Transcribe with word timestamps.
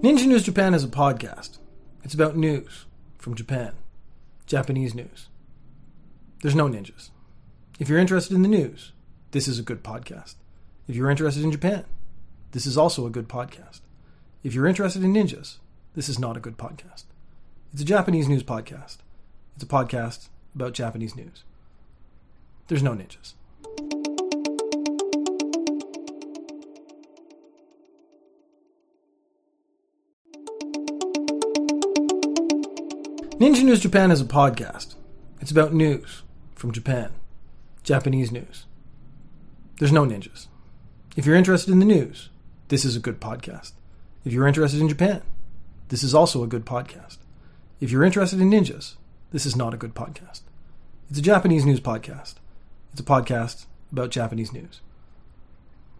Ninja 0.00 0.28
News 0.28 0.44
Japan 0.44 0.74
is 0.74 0.84
a 0.84 0.88
podcast. 0.88 1.58
It's 2.04 2.14
about 2.14 2.36
news 2.36 2.86
from 3.18 3.34
Japan, 3.34 3.72
Japanese 4.46 4.94
news. 4.94 5.28
There's 6.40 6.54
no 6.54 6.68
ninjas. 6.68 7.10
If 7.80 7.88
you're 7.88 7.98
interested 7.98 8.36
in 8.36 8.42
the 8.42 8.48
news, 8.48 8.92
this 9.32 9.48
is 9.48 9.58
a 9.58 9.64
good 9.64 9.82
podcast. 9.82 10.36
If 10.86 10.94
you're 10.94 11.10
interested 11.10 11.42
in 11.42 11.50
Japan, 11.50 11.84
this 12.52 12.64
is 12.64 12.78
also 12.78 13.06
a 13.06 13.10
good 13.10 13.28
podcast. 13.28 13.80
If 14.44 14.54
you're 14.54 14.68
interested 14.68 15.02
in 15.02 15.12
ninjas, 15.12 15.56
this 15.96 16.08
is 16.08 16.20
not 16.20 16.36
a 16.36 16.40
good 16.40 16.56
podcast. 16.56 17.02
It's 17.72 17.82
a 17.82 17.84
Japanese 17.84 18.28
news 18.28 18.44
podcast. 18.44 18.98
It's 19.56 19.64
a 19.64 19.66
podcast 19.66 20.28
about 20.54 20.74
Japanese 20.74 21.16
news. 21.16 21.42
There's 22.68 22.84
no 22.84 22.92
ninjas. 22.92 23.32
Ninja 33.38 33.62
News 33.62 33.78
Japan 33.78 34.10
is 34.10 34.20
a 34.20 34.24
podcast. 34.24 34.96
It's 35.40 35.52
about 35.52 35.72
news 35.72 36.24
from 36.56 36.72
Japan, 36.72 37.12
Japanese 37.84 38.32
news. 38.32 38.66
There's 39.78 39.92
no 39.92 40.04
ninjas. 40.04 40.48
If 41.16 41.24
you're 41.24 41.36
interested 41.36 41.70
in 41.70 41.78
the 41.78 41.84
news, 41.84 42.30
this 42.66 42.84
is 42.84 42.96
a 42.96 43.00
good 43.00 43.20
podcast. 43.20 43.74
If 44.24 44.32
you're 44.32 44.48
interested 44.48 44.80
in 44.80 44.88
Japan, 44.88 45.22
this 45.86 46.02
is 46.02 46.16
also 46.16 46.42
a 46.42 46.48
good 46.48 46.66
podcast. 46.66 47.18
If 47.80 47.92
you're 47.92 48.02
interested 48.02 48.40
in 48.40 48.50
ninjas, 48.50 48.96
this 49.30 49.46
is 49.46 49.54
not 49.54 49.72
a 49.72 49.76
good 49.76 49.94
podcast. 49.94 50.40
It's 51.08 51.20
a 51.20 51.22
Japanese 51.22 51.64
news 51.64 51.78
podcast. 51.78 52.34
It's 52.90 53.00
a 53.00 53.04
podcast 53.04 53.66
about 53.92 54.10
Japanese 54.10 54.52
news. 54.52 54.80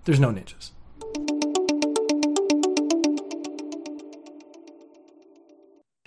There's 0.06 0.18
no 0.18 0.32
ninjas. 0.32 0.72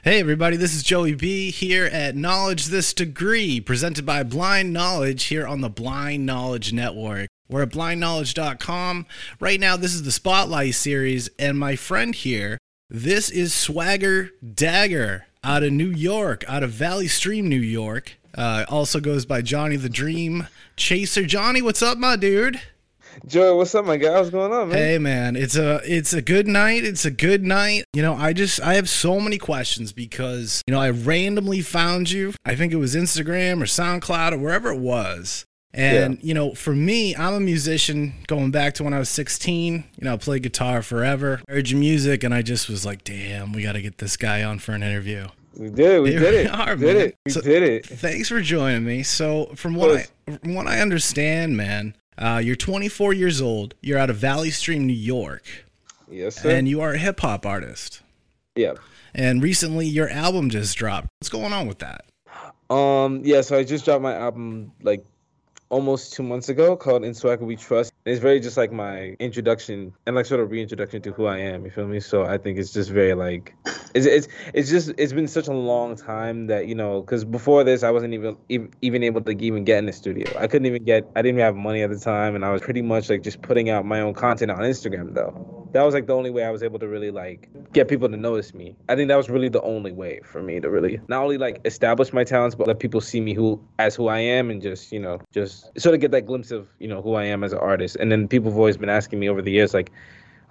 Hey, 0.04 0.20
everybody, 0.20 0.58
this 0.58 0.74
is 0.74 0.82
Joey 0.82 1.14
B 1.14 1.52
here 1.52 1.86
at 1.86 2.16
Knowledge 2.16 2.66
This 2.66 2.92
Degree, 2.92 3.62
presented 3.62 4.04
by 4.04 4.24
Blind 4.24 4.74
Knowledge 4.74 5.26
here 5.26 5.46
on 5.46 5.62
the 5.62 5.70
Blind 5.70 6.26
Knowledge 6.26 6.74
Network. 6.74 7.28
We're 7.48 7.62
at 7.62 7.70
blindknowledge.com. 7.70 9.06
Right 9.40 9.60
now, 9.60 9.78
this 9.78 9.94
is 9.94 10.02
the 10.02 10.12
Spotlight 10.12 10.74
series, 10.74 11.30
and 11.38 11.60
my 11.60 11.76
friend 11.76 12.16
here, 12.16 12.58
this 12.90 13.30
is 13.30 13.54
Swagger 13.54 14.32
Dagger 14.56 15.28
out 15.44 15.62
of 15.62 15.72
New 15.72 15.92
York, 15.92 16.44
out 16.48 16.64
of 16.64 16.72
Valley 16.72 17.08
Stream, 17.08 17.48
New 17.48 17.62
York. 17.62 18.14
Uh, 18.34 18.66
also 18.70 19.00
goes 19.00 19.28
by 19.28 19.44
Johnny 19.44 19.76
the 19.76 19.88
Dream 19.88 20.48
Chaser. 20.78 21.28
Johnny, 21.28 21.62
what's 21.62 21.84
up, 21.84 22.00
my 22.00 22.16
dude? 22.16 22.60
Joey, 23.26 23.56
what's 23.58 23.76
up, 23.76 23.86
my 23.86 23.98
guy? 23.98 24.18
What's 24.18 24.30
going 24.30 24.52
on, 24.52 24.70
man? 24.70 24.78
Hey 24.78 24.98
man, 24.98 25.36
it's 25.36 25.56
a 25.56 25.82
it's 25.86 26.14
a 26.14 26.22
good 26.22 26.48
night. 26.48 26.84
It's 26.84 27.06
a 27.06 27.12
good 27.12 27.44
night. 27.44 27.84
You 27.94 28.02
know, 28.02 28.14
I 28.16 28.34
just 28.34 28.62
I 28.62 28.76
have 28.76 28.90
so 28.90 29.20
many 29.20 29.38
questions 29.38 29.92
because 29.94 30.62
you 30.68 30.74
know 30.74 30.80
I 30.80 30.90
randomly 30.90 31.62
found 31.62 32.10
you. 32.12 32.34
I 32.46 32.56
think 32.56 32.74
it 32.74 32.78
was 32.78 32.96
Instagram 32.96 33.62
or 33.62 33.66
SoundCloud 33.66 34.34
or 34.34 34.38
wherever 34.38 34.72
it 34.72 34.80
was. 34.80 35.46
And 35.74 36.16
Yeah. 36.16 36.20
you 36.22 36.34
know, 36.34 36.54
for 36.54 36.74
me, 36.76 37.16
I'm 37.16 37.34
a 37.34 37.40
musician 37.40 38.14
going 38.28 38.52
back 38.52 38.74
to 38.76 38.84
when 38.84 38.94
I 38.94 39.00
was 39.00 39.08
16. 39.10 39.86
You 39.98 40.06
know, 40.06 40.14
I 40.14 40.18
played 40.18 40.44
guitar 40.44 40.82
forever. 40.82 41.42
I 41.48 41.54
heard 41.54 41.70
your 41.70 41.80
music, 41.80 42.24
and 42.26 42.34
I 42.34 42.42
just 42.42 42.68
was 42.70 42.86
like, 42.86 43.04
"Damn, 43.06 43.54
we 43.54 43.64
got 43.64 43.74
to 43.74 43.82
get 43.82 43.98
this 44.00 44.18
guy 44.18 44.44
on 44.44 44.60
for 44.60 44.74
an 44.74 44.84
interview." 44.84 45.28
We 45.58 45.70
did. 45.70 46.02
We 46.02 46.12
did 46.12 46.34
it. 46.34 46.48
are, 46.52 46.76
we 46.76 46.86
did 46.86 46.96
it. 46.98 47.16
We 47.26 47.32
So- 47.32 47.42
did 47.42 47.62
it. 47.64 47.86
Thanks 47.86 48.30
for 48.30 48.42
joining 48.42 48.86
me. 48.86 49.04
So, 49.04 49.52
from 49.56 49.76
what 49.76 49.92
I 49.98 50.06
from 50.44 50.56
what 50.56 50.68
I 50.68 50.80
understand, 50.80 51.56
man, 51.58 51.94
uh, 52.18 52.42
you're 52.44 52.56
24 52.56 53.14
years 53.14 53.42
old. 53.42 53.76
You're 53.82 53.98
out 53.98 54.10
of 54.10 54.18
Valley 54.18 54.52
Stream, 54.52 54.86
New 54.88 54.94
York. 54.94 55.44
Yes, 56.10 56.42
sir. 56.42 56.50
and 56.52 56.68
you 56.68 56.82
are 56.82 56.94
a 56.94 56.98
hip 56.98 57.20
hop 57.22 57.46
artist. 57.46 58.02
yeah. 58.56 58.74
And 59.14 59.44
recently, 59.44 59.88
your 59.88 60.10
album 60.10 60.50
just 60.50 60.78
dropped. 60.78 61.08
What's 61.20 61.28
going 61.30 61.52
on 61.52 61.68
with 61.68 61.80
that? 61.80 62.06
Um. 62.74 63.22
Yeah. 63.26 63.42
So 63.42 63.58
I 63.58 63.64
just 63.66 63.84
dropped 63.84 64.02
my 64.02 64.16
album 64.16 64.72
like 64.82 65.04
almost 65.70 66.14
two 66.14 66.24
months 66.24 66.48
ago 66.48 66.78
called 66.78 67.04
In 67.04 67.14
Swagger 67.14 67.44
We 67.44 67.58
Trust. 67.58 67.92
It's 68.06 68.22
very 68.22 68.40
just 68.40 68.56
like 68.56 68.72
my 68.72 69.18
introduction 69.20 69.94
and 70.06 70.16
like 70.16 70.26
sort 70.26 70.40
of 70.40 70.50
reintroduction 70.52 71.02
to 71.02 71.12
who 71.12 71.26
I 71.26 71.40
am. 71.40 71.66
You 71.66 71.72
feel 71.72 71.88
me? 71.88 72.00
So 72.00 72.24
I 72.24 72.38
think 72.38 72.58
it's 72.58 72.72
just 72.72 72.90
very 72.90 73.14
like 73.14 73.54
it's 73.94 74.06
it's 74.06 74.28
it's 74.54 74.70
just 74.70 74.92
it's 74.98 75.14
been 75.14 75.28
such 75.28 75.48
a 75.48 75.54
long 75.54 75.96
time 75.96 76.48
that 76.48 76.68
you 76.68 76.76
know 76.76 77.02
because 77.02 77.26
before 77.26 77.64
this 77.64 77.84
I 77.84 77.92
wasn't 77.92 78.14
even 78.14 78.38
even 78.50 79.04
able 79.04 79.22
to 79.22 79.32
even 79.32 79.64
get 79.64 79.80
in 79.80 79.86
the 79.86 79.94
studio. 79.94 80.34
I 80.38 80.48
couldn't 80.48 80.66
even 80.66 80.84
get 80.84 81.10
I 81.16 81.22
didn't 81.22 81.36
even 81.38 81.46
have 81.46 81.56
money 81.56 81.82
at 81.84 81.90
the 81.90 82.00
time 82.00 82.36
and 82.36 82.46
I 82.46 82.52
was 82.52 82.62
pretty 82.62 82.82
much 82.82 83.10
like 83.10 83.24
just 83.24 83.42
putting 83.42 83.70
out 83.70 83.86
my 83.86 84.02
own 84.02 84.14
content 84.14 84.52
on 84.52 84.60
Instagram 84.60 85.14
though. 85.14 85.70
That 85.74 85.84
was 85.84 85.94
like 85.94 86.08
the 86.08 86.16
only 86.16 86.32
way 86.32 86.44
I 86.44 86.52
was 86.52 86.64
able 86.64 86.80
to 86.80 86.88
really 86.88 87.12
like 87.12 87.50
get 87.72 87.88
people 87.88 88.10
to 88.10 88.18
notice 88.18 88.54
me. 88.54 88.76
I 88.90 88.96
think 88.96 89.08
that 89.08 89.16
was 89.16 89.30
really 89.30 89.50
the 89.50 89.62
only 89.62 89.92
way 89.92 90.20
for 90.24 90.42
me 90.42 90.60
to 90.60 90.70
really 90.70 91.00
not 91.08 91.24
only 91.24 91.38
like 91.38 91.62
establish 91.66 92.14
my 92.14 92.24
talents 92.24 92.56
but 92.56 92.68
let 92.68 92.80
people 92.80 93.02
see 93.02 93.22
me 93.22 93.34
who 93.34 93.62
as 93.80 93.96
who 93.96 94.08
I 94.08 94.20
am 94.20 94.50
and 94.50 94.62
just 94.62 94.92
you 94.92 95.00
know 95.00 95.20
just 95.32 95.70
sort 95.80 95.96
of 95.96 96.02
get 96.02 96.12
that 96.12 96.26
glimpse 96.26 96.52
of 96.52 96.68
you 96.80 96.88
know 96.88 97.02
who 97.02 97.16
I 97.16 97.26
am 97.26 97.44
as 97.44 97.54
an 97.54 97.60
artist. 97.60 97.96
And 97.98 98.12
then 98.12 98.28
people 98.28 98.52
have 98.52 98.58
always 98.58 98.78
been 98.78 98.90
asking 98.90 99.20
me 99.20 99.30
over 99.30 99.42
the 99.42 99.52
years 99.52 99.74
like, 99.74 99.92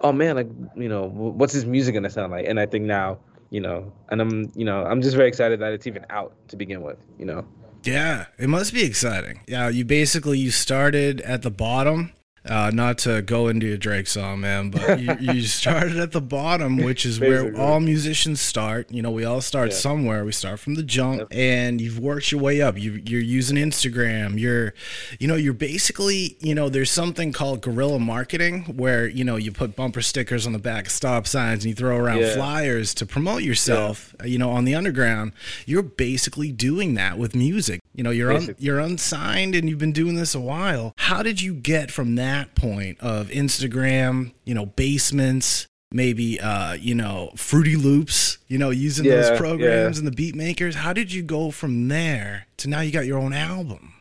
oh 0.01 0.13
man, 0.13 0.37
like 0.37 0.49
you 0.77 0.89
know 0.89 1.09
what's 1.09 1.53
his 1.53 1.67
music 1.67 1.95
gonna 1.95 2.11
sound 2.11 2.33
like? 2.33 2.47
And 2.47 2.59
I 2.59 2.67
think 2.67 2.85
now 2.85 3.19
you 3.51 3.61
know, 3.61 3.93
and 4.09 4.21
I'm 4.21 4.51
you 4.55 4.65
know 4.65 4.85
I'm 4.85 5.03
just 5.03 5.17
very 5.17 5.29
excited 5.29 5.61
that 5.61 5.73
it's 5.73 5.87
even 5.87 6.07
out 6.11 6.33
to 6.49 6.57
begin 6.57 6.83
with. 6.83 6.99
You 7.19 7.27
know. 7.27 7.47
Yeah, 7.83 8.27
it 8.39 8.49
must 8.49 8.75
be 8.75 8.85
exciting. 8.85 9.41
Yeah, 9.47 9.69
you 9.69 9.85
basically 9.85 10.39
you 10.39 10.51
started 10.51 11.21
at 11.23 11.43
the 11.43 11.51
bottom. 11.51 12.13
Uh, 12.43 12.71
not 12.73 12.97
to 12.97 13.21
go 13.21 13.49
into 13.49 13.71
a 13.71 13.77
Drake 13.77 14.07
song, 14.07 14.41
man, 14.41 14.71
but 14.71 14.99
you, 14.99 15.15
you 15.21 15.43
started 15.47 15.99
at 15.99 16.13
the 16.13 16.23
bottom, 16.23 16.79
which 16.79 17.05
is 17.05 17.21
where 17.21 17.55
all 17.55 17.81
musicians 17.81 18.41
start. 18.41 18.91
You 18.91 19.03
know, 19.03 19.11
we 19.11 19.25
all 19.27 19.43
start 19.43 19.71
Yeah. 19.73 19.77
somewhere. 19.77 20.25
We 20.25 20.33
start 20.33 20.59
from 20.59 20.75
the 20.75 20.83
jump, 20.83 21.29
and 21.31 21.83
you've 21.83 21.99
worked 21.99 22.33
your 22.33 22.41
way 22.41 22.63
up. 22.63 22.79
You, 22.79 23.03
you're 23.05 23.21
using 23.21 23.59
Instagram. 23.59 24.41
You're, 24.41 24.73
you 25.19 25.29
know, 25.29 25.35
you're 25.35 25.53
basically, 25.53 26.39
you 26.41 26.55
know, 26.55 26.71
there's 26.71 26.91
something 26.91 27.31
called 27.33 27.61
guerrilla 27.61 27.99
marketing 27.99 28.65
where 28.75 29.07
you 29.07 29.23
know 29.23 29.37
you 29.37 29.53
put 29.53 29.77
bumper 29.77 30.01
stickers 30.01 30.47
on 30.47 30.55
the 30.55 30.59
back 30.59 30.87
of 30.87 30.93
stop 30.93 31.27
signs 31.27 31.65
and 31.65 31.69
you 31.71 31.75
throw 31.75 31.95
around 31.99 32.21
Yeah. 32.21 32.35
flyers 32.37 32.95
to 32.95 33.05
promote 33.07 33.43
yourself. 33.43 34.15
uh, 34.19 34.25
You 34.25 34.39
know, 34.39 34.51
on 34.51 34.65
the 34.65 34.75
underground, 34.75 35.33
you're 35.67 35.83
basically 35.83 36.53
doing 36.53 36.95
that 36.95 37.19
with 37.19 37.35
music. 37.35 37.81
You 37.95 38.03
know, 38.05 38.11
you're 38.11 38.33
un, 38.33 38.55
you're 38.59 38.79
unsigned 38.79 39.55
and 39.55 39.69
you've 39.69 39.79
been 39.79 39.93
doing 39.93 40.15
this 40.15 40.35
a 40.35 40.41
while. 40.41 40.95
How 40.97 41.23
did 41.23 41.43
you 41.43 41.53
get 41.53 41.91
from 41.91 42.15
that 42.15 42.30
point 42.55 42.99
of 43.01 43.29
Instagram, 43.29 44.33
you 44.45 44.55
know, 44.55 44.67
basements, 44.67 45.67
maybe 45.93 46.41
uh, 46.41 46.75
you 46.75 46.95
know, 46.95 47.33
Fruity 47.37 47.77
Loops, 47.77 48.39
you 48.49 48.59
know, 48.59 48.71
using 48.71 49.05
Yeah, 49.05 49.17
those 49.17 49.39
programs 49.39 49.97
yeah. 49.97 50.01
and 50.01 50.07
the 50.07 50.17
beat 50.17 50.35
makers? 50.35 50.75
How 50.75 50.93
did 50.93 51.13
you 51.13 51.23
go 51.23 51.51
from 51.51 51.89
there 51.89 52.47
to 52.59 52.69
now 52.69 52.81
you 52.81 52.93
got 52.93 53.07
your 53.07 53.19
own 53.19 53.33
album? 53.33 53.95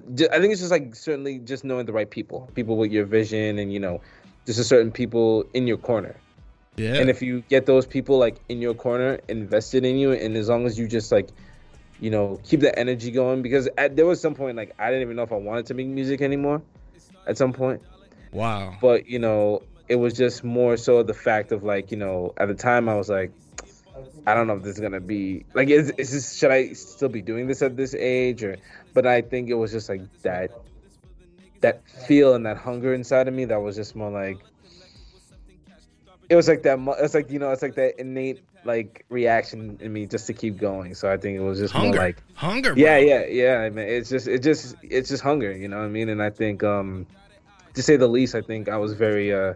I 0.00 0.38
think 0.40 0.52
it's 0.52 0.60
just 0.60 0.70
like 0.70 0.94
certainly 0.94 1.38
just 1.38 1.64
knowing 1.64 1.86
the 1.86 1.92
right 1.92 2.10
people, 2.10 2.50
people 2.54 2.76
with 2.76 2.90
your 2.90 3.04
vision, 3.04 3.58
and 3.58 3.72
you 3.72 3.80
know, 3.80 4.00
just 4.46 4.58
a 4.58 4.64
certain 4.64 4.90
people 4.90 5.44
in 5.54 5.66
your 5.66 5.76
corner. 5.76 6.16
Yeah. 6.76 6.94
And 6.94 7.10
if 7.10 7.20
you 7.20 7.42
get 7.48 7.66
those 7.66 7.86
people 7.86 8.18
like 8.18 8.36
in 8.48 8.60
your 8.60 8.74
corner, 8.74 9.20
invested 9.28 9.84
in 9.84 9.98
you, 9.98 10.12
and 10.12 10.36
as 10.36 10.48
long 10.48 10.66
as 10.66 10.78
you 10.78 10.88
just 10.88 11.12
like, 11.12 11.28
you 12.00 12.10
know, 12.10 12.40
keep 12.44 12.60
the 12.60 12.76
energy 12.78 13.10
going, 13.10 13.42
because 13.42 13.68
at, 13.76 13.96
there 13.96 14.06
was 14.06 14.20
some 14.20 14.34
point 14.34 14.56
like 14.56 14.74
I 14.78 14.86
didn't 14.88 15.02
even 15.02 15.16
know 15.16 15.22
if 15.22 15.32
I 15.32 15.36
wanted 15.36 15.66
to 15.66 15.74
make 15.74 15.86
music 15.86 16.22
anymore. 16.22 16.62
At 17.26 17.36
some 17.38 17.52
point, 17.52 17.82
wow. 18.32 18.76
but 18.80 19.06
you 19.06 19.18
know, 19.18 19.62
it 19.88 19.96
was 19.96 20.14
just 20.14 20.42
more 20.42 20.76
so 20.76 21.02
the 21.02 21.14
fact 21.14 21.52
of 21.52 21.62
like, 21.62 21.90
you 21.90 21.96
know, 21.96 22.32
at 22.36 22.48
the 22.48 22.54
time 22.54 22.88
I 22.88 22.94
was 22.94 23.08
like, 23.08 23.32
I 24.26 24.34
don't 24.34 24.46
know 24.46 24.54
if 24.54 24.62
this 24.62 24.74
is 24.74 24.80
gonna 24.80 25.00
be 25.00 25.44
like, 25.54 25.68
is, 25.68 25.90
is 25.90 26.12
this 26.12 26.34
should 26.36 26.50
I 26.50 26.72
still 26.72 27.08
be 27.08 27.22
doing 27.22 27.46
this 27.46 27.62
at 27.62 27.76
this 27.76 27.94
age 27.94 28.42
or? 28.42 28.56
But 28.94 29.06
I 29.06 29.22
think 29.22 29.48
it 29.48 29.54
was 29.54 29.70
just 29.70 29.88
like 29.88 30.02
that, 30.22 30.50
that 31.60 31.88
feel 31.88 32.34
and 32.34 32.46
that 32.46 32.56
hunger 32.56 32.94
inside 32.94 33.28
of 33.28 33.34
me 33.34 33.44
that 33.46 33.60
was 33.60 33.76
just 33.76 33.94
more 33.94 34.10
like. 34.10 34.38
It 36.28 36.36
was 36.36 36.48
like 36.48 36.62
that. 36.62 36.78
It's 37.00 37.14
like 37.14 37.30
you 37.30 37.38
know. 37.38 37.50
It's 37.50 37.62
like 37.62 37.74
that 37.74 38.00
innate 38.00 38.40
like 38.64 39.04
reaction 39.08 39.78
in 39.80 39.92
me 39.92 40.06
just 40.06 40.26
to 40.26 40.32
keep 40.32 40.58
going. 40.58 40.94
So 40.94 41.10
I 41.10 41.16
think 41.16 41.36
it 41.36 41.42
was 41.42 41.58
just 41.58 41.72
Hunger. 41.72 41.96
more 41.96 42.06
like 42.06 42.22
Hunger. 42.34 42.74
yeah, 42.76 42.98
bro. 42.98 43.08
yeah, 43.08 43.26
yeah. 43.26 43.58
I 43.58 43.70
mean, 43.70 43.88
it's 43.88 44.10
just, 44.10 44.28
it 44.28 44.42
just, 44.42 44.76
it's 44.82 45.08
just 45.08 45.22
hunger. 45.22 45.50
You 45.52 45.68
know 45.68 45.78
what 45.78 45.84
I 45.84 45.88
mean? 45.88 46.08
And 46.08 46.22
I 46.22 46.30
think, 46.30 46.62
um, 46.62 47.06
to 47.74 47.82
say 47.82 47.96
the 47.96 48.08
least, 48.08 48.34
I 48.34 48.42
think 48.42 48.68
I 48.68 48.76
was 48.76 48.94
very 48.94 49.32
uh, 49.32 49.54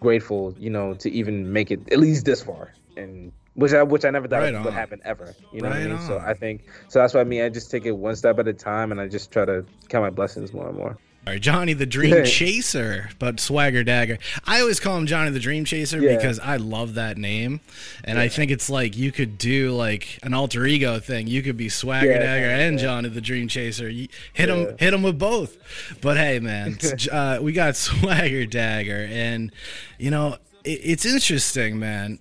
grateful, 0.00 0.54
you 0.58 0.70
know, 0.70 0.94
to 0.94 1.10
even 1.10 1.52
make 1.52 1.70
it 1.70 1.92
at 1.92 1.98
least 1.98 2.24
this 2.24 2.42
far, 2.42 2.74
and 2.96 3.32
which 3.54 3.72
I, 3.72 3.82
which 3.82 4.04
I 4.04 4.10
never 4.10 4.28
thought 4.28 4.40
Right 4.40 4.64
would 4.64 4.72
happen 4.72 5.00
ever. 5.04 5.34
You 5.52 5.60
know 5.60 5.68
what 5.68 5.76
I 5.76 5.80
Right 5.80 5.90
mean? 5.90 6.00
So. 6.00 6.18
I 6.18 6.34
think, 6.34 6.64
so 6.88 6.98
that's 6.98 7.14
why 7.14 7.20
I 7.20 7.24
mean, 7.24 7.42
I 7.42 7.48
just 7.48 7.70
take 7.70 7.86
it 7.86 7.92
one 7.92 8.16
step 8.16 8.38
at 8.38 8.48
a 8.48 8.52
time, 8.52 8.92
and 8.92 9.00
I 9.00 9.08
just 9.08 9.30
try 9.30 9.44
to 9.44 9.64
count 9.88 10.04
my 10.04 10.10
blessings 10.10 10.52
more 10.52 10.68
and 10.68 10.76
more. 10.76 10.98
Right, 11.24 11.40
Johnny 11.40 11.72
the 11.72 11.86
Dream 11.86 12.16
Yeah. 12.16 12.24
Chaser, 12.26 13.10
but 13.20 13.38
Swagger 13.38 13.84
Dagger. 13.84 14.18
I 14.44 14.60
always 14.60 14.80
call 14.80 14.96
him 14.96 15.06
Johnny 15.06 15.30
the 15.30 15.38
Dream 15.38 15.64
Chaser 15.64 16.00
Yeah. 16.00 16.16
because 16.16 16.40
I 16.40 16.56
love 16.56 16.94
that 16.94 17.16
name, 17.16 17.60
and 18.02 18.18
I 18.18 18.26
think 18.26 18.50
it's 18.50 18.68
like 18.68 18.96
you 18.96 19.12
could 19.12 19.38
do 19.38 19.70
like 19.72 20.18
an 20.24 20.34
alter 20.34 20.66
ego 20.66 20.98
thing. 20.98 21.28
You 21.28 21.42
could 21.42 21.56
be 21.56 21.68
Swagger 21.68 22.10
Yeah, 22.10 22.18
Dagger 22.18 22.46
and 22.46 22.76
yeah. 22.76 22.82
Johnny 22.84 23.08
the 23.08 23.20
Dream 23.20 23.46
Chaser. 23.46 23.88
You 23.88 24.08
hit 24.32 24.48
Yeah. 24.48 24.54
him, 24.56 24.76
hit 24.78 24.92
him 24.94 25.02
with 25.04 25.16
both. 25.18 25.56
But 26.00 26.16
hey, 26.16 26.40
man, 26.40 26.76
uh, 27.12 27.38
we 27.40 27.52
got 27.52 27.76
Swagger 27.76 28.44
Dagger, 28.44 29.06
and 29.08 29.52
you 29.98 30.10
know 30.10 30.38
it, 30.64 30.80
it's 30.82 31.06
interesting, 31.06 31.78
man. 31.78 32.18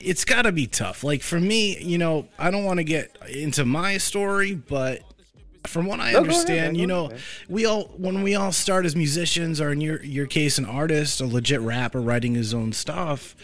it's 0.00 0.24
got 0.26 0.42
to 0.42 0.52
be 0.52 0.66
tough. 0.66 1.02
Like 1.02 1.22
for 1.22 1.40
me, 1.40 1.78
you 1.82 1.96
know, 1.96 2.28
I 2.38 2.50
don't 2.50 2.64
want 2.64 2.76
to 2.78 2.84
get 2.84 3.16
into 3.28 3.64
my 3.64 3.96
story, 3.96 4.54
but 4.54 5.00
from 5.66 5.86
what 5.86 6.00
I 6.00 6.12
No, 6.12 6.18
go 6.20 6.24
ahead, 6.24 6.32
understand, 6.34 6.76
you 6.76 6.86
know, 6.86 7.10
we 7.48 7.66
all 7.66 7.84
when 7.96 8.22
we 8.22 8.34
all 8.34 8.52
start 8.52 8.84
as 8.84 8.96
musicians, 8.96 9.60
or 9.60 9.70
in 9.72 9.80
your 9.80 10.02
your 10.02 10.26
case, 10.26 10.58
an 10.58 10.64
artist, 10.66 11.20
a 11.20 11.26
legit 11.26 11.60
rapper 11.60 12.00
writing 12.00 12.34
his 12.34 12.52
own 12.52 12.72
stuff. 12.72 13.34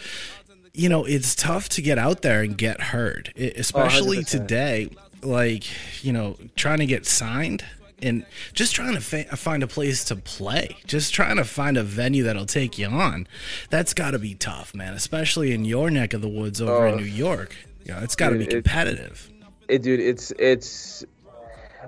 You 0.74 0.88
know, 0.88 1.04
it's 1.04 1.34
tough 1.34 1.68
to 1.70 1.82
get 1.82 1.98
out 1.98 2.22
there 2.22 2.42
and 2.42 2.56
get 2.56 2.80
heard, 2.80 3.32
Oh, 3.36 3.42
I- 3.42 3.52
especially 3.56 4.18
100%. 4.18 4.26
today. 4.28 4.88
Like, 5.22 5.64
you 6.04 6.12
know, 6.12 6.36
trying 6.54 6.78
to 6.78 6.86
get 6.86 7.04
signed 7.04 7.64
and 8.00 8.24
just 8.52 8.72
trying 8.76 8.94
to 8.94 9.00
fa- 9.00 9.36
find 9.36 9.64
a 9.64 9.66
place 9.66 10.04
to 10.04 10.14
play, 10.14 10.76
just 10.86 11.12
trying 11.12 11.34
to 11.36 11.44
find 11.44 11.76
a 11.76 11.82
venue 11.82 12.22
that'll 12.22 12.46
take 12.46 12.78
you 12.78 12.86
on. 12.86 13.26
That's 13.70 13.92
got 13.94 14.12
to 14.12 14.20
be 14.20 14.34
tough, 14.36 14.72
man, 14.76 14.94
especially 14.94 15.52
in 15.52 15.64
your 15.64 15.90
neck 15.90 16.14
of 16.14 16.20
the 16.20 16.28
woods 16.28 16.60
over 16.60 16.86
in 16.86 16.94
Oh. 16.94 16.98
New 16.98 17.04
York. 17.04 17.56
You 17.84 17.94
know, 17.94 18.00
it's 18.00 18.14
got 18.14 18.28
to 18.28 18.36
be 18.36 18.44
Dude, 18.44 18.52
it- 18.52 18.56
competitive. 18.64 19.28
it 19.68 19.82
dude 19.82 19.98
it's 19.98 20.32
it's 20.38 21.04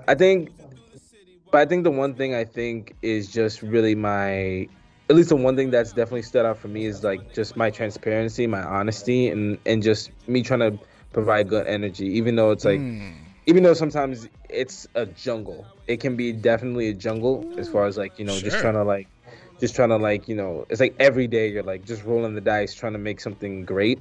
i 0.07 0.15
think 0.15 0.49
but 1.51 1.59
i 1.59 1.65
think 1.65 1.83
the 1.83 1.91
one 1.91 2.15
thing 2.15 2.33
i 2.35 2.43
think 2.43 2.95
is 3.01 3.31
just 3.31 3.61
really 3.61 3.95
my 3.95 4.67
at 5.09 5.15
least 5.15 5.29
the 5.29 5.35
one 5.35 5.55
thing 5.55 5.69
that's 5.69 5.91
definitely 5.93 6.21
stood 6.21 6.45
out 6.45 6.57
for 6.57 6.67
me 6.67 6.85
is 6.85 7.03
like 7.03 7.33
just 7.33 7.55
my 7.57 7.69
transparency 7.69 8.47
my 8.47 8.61
honesty 8.61 9.27
and 9.27 9.57
and 9.65 9.83
just 9.83 10.11
me 10.27 10.41
trying 10.41 10.59
to 10.59 10.77
provide 11.11 11.47
good 11.49 11.67
energy 11.67 12.05
even 12.05 12.35
though 12.35 12.51
it's 12.51 12.65
like 12.65 12.79
Hmm. 12.79 13.09
even 13.47 13.63
though 13.63 13.73
sometimes 13.73 14.27
it's 14.49 14.87
a 14.95 15.05
jungle. 15.07 15.65
It 15.87 15.99
can 15.99 16.15
be 16.15 16.31
definitely 16.31 16.89
a 16.89 16.93
jungle 16.93 17.45
as 17.57 17.67
far 17.67 17.85
as 17.85 17.97
like 17.97 18.19
you 18.19 18.25
know 18.25 18.39
just 18.39 18.59
trying 18.59 18.75
to 18.75 18.83
like 18.83 19.07
just 19.59 19.75
trying 19.75 19.89
to 19.89 19.97
like 19.97 20.27
you 20.29 20.35
know 20.35 20.65
it's 20.69 20.79
like 20.79 20.95
every 20.99 21.27
day 21.27 21.49
you're 21.49 21.63
like 21.63 21.83
just 21.83 22.03
rolling 22.05 22.35
the 22.35 22.41
dice 22.41 22.73
trying 22.73 22.93
to 22.93 22.99
make 22.99 23.19
something 23.19 23.65
great. 23.65 23.99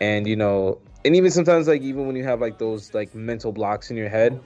And 0.00 0.26
you 0.26 0.36
know 0.36 0.80
and 1.04 1.16
even 1.16 1.30
sometimes 1.30 1.68
like 1.68 1.82
even 1.82 2.06
when 2.06 2.16
you 2.16 2.24
have 2.24 2.40
like 2.40 2.58
those 2.58 2.92
like 2.94 3.14
mental 3.14 3.52
blocks 3.52 3.90
in 3.90 3.96
your 3.96 4.08
head 4.08 4.40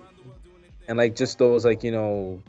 and 0.88 0.98
like 0.98 1.16
just 1.16 1.38
those 1.38 1.64
like 1.64 1.82
you 1.82 1.90
know 1.92 2.40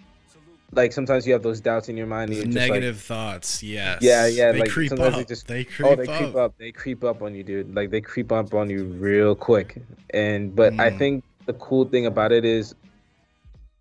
like 0.71 0.91
sometimes 0.91 1.25
you 1.25 1.31
have 1.33 1.43
those 1.43 1.61
doubts 1.61 1.87
in 1.89 1.95
your 1.95 2.07
mind 2.07 2.31
and 2.31 2.51
just 2.51 2.57
like 2.57 2.69
Negative 2.69 2.99
thoughts, 2.99 3.63
yes. 3.63 3.99
yeah 4.01 4.25
yeah 4.27 4.51
They 4.51 4.59
like 4.61 4.69
creep 4.69 4.89
sometimes 4.89 5.13
up. 5.13 5.19
they 5.19 5.25
just 5.25 5.47
they 5.47 5.63
creep 5.63 5.87
oh 5.87 5.95
they 5.95 6.07
up. 6.07 6.17
creep 6.17 6.35
up 6.35 6.57
they 6.57 6.71
creep 6.71 7.03
up 7.03 7.21
on 7.21 7.33
you 7.35 7.43
dude 7.43 7.73
like 7.75 7.91
they 7.91 8.01
creep 8.01 8.31
up 8.31 8.53
on 8.53 8.69
you 8.69 8.85
real 8.85 9.35
quick 9.35 9.81
and 10.11 10.55
but 10.55 10.73
i 10.79 10.89
Mm. 10.89 10.97
think 10.97 11.23
the 11.45 11.53
cool 11.53 11.85
thing 11.85 12.05
about 12.07 12.31
it 12.31 12.43
is 12.43 12.73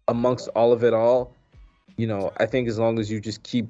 amongst 0.09 0.49
all 0.49 0.73
of 0.73 0.85
it 0.85 0.93
all 0.93 1.33
you 1.97 2.07
know 2.07 2.33
i 2.37 2.47
think 2.47 2.69
as 2.69 2.79
long 2.79 2.99
as 2.99 3.11
you 3.11 3.21
just 3.21 3.43
keep 3.43 3.67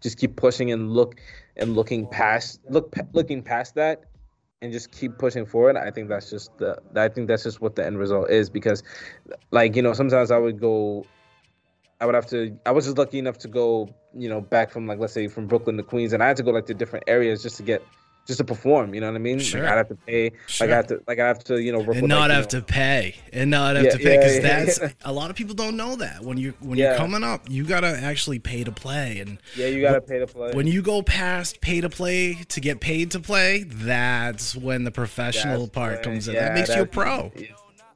just 0.00 0.18
keep 0.18 0.36
pushing 0.36 0.70
and 0.70 0.92
look 0.92 1.16
and 1.56 1.74
looking 1.74 2.06
past 2.06 2.60
look 2.68 2.94
looking 3.12 3.42
past 3.42 3.74
that 3.74 4.04
and 4.60 4.72
just 4.72 4.90
keep 4.90 5.16
pushing 5.18 5.46
forward 5.46 5.76
i 5.76 5.90
think 5.90 6.08
that's 6.08 6.30
just 6.30 6.56
the 6.58 6.76
i 6.96 7.08
think 7.08 7.28
that's 7.28 7.44
just 7.44 7.60
what 7.60 7.76
the 7.76 7.84
end 7.84 7.98
result 7.98 8.28
is 8.30 8.50
because 8.50 8.82
like 9.50 9.76
you 9.76 9.82
know 9.82 9.92
sometimes 9.92 10.30
i 10.30 10.38
would 10.38 10.60
go 10.60 11.04
i 12.00 12.06
would 12.06 12.14
have 12.14 12.26
to 12.26 12.56
i 12.66 12.70
was 12.70 12.84
just 12.84 12.98
lucky 12.98 13.18
enough 13.18 13.38
to 13.38 13.48
go 13.48 13.88
you 14.14 14.28
know 14.28 14.40
back 14.40 14.70
from 14.70 14.86
like 14.86 14.98
let's 14.98 15.12
say 15.12 15.28
from 15.28 15.46
brooklyn 15.46 15.76
to 15.76 15.82
queens 15.82 16.12
and 16.12 16.22
i 16.22 16.26
had 16.26 16.36
to 16.36 16.42
go 16.42 16.50
like 16.50 16.66
to 16.66 16.74
different 16.74 17.04
areas 17.06 17.42
just 17.42 17.56
to 17.56 17.62
get 17.62 17.82
just 18.28 18.38
to 18.38 18.44
perform 18.44 18.94
you 18.94 19.00
know 19.00 19.08
what 19.08 19.16
i 19.16 19.18
mean? 19.18 19.38
Sure. 19.40 19.62
like 19.62 19.72
i'd 19.72 19.76
have 19.78 19.88
to 19.88 19.94
pay 19.96 20.30
Sure. 20.46 20.66
like 20.66 20.72
i 20.72 20.76
have 20.76 20.86
to 20.88 21.02
like 21.08 21.18
i 21.18 21.26
have 21.26 21.42
to 21.44 21.60
you 21.60 21.72
know 21.72 21.80
and 21.80 22.06
not 22.06 22.28
like, 22.28 22.30
have 22.30 22.44
know- 22.52 22.60
to 22.60 22.62
pay. 22.62 23.16
And 23.32 23.50
not 23.50 23.74
have 23.76 23.84
Yeah, 23.86 23.90
to 23.92 23.98
pay 23.98 24.16
because 24.18 24.36
yeah, 24.36 24.40
that's 24.42 24.80
yeah. 24.80 24.88
a 25.04 25.12
lot 25.12 25.30
of 25.30 25.36
people 25.36 25.54
don't 25.54 25.76
know 25.76 25.96
that. 25.96 26.22
When 26.22 26.38
you 26.38 26.54
when 26.60 26.78
you're 26.78 26.96
coming 26.96 27.22
up 27.24 27.48
you 27.48 27.64
gotta 27.64 27.88
actually 27.88 28.38
pay 28.38 28.64
to 28.64 28.72
play. 28.72 29.18
And 29.20 29.38
yeah 29.56 29.66
you 29.66 29.80
gotta 29.80 30.00
pay 30.00 30.18
to 30.18 30.26
play. 30.26 30.52
when 30.52 30.66
you 30.66 30.82
go 30.82 31.02
past 31.02 31.60
pay 31.60 31.80
to 31.80 31.88
play 31.88 32.34
to 32.34 32.60
get 32.60 32.80
paid 32.80 33.10
to 33.12 33.20
play 33.20 33.64
that's 33.64 34.54
when 34.56 34.84
the 34.84 34.90
professional 34.90 35.60
That's 35.66 35.70
part 35.70 36.02
comes 36.02 36.28
in. 36.28 36.34
That 36.34 36.54
makes 36.54 36.68
you 36.68 36.74
a 36.82 36.86
that's- 36.86 36.94
pro. 36.94 37.32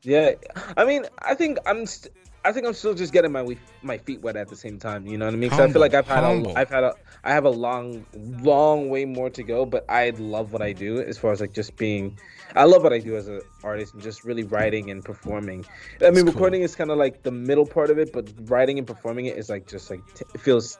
Yeah, 0.05 0.33
I 0.77 0.85
mean, 0.85 1.05
I 1.21 1.35
think 1.37 1.59
I'm, 1.65 1.87
st- 1.87 2.13
I 2.45 2.53
think 2.53 2.67
I'm 2.67 2.75
still 2.75 2.95
just 2.95 3.13
getting 3.13 3.31
my 3.31 3.57
my 3.83 3.99
feet 3.99 4.21
wet 4.21 4.37
at 4.37 4.49
the 4.49 4.57
same 4.57 4.79
time. 4.79 5.07
You 5.07 5.17
know 5.17 5.27
what 5.27 5.35
I 5.35 5.37
mean? 5.37 5.51
'Cause 5.51 5.61
I 5.61 5.69
feel 5.69 5.81
like 5.81 5.95
I've 5.95 6.07
had 6.09 6.25
humble. 6.25 6.53
a, 6.57 6.59
I've 6.59 6.71
had 6.71 6.83
a, 6.85 6.95
I 7.23 7.33
have 7.33 7.45
a 7.45 7.51
long, 7.51 8.05
long 8.43 8.89
way 8.89 9.05
more 9.05 9.31
to 9.31 9.43
go. 9.45 9.65
But 9.65 9.85
I 9.89 10.11
love 10.11 10.53
what 10.53 10.61
I 10.63 10.73
do 10.73 11.01
as 11.01 11.19
far 11.19 11.31
as 11.33 11.41
like 11.41 11.53
just 11.53 11.77
being, 11.77 12.19
I 12.57 12.65
love 12.65 12.83
what 12.83 12.93
I 12.93 12.99
do 12.99 13.17
as 13.17 13.29
an 13.29 13.43
artist 13.63 13.95
and 13.95 14.03
just 14.03 14.25
really 14.25 14.43
writing 14.43 14.91
and 14.91 15.05
performing. 15.05 15.65
I 16.01 16.07
mean, 16.11 16.15
cool. 16.25 16.33
recording 16.33 16.63
is 16.63 16.75
kind 16.75 16.91
of 16.91 16.99
like 16.99 17.23
the 17.23 17.31
middle 17.31 17.67
part 17.67 17.91
of 17.91 17.99
it, 17.99 18.13
but 18.13 18.29
writing 18.51 18.77
and 18.79 18.87
performing 18.87 19.27
it 19.27 19.37
is 19.39 19.49
like 19.49 19.69
just 19.69 19.89
like 19.89 20.01
t- 20.15 20.25
it 20.35 20.41
feels 20.41 20.79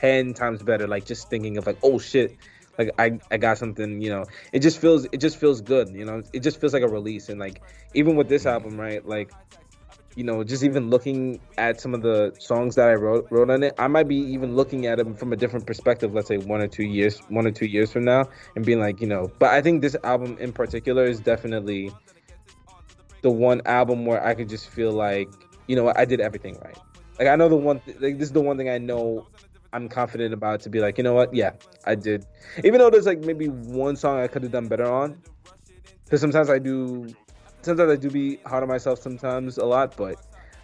ten 0.00 0.32
times 0.32 0.62
better. 0.62 0.86
Like 0.86 1.06
just 1.06 1.28
thinking 1.28 1.56
of 1.56 1.66
like, 1.66 1.78
oh 1.82 1.98
shit. 1.98 2.36
Like 2.78 2.92
I, 2.98 3.18
I 3.30 3.36
got 3.36 3.58
something, 3.58 4.00
you 4.00 4.08
know. 4.10 4.24
It 4.52 4.60
just 4.60 4.78
feels, 4.80 5.04
it 5.12 5.18
just 5.18 5.36
feels 5.38 5.60
good, 5.60 5.88
you 5.90 6.04
know. 6.04 6.22
It 6.32 6.40
just 6.40 6.60
feels 6.60 6.72
like 6.72 6.84
a 6.84 6.88
release, 6.88 7.28
and 7.28 7.38
like 7.38 7.60
even 7.94 8.16
with 8.16 8.28
this 8.28 8.46
album, 8.46 8.80
right? 8.80 9.04
Like 9.06 9.32
you 10.16 10.24
know, 10.24 10.42
just 10.42 10.64
even 10.64 10.90
looking 10.90 11.40
at 11.56 11.80
some 11.80 11.94
of 11.94 12.02
the 12.02 12.34
songs 12.38 12.74
that 12.74 12.88
I 12.88 12.94
wrote 12.94 13.28
wrote 13.30 13.50
on 13.50 13.62
it, 13.62 13.74
I 13.78 13.86
might 13.86 14.08
be 14.08 14.16
even 14.16 14.56
looking 14.56 14.86
at 14.86 14.98
them 14.98 15.14
from 15.14 15.32
a 15.32 15.36
different 15.36 15.66
perspective. 15.66 16.12
Let's 16.12 16.28
say 16.28 16.38
one 16.38 16.60
or 16.60 16.66
two 16.68 16.84
years, 16.84 17.20
one 17.28 17.46
or 17.46 17.52
two 17.52 17.66
years 17.66 17.92
from 17.92 18.04
now, 18.04 18.28
and 18.56 18.64
being 18.66 18.80
like, 18.80 19.00
you 19.00 19.06
know. 19.06 19.30
But 19.38 19.50
I 19.50 19.62
think 19.62 19.82
this 19.82 19.96
album 20.02 20.36
in 20.40 20.52
particular 20.52 21.04
is 21.04 21.20
definitely 21.20 21.92
the 23.22 23.30
one 23.30 23.62
album 23.66 24.04
where 24.04 24.24
I 24.24 24.34
could 24.34 24.48
just 24.48 24.68
feel 24.68 24.92
like, 24.92 25.28
you 25.66 25.76
know, 25.76 25.92
I 25.94 26.04
did 26.04 26.20
everything 26.20 26.58
right. 26.64 26.78
Like 27.18 27.28
I 27.28 27.36
know 27.36 27.48
the 27.48 27.56
one, 27.56 27.80
th- 27.80 28.00
like 28.00 28.18
this 28.18 28.28
is 28.28 28.32
the 28.32 28.40
one 28.40 28.56
thing 28.56 28.68
I 28.68 28.78
know 28.78 29.26
I'm 29.72 29.88
confident 29.88 30.34
about 30.34 30.60
to 30.62 30.70
be 30.70 30.80
like, 30.80 30.98
you 30.98 31.04
know 31.04 31.14
what, 31.14 31.32
yeah, 31.34 31.52
I 31.84 31.94
did. 31.94 32.26
Even 32.64 32.78
though 32.78 32.90
there's 32.90 33.06
like 33.06 33.20
maybe 33.20 33.46
one 33.46 33.94
song 33.94 34.18
I 34.18 34.26
could 34.26 34.42
have 34.42 34.52
done 34.52 34.68
better 34.68 34.90
on, 34.90 35.22
because 36.04 36.20
sometimes 36.20 36.50
I 36.50 36.58
do 36.58 37.06
sometimes 37.62 37.90
I 37.90 37.96
do 37.96 38.10
be 38.10 38.38
hard 38.46 38.62
on 38.62 38.68
myself 38.68 39.00
sometimes 39.00 39.58
a 39.58 39.64
lot, 39.64 39.96
but 39.96 40.16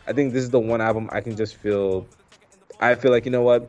I 0.06 0.12
think 0.12 0.32
this 0.32 0.42
is 0.42 0.50
the 0.50 0.60
one 0.60 0.80
album 0.80 1.08
I 1.12 1.20
can 1.20 1.36
just 1.36 1.56
feel 1.56 2.06
I 2.80 2.94
feel 2.94 3.10
like 3.10 3.24
you 3.24 3.30
know 3.30 3.42
what? 3.42 3.68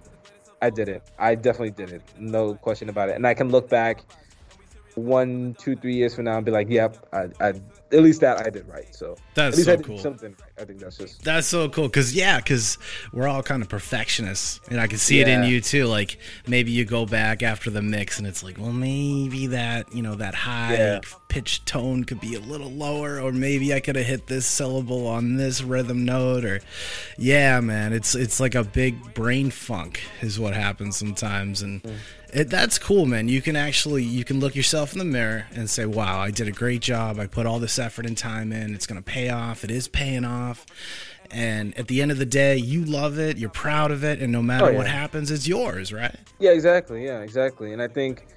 I 0.61 0.69
did 0.69 0.89
it. 0.89 1.03
I 1.19 1.35
definitely 1.35 1.71
did 1.71 1.91
it. 1.91 2.01
No 2.17 2.55
question 2.55 2.89
about 2.89 3.09
it. 3.09 3.15
And 3.15 3.27
I 3.27 3.33
can 3.33 3.49
look 3.49 3.69
back 3.69 4.03
one, 4.95 5.55
two, 5.59 5.75
three 5.75 5.93
years 5.95 6.15
from 6.15 6.25
now 6.25 6.37
and 6.37 6.45
be 6.45 6.51
like, 6.51 6.69
yep, 6.69 6.97
I, 7.13 7.27
I 7.39 7.53
at 7.91 8.03
least 8.03 8.21
that 8.21 8.45
I 8.45 8.49
did 8.49 8.67
right. 8.67 8.93
So 8.93 9.15
That's 9.33 9.63
so 9.63 9.77
cool. 9.77 9.97
something 9.97 10.35
right. 10.39 10.61
I 10.61 10.65
think 10.65 10.79
that's 10.79 10.97
just 10.97 11.23
That's 11.23 11.47
so 11.47 11.69
cool 11.69 11.87
because 11.87 12.13
yeah, 12.13 12.37
because 12.37 12.77
we're 13.13 13.27
all 13.27 13.43
kind 13.43 13.61
of 13.61 13.69
perfectionists, 13.69 14.59
and 14.69 14.79
I 14.79 14.87
can 14.87 14.97
see 14.97 15.19
it 15.21 15.27
in 15.27 15.43
you 15.43 15.61
too. 15.61 15.85
Like 15.85 16.17
maybe 16.47 16.71
you 16.71 16.85
go 16.85 17.05
back 17.05 17.43
after 17.43 17.69
the 17.69 17.81
mix, 17.81 18.17
and 18.17 18.27
it's 18.27 18.43
like, 18.43 18.57
well, 18.57 18.73
maybe 18.73 19.47
that 19.47 19.93
you 19.93 20.01
know 20.01 20.15
that 20.15 20.35
high 20.35 20.73
Yeah. 20.75 20.99
pitch 21.29 21.63
tone 21.65 22.03
could 22.03 22.19
be 22.19 22.35
a 22.35 22.39
little 22.39 22.71
lower, 22.71 23.21
or 23.21 23.31
maybe 23.31 23.73
I 23.73 23.79
could 23.79 23.95
have 23.95 24.05
hit 24.05 24.27
this 24.27 24.45
syllable 24.45 25.07
on 25.07 25.37
this 25.37 25.61
rhythm 25.61 26.05
note, 26.05 26.43
or 26.45 26.59
yeah, 27.17 27.59
man, 27.59 27.93
it's 27.93 28.15
it's 28.15 28.39
like 28.39 28.55
a 28.55 28.63
big 28.63 29.13
brain 29.13 29.49
funk 29.51 30.01
is 30.21 30.39
what 30.39 30.53
happens 30.53 30.97
sometimes, 30.97 31.61
and 31.61 31.83
mm. 31.83 31.95
It, 32.33 32.49
that's 32.49 32.77
cool, 32.77 33.05
man. 33.05 33.27
You 33.27 33.41
can 33.41 33.55
actually 33.55 34.03
you 34.03 34.23
can 34.23 34.39
look 34.39 34.55
yourself 34.55 34.93
in 34.93 34.99
the 34.99 35.05
mirror 35.05 35.47
and 35.53 35.69
say, 35.69 35.85
wow, 35.85 36.19
I 36.19 36.31
did 36.31 36.47
a 36.47 36.51
great 36.51 36.81
job. 36.81 37.19
I 37.19 37.27
put 37.27 37.45
all 37.45 37.59
this 37.59 37.79
effort 37.79 38.05
and 38.05 38.17
time 38.17 38.51
in. 38.51 38.73
It's 38.75 38.85
gonna 38.87 39.01
pay 39.01 39.29
off. 39.29 39.63
It 39.63 39.71
is 39.71 39.87
paying 39.87 40.25
off. 40.25 40.65
And 41.29 41.77
at 41.77 41.87
the 41.87 42.01
end 42.01 42.11
of 42.11 42.17
the 42.17 42.25
day, 42.25 42.55
you 42.55 42.85
love 42.85 43.19
it, 43.19 43.37
you're 43.37 43.49
proud 43.49 43.91
of 43.91 44.03
it, 44.03 44.21
and 44.21 44.31
no 44.31 44.41
matter 44.41 44.67
Oh, 44.67 44.69
yeah. 44.69 44.77
what 44.77 44.87
happens, 44.87 45.29
it's 45.29 45.45
yours, 45.45 45.91
right? 45.91 46.15
Yeah, 46.39 46.51
exactly. 46.51 47.03
Yeah, 47.03 47.19
exactly. 47.19 47.73
And 47.73 47.81
I 47.81 47.89
think, 47.89 48.27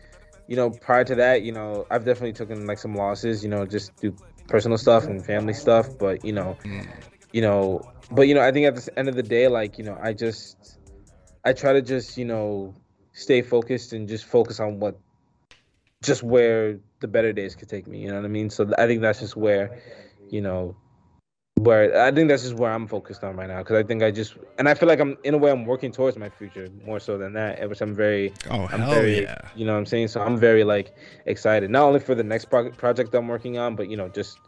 you 0.49 0.56
know, 0.56 0.70
prior 0.70 1.04
to 1.04 1.14
that, 1.14 1.42
you 1.42 1.52
know, 1.52 1.87
I've 1.88 2.04
definitely 2.04 2.32
taken 2.32 2.66
like 2.66 2.78
some 2.78 2.97
losses, 2.97 3.44
you 3.44 3.49
know, 3.49 3.64
just 3.64 3.94
do 4.00 4.14
personal 4.49 4.76
stuff 4.76 5.04
and 5.04 5.25
family 5.25 5.54
stuff. 5.54 5.97
But 5.99 6.25
you 6.25 6.32
know, 6.32 6.56
mm. 6.64 6.87
you 7.32 7.40
know, 7.40 7.80
but 8.11 8.23
you 8.23 8.35
know, 8.35 8.42
I 8.42 8.50
think 8.50 8.66
at 8.66 8.75
the 8.75 8.99
end 8.99 9.09
of 9.09 9.14
the 9.14 9.23
day, 9.23 9.47
like 9.49 9.78
you 9.78 9.85
know, 9.85 9.97
I 10.02 10.12
just, 10.12 10.78
I 11.44 11.52
try 11.52 11.73
to 11.73 11.82
just 11.82 12.18
you 12.18 12.25
know, 12.25 12.75
stay 13.20 13.42
focused 13.42 13.92
and 13.92 14.08
just 14.08 14.24
focus 14.24 14.60
on 14.60 14.80
what, 14.80 14.98
just 16.02 16.22
where 16.22 16.78
the 17.00 17.08
better 17.08 17.32
days 17.32 17.54
could 17.54 17.68
take 17.68 17.86
me. 17.86 17.98
You 18.00 18.08
know 18.08 18.16
what 18.16 18.24
I 18.24 18.28
mean? 18.28 18.48
So 18.48 18.70
I 18.78 18.86
think 18.86 19.02
that's 19.02 19.20
just 19.20 19.36
where, 19.36 19.78
you 20.30 20.40
know. 20.40 20.74
Where 21.56 22.00
I 22.00 22.10
think 22.10 22.30
that's 22.30 22.44
just 22.44 22.54
where 22.54 22.72
I'm 22.72 22.86
focused 22.86 23.22
on 23.22 23.36
right 23.36 23.48
now 23.48 23.58
because 23.58 23.76
I 23.76 23.82
think 23.82 24.02
I 24.02 24.10
just 24.10 24.34
and 24.58 24.66
I 24.66 24.72
feel 24.72 24.88
like 24.88 24.98
I'm 24.98 25.18
in 25.24 25.34
a 25.34 25.36
way 25.36 25.50
I'm 25.50 25.66
working 25.66 25.92
towards 25.92 26.16
my 26.16 26.30
future 26.30 26.68
more 26.86 26.98
so 26.98 27.18
than 27.18 27.34
that, 27.34 27.68
which 27.68 27.82
I'm 27.82 27.94
very 27.94 28.32
Oh 28.48 28.66
I'm 28.72 28.80
hell 28.80 28.94
very, 28.94 29.24
yeah! 29.24 29.36
You 29.54 29.66
know 29.66 29.72
what 29.72 29.80
I'm 29.80 29.84
saying? 29.84 30.08
So 30.08 30.22
I'm 30.22 30.38
very 30.38 30.64
like 30.64 30.94
excited, 31.26 31.68
not 31.70 31.82
only 31.82 32.00
for 32.00 32.14
the 32.14 32.22
next 32.22 32.46
pro- 32.46 32.70
project 32.70 33.14
I'm 33.14 33.28
working 33.28 33.58
on, 33.58 33.76
but 33.76 33.90
you 33.90 33.96
know, 33.98 34.08
just 34.08 34.38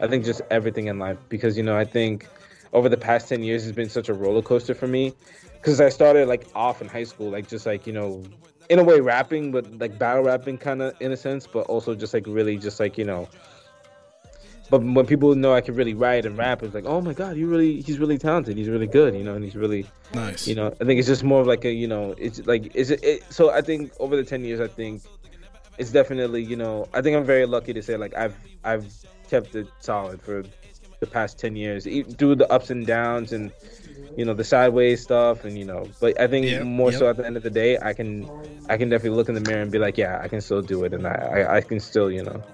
I 0.00 0.06
think 0.06 0.24
just 0.24 0.40
everything 0.50 0.86
in 0.86 0.98
life 0.98 1.18
because 1.28 1.58
you 1.58 1.62
know 1.62 1.76
I 1.76 1.84
think 1.84 2.28
over 2.72 2.88
the 2.88 2.96
past 2.96 3.28
ten 3.28 3.42
years 3.42 3.64
has 3.64 3.72
been 3.72 3.90
such 3.90 4.08
a 4.08 4.14
roller 4.14 4.40
coaster 4.40 4.74
for 4.74 4.86
me 4.86 5.12
because 5.64 5.80
I 5.80 5.88
started 5.88 6.28
like 6.28 6.46
off 6.54 6.82
in 6.82 6.88
high 6.88 7.04
school, 7.04 7.30
like 7.30 7.48
just 7.48 7.64
like 7.64 7.86
you 7.86 7.92
know, 7.94 8.22
in 8.68 8.78
a 8.78 8.84
way 8.84 9.00
rapping, 9.00 9.50
but 9.50 9.64
like 9.78 9.98
battle 9.98 10.22
rapping 10.22 10.58
kind 10.58 10.82
of 10.82 10.94
in 11.00 11.10
a 11.10 11.16
sense, 11.16 11.46
but 11.46 11.66
also 11.66 11.94
just 11.94 12.12
like 12.12 12.26
really 12.26 12.58
just 12.58 12.78
like 12.78 12.98
you 12.98 13.04
know. 13.04 13.28
But 14.70 14.82
when 14.82 15.06
people 15.06 15.34
know 15.34 15.54
I 15.54 15.60
can 15.60 15.74
really 15.74 15.94
write 15.94 16.26
and 16.26 16.36
rap, 16.36 16.62
it's 16.62 16.74
like, 16.74 16.86
oh 16.86 17.00
my 17.00 17.12
god, 17.12 17.36
you 17.36 17.46
really, 17.46 17.80
he's 17.80 17.98
really 17.98 18.18
talented, 18.18 18.56
he's 18.56 18.68
really 18.68 18.86
good, 18.86 19.14
you 19.14 19.22
know, 19.22 19.34
and 19.34 19.44
he's 19.44 19.56
really, 19.56 19.86
Nice. 20.14 20.46
you 20.46 20.54
know 20.54 20.68
i 20.80 20.84
think 20.84 20.98
it's 20.98 21.08
just 21.08 21.24
more 21.24 21.40
of 21.40 21.46
like 21.46 21.64
a 21.64 21.72
you 21.72 21.88
know 21.88 22.14
it's 22.16 22.46
like 22.46 22.74
is 22.76 22.92
it, 22.92 23.02
it 23.02 23.32
so 23.32 23.50
i 23.50 23.60
think 23.60 23.90
over 23.98 24.14
the 24.14 24.22
10 24.22 24.44
years 24.44 24.60
i 24.60 24.68
think 24.68 25.02
it's 25.78 25.90
definitely 25.90 26.42
you 26.42 26.56
know 26.56 26.86
I 26.94 27.02
think 27.02 27.16
I'm 27.16 27.24
very 27.24 27.46
lucky 27.46 27.72
to 27.72 27.82
say 27.82 27.96
like 27.96 28.14
I've 28.14 28.36
I've 28.64 28.92
kept 29.28 29.54
it 29.54 29.66
solid 29.80 30.22
for 30.22 30.44
the 31.00 31.06
past 31.06 31.38
ten 31.38 31.56
years 31.56 31.84
through 32.16 32.36
the 32.36 32.50
ups 32.50 32.70
and 32.70 32.86
downs 32.86 33.32
and 33.32 33.50
you 34.16 34.24
know 34.24 34.34
the 34.34 34.44
sideways 34.44 35.02
stuff 35.02 35.44
and 35.44 35.58
you 35.58 35.64
know 35.64 35.92
but 36.00 36.20
I 36.20 36.26
think 36.28 36.46
Yep, 36.46 36.62
more 36.62 36.92
yep. 36.92 36.98
so 36.98 37.08
at 37.08 37.16
the 37.16 37.26
end 37.26 37.36
of 37.36 37.42
the 37.42 37.50
day 37.50 37.78
I 37.80 37.94
can 37.94 38.30
I 38.68 38.76
can 38.76 38.88
definitely 38.88 39.16
look 39.16 39.28
in 39.28 39.34
the 39.34 39.40
mirror 39.40 39.62
and 39.62 39.70
be 39.72 39.78
like 39.78 39.98
yeah 39.98 40.20
I 40.22 40.28
can 40.28 40.40
still 40.40 40.62
do 40.62 40.84
it 40.84 40.92
and 40.94 41.06
I 41.06 41.12
I, 41.46 41.56
I 41.56 41.60
can 41.62 41.80
still 41.80 42.10
you 42.10 42.22
know 42.22 42.44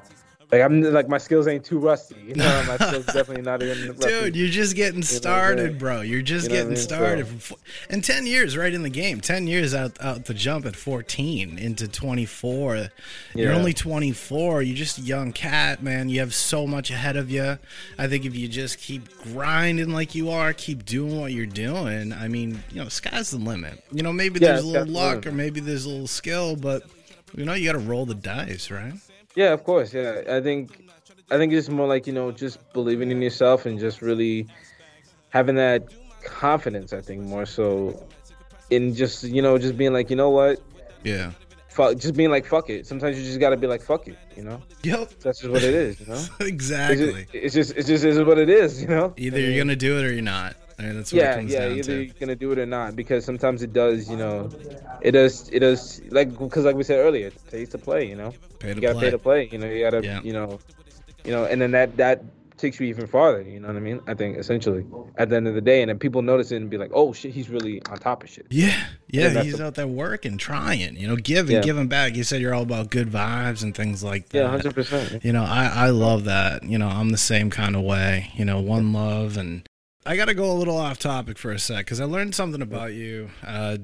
like 0.52 0.62
I'm 0.62 0.80
like 0.82 1.08
my 1.08 1.18
skills 1.18 1.46
ain't 1.46 1.64
too 1.64 1.78
rusty 1.78 2.16
you 2.26 2.34
know 2.36 2.64
my 2.66 2.76
skills 2.88 3.06
definitely 3.06 3.42
not 3.42 3.62
even 3.62 3.88
rusty. 3.88 4.08
Dude, 4.08 4.36
you're 4.36 4.48
just 4.48 4.74
getting 4.76 5.02
started, 5.02 5.72
yeah. 5.72 5.78
bro. 5.78 6.00
You're 6.00 6.22
just 6.22 6.48
You 6.50 6.50
know 6.50 6.54
what 6.54 6.58
I 6.58 6.62
getting 6.62 6.68
mean? 6.74 6.82
started. 6.82 7.42
So- 7.42 7.58
and 7.88 8.02
10 8.04 8.26
years 8.26 8.56
right 8.56 8.72
in 8.72 8.82
the 8.82 8.90
game. 8.90 9.20
10 9.20 9.46
years 9.46 9.74
out, 9.74 9.96
out 10.00 10.24
the 10.24 10.34
jump 10.34 10.66
at 10.66 10.74
14 10.76 11.58
into 11.58 11.86
24. 11.88 12.88
You're 13.34 13.52
only 13.52 13.72
24. 13.72 14.62
You're 14.62 14.76
just 14.76 14.98
a 14.98 15.02
young 15.02 15.32
cat, 15.32 15.82
man. 15.82 16.08
You 16.08 16.20
have 16.20 16.34
so 16.34 16.66
much 16.66 16.90
ahead 16.90 17.16
of 17.16 17.30
you. 17.30 17.58
I 17.98 18.06
think 18.08 18.24
if 18.24 18.34
you 18.34 18.48
just 18.48 18.78
keep 18.78 19.08
grinding 19.22 19.90
like 19.92 20.14
you 20.14 20.30
are, 20.30 20.52
keep 20.52 20.84
doing 20.84 21.20
what 21.20 21.32
you're 21.32 21.46
doing, 21.46 22.12
I 22.12 22.28
mean, 22.28 22.62
you 22.70 22.82
know, 22.82 22.88
sky's 22.88 23.30
the 23.30 23.38
limit. 23.38 23.82
You 23.92 24.02
know, 24.02 24.12
maybe 24.12 24.40
Yeah, 24.40 24.52
there's 24.52 24.64
a 24.64 24.66
little 24.66 24.88
luck 24.92 25.26
or 25.26 25.32
maybe 25.32 25.60
there's 25.60 25.84
a 25.84 25.88
little 25.88 26.06
skill, 26.06 26.56
but, 26.56 26.82
you 27.36 27.44
know, 27.44 27.54
you 27.54 27.66
got 27.66 27.78
to 27.78 27.84
roll 27.86 28.06
the 28.06 28.14
dice, 28.14 28.70
right? 28.70 28.94
Yeah, 29.34 29.52
of 29.52 29.64
course. 29.64 29.92
Yeah, 29.94 30.22
I 30.28 30.40
think 30.40 30.90
I 31.30 31.36
think 31.38 31.52
it's 31.52 31.68
more 31.68 31.86
like 31.86 32.06
you 32.06 32.12
know 32.12 32.32
just 32.32 32.58
believing 32.72 33.10
in 33.10 33.22
yourself 33.22 33.66
and 33.66 33.78
just 33.78 34.02
really 34.02 34.46
having 35.30 35.54
that 35.56 35.84
confidence. 36.24 36.92
I 36.92 37.00
think 37.00 37.22
more 37.22 37.46
so 37.46 38.06
in 38.70 38.94
just 38.94 39.24
you 39.24 39.42
know 39.42 39.58
just 39.58 39.76
being 39.76 39.92
like 39.92 40.10
you 40.10 40.16
know 40.16 40.30
what, 40.30 40.60
Yeah. 41.04 41.32
fuck, 41.68 41.96
just 41.98 42.14
being 42.14 42.30
like 42.30 42.44
fuck 42.46 42.70
it. 42.70 42.86
Sometimes 42.86 43.18
you 43.18 43.24
just 43.24 43.40
gotta 43.40 43.56
be 43.56 43.66
like 43.66 43.82
fuck 43.82 44.08
it. 44.08 44.16
You 44.36 44.42
know, 44.44 44.62
Yep. 44.82 45.10
that's 45.20 45.40
just 45.40 45.50
what 45.52 45.62
it 45.62 45.74
is. 45.74 46.00
You 46.00 46.06
know, 46.06 46.14
it's 46.40 46.48
exactly. 46.48 47.12
just 47.24 47.34
it's 47.34 47.54
just, 47.54 47.76
it's 47.76 47.88
just 47.88 48.04
is 48.04 48.18
what 48.18 48.38
it 48.38 48.48
is. 48.50 48.82
You 48.82 48.88
know, 48.88 49.14
Either 49.16 49.38
I 49.38 49.40
you're 49.42 49.58
gonna 49.58 49.76
do 49.76 49.98
it 49.98 50.04
or 50.04 50.12
you're 50.12 50.22
not. 50.22 50.56
Mean, 50.82 50.96
that's 50.96 51.12
yeah, 51.12 51.38
yeah. 51.40 51.68
Either 51.68 51.82
to. 51.82 52.04
you're 52.04 52.14
gonna 52.20 52.36
do 52.36 52.52
it 52.52 52.58
or 52.58 52.66
not, 52.66 52.96
because 52.96 53.24
sometimes 53.24 53.62
it 53.62 53.72
does. 53.72 54.08
You 54.10 54.16
know, 54.16 54.48
it 55.00 55.12
does. 55.12 55.48
It 55.50 55.60
does 55.60 56.00
like 56.10 56.36
because 56.38 56.64
like 56.64 56.76
we 56.76 56.82
said 56.84 56.98
earlier, 56.98 57.28
it 57.28 57.50
pays 57.50 57.68
to 57.70 57.78
play. 57.78 58.08
You 58.08 58.16
know. 58.16 58.32
Pay 58.58 58.70
to 58.70 58.74
you 58.76 58.80
gotta 58.80 58.94
play. 58.94 59.04
pay 59.06 59.10
to 59.10 59.18
play. 59.18 59.48
You 59.52 59.58
know, 59.58 59.66
you 59.66 59.84
gotta, 59.84 60.02
Yeah. 60.04 60.20
you 60.22 60.32
know, 60.32 60.58
you 61.24 61.30
know, 61.32 61.44
and 61.44 61.60
then 61.60 61.70
that 61.72 61.96
that 61.96 62.22
takes 62.58 62.78
you 62.78 62.86
even 62.88 63.06
farther. 63.06 63.40
You 63.40 63.58
know 63.58 63.68
what 63.68 63.76
I 63.78 63.80
mean? 63.80 64.00
I 64.06 64.12
think 64.12 64.36
essentially 64.36 64.84
at 65.16 65.30
the 65.30 65.36
end 65.36 65.48
of 65.48 65.54
the 65.54 65.62
day, 65.62 65.80
and 65.80 65.88
then 65.88 65.98
people 65.98 66.20
notice 66.20 66.52
it 66.52 66.56
and 66.56 66.68
be 66.68 66.76
like, 66.76 66.90
oh 66.92 67.14
shit, 67.14 67.32
he's 67.32 67.48
really 67.48 67.80
on 67.86 67.96
top 67.96 68.22
of 68.22 68.28
shit. 68.28 68.46
Yeah, 68.50 68.78
yeah, 69.08 69.42
he's 69.42 69.56
the- 69.56 69.64
out 69.64 69.76
there 69.76 69.86
working, 69.86 70.36
trying, 70.36 70.94
you 70.96 71.08
know, 71.08 71.16
giving, 71.16 71.56
Yeah. 71.56 71.62
giving 71.62 71.88
back. 71.88 72.16
You 72.16 72.22
said 72.22 72.42
you're 72.42 72.52
all 72.52 72.64
about 72.64 72.90
good 72.90 73.08
vibes 73.08 73.62
and 73.62 73.74
things 73.74 74.04
like 74.04 74.28
that. 74.28 74.38
Yeah, 74.38 74.48
hundred 74.50 74.74
percent. 74.74 75.24
You 75.24 75.32
know, 75.32 75.42
I, 75.42 75.86
I 75.86 75.88
love 75.88 76.24
that. 76.24 76.62
You 76.62 76.76
know, 76.76 76.88
I'm 76.88 77.08
the 77.08 77.16
same 77.16 77.48
kind 77.48 77.74
of 77.74 77.80
way. 77.82 78.30
You 78.36 78.44
know, 78.44 78.60
one 78.60 78.92
love. 78.92 79.38
And 79.38 79.66
I 80.06 80.16
got 80.16 80.26
to 80.26 80.34
go 80.34 80.50
a 80.50 80.54
little 80.54 80.76
off 80.78 80.98
topic 80.98 81.36
for 81.36 81.50
a 81.52 81.58
sec 81.58 81.84
because 81.84 82.00
I 82.00 82.04
learned 82.04 82.34
something 82.34 82.62
about 82.62 82.94
you, 82.94 83.30
uh, 83.46 83.76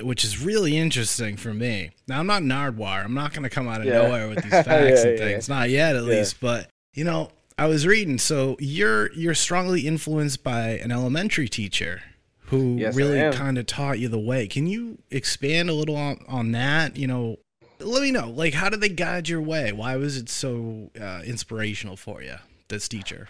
which 0.00 0.24
is 0.24 0.40
really 0.40 0.76
interesting 0.76 1.36
for 1.36 1.52
me. 1.52 1.90
Now, 2.06 2.20
I'm 2.20 2.26
not 2.28 2.42
Nardwuar. 2.42 3.04
I'm 3.04 3.14
not 3.14 3.32
going 3.32 3.42
to 3.42 3.50
come 3.50 3.66
out 3.68 3.80
of 3.80 3.86
Yeah. 3.86 4.02
nowhere 4.02 4.28
with 4.28 4.42
these 4.42 4.52
facts 4.64 4.68
Yeah, 5.02 5.10
and 5.10 5.18
yeah, 5.18 5.24
things. 5.24 5.48
Not 5.48 5.68
yet, 5.70 5.96
at 5.96 6.02
Yeah. 6.04 6.08
least. 6.18 6.40
But, 6.40 6.70
you 6.94 7.02
know, 7.04 7.30
I 7.58 7.66
was 7.66 7.86
reading. 7.86 8.18
So 8.18 8.56
you're 8.60 9.12
you're 9.14 9.34
strongly 9.34 9.86
influenced 9.86 10.44
by 10.44 10.70
an 10.78 10.92
elementary 10.92 11.48
teacher 11.48 12.02
who 12.46 12.76
Yes, 12.78 12.94
really 12.94 13.32
kind 13.32 13.58
of 13.58 13.66
taught 13.66 13.98
you 13.98 14.08
the 14.08 14.20
way. 14.20 14.46
Can 14.46 14.68
you 14.68 14.98
expand 15.10 15.68
a 15.68 15.72
little 15.74 15.96
on, 15.96 16.24
on 16.28 16.52
that? 16.52 16.96
You 16.96 17.08
know, 17.08 17.38
let 17.80 18.02
me 18.02 18.12
know. 18.12 18.30
Like, 18.30 18.54
how 18.54 18.68
did 18.68 18.80
they 18.80 18.88
guide 18.88 19.28
your 19.28 19.40
way? 19.40 19.72
Why 19.72 19.96
was 19.96 20.16
it 20.16 20.28
so 20.28 20.90
uh, 21.00 21.22
inspirational 21.24 21.96
for 21.96 22.22
you? 22.22 22.36
This 22.68 22.88
teacher. 22.88 23.26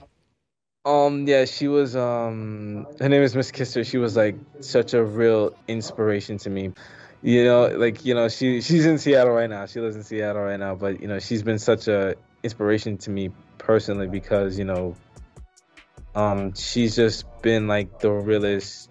Um, 0.87 1.26
yeah, 1.26 1.47
she 1.47 1.66
was. 1.66 1.97
Um, 1.97 2.87
her 3.00 3.09
name 3.09 3.23
is 3.23 3.35
Miss 3.35 3.50
Kisser. 3.50 3.83
She 3.83 3.99
was 3.99 4.16
like 4.16 4.37
such 4.61 4.95
a 4.95 5.02
real 5.02 5.52
inspiration 5.66 6.38
to 6.38 6.50
me. 6.50 6.71
You 7.23 7.45
know, 7.45 7.66
like 7.66 8.05
you 8.05 8.14
know, 8.14 8.28
she 8.28 8.61
she's 8.61 8.87
in 8.87 8.99
Seattle 8.99 9.33
right 9.33 9.50
now. 9.50 9.66
She 9.66 9.81
lives 9.81 9.97
in 9.97 10.05
Seattle 10.05 10.43
right 10.43 10.61
now, 10.61 10.76
but 10.76 11.00
you 11.00 11.09
know, 11.09 11.19
she's 11.19 11.43
been 11.43 11.59
such 11.59 11.88
a 11.88 12.14
inspiration 12.45 12.99
to 12.99 13.11
me 13.11 13.31
personally 13.59 14.07
because 14.07 14.61
you 14.61 14.64
know, 14.64 14.95
um, 16.14 16.55
she's 16.55 16.95
just 16.95 17.25
been 17.43 17.66
like 17.66 17.99
the 17.99 18.12
realest. 18.12 18.88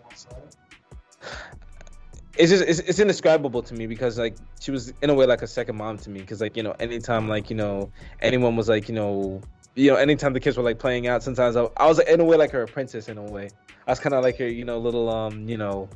It's 2.38 2.52
just 2.52 2.66
it's, 2.66 2.80
it's 2.80 3.00
indescribable 3.00 3.64
to 3.64 3.74
me 3.74 3.88
because 3.88 4.20
like 4.20 4.36
she 4.60 4.72
was 4.72 4.92
in 5.02 5.10
a 5.10 5.14
way 5.14 5.28
like 5.28 5.44
a 5.44 5.48
second 5.48 5.78
mom 5.78 5.98
to 6.00 6.10
me 6.10 6.20
because 6.20 6.42
like 6.42 6.58
you 6.58 6.64
know 6.64 6.76
anytime 6.78 7.30
like 7.30 7.50
you 7.50 7.56
know 7.56 7.90
anyone 8.20 8.58
was 8.58 8.68
like 8.68 8.90
you 8.90 8.96
know 8.96 9.42
you 9.76 9.92
know, 9.92 9.98
anytime 9.98 10.34
the 10.34 10.40
kids 10.40 10.58
were 10.58 10.64
like 10.64 10.80
playing 10.80 11.08
out, 11.08 11.22
sometimes 11.22 11.56
I, 11.56 11.68
I 11.78 11.86
was 11.86 12.00
in 12.00 12.20
a 12.20 12.24
way 12.24 12.38
like 12.38 12.52
her 12.52 12.64
apprentice 12.64 13.10
in 13.10 13.18
a 13.18 13.24
way. 13.24 13.50
I 13.88 13.92
was 13.92 14.00
kind 14.00 14.16
of 14.16 14.24
like 14.24 14.38
her, 14.38 14.48
you 14.48 14.66
know, 14.66 14.80
little 14.80 15.10
um, 15.10 15.48
you 15.48 15.58
know, 15.58 15.90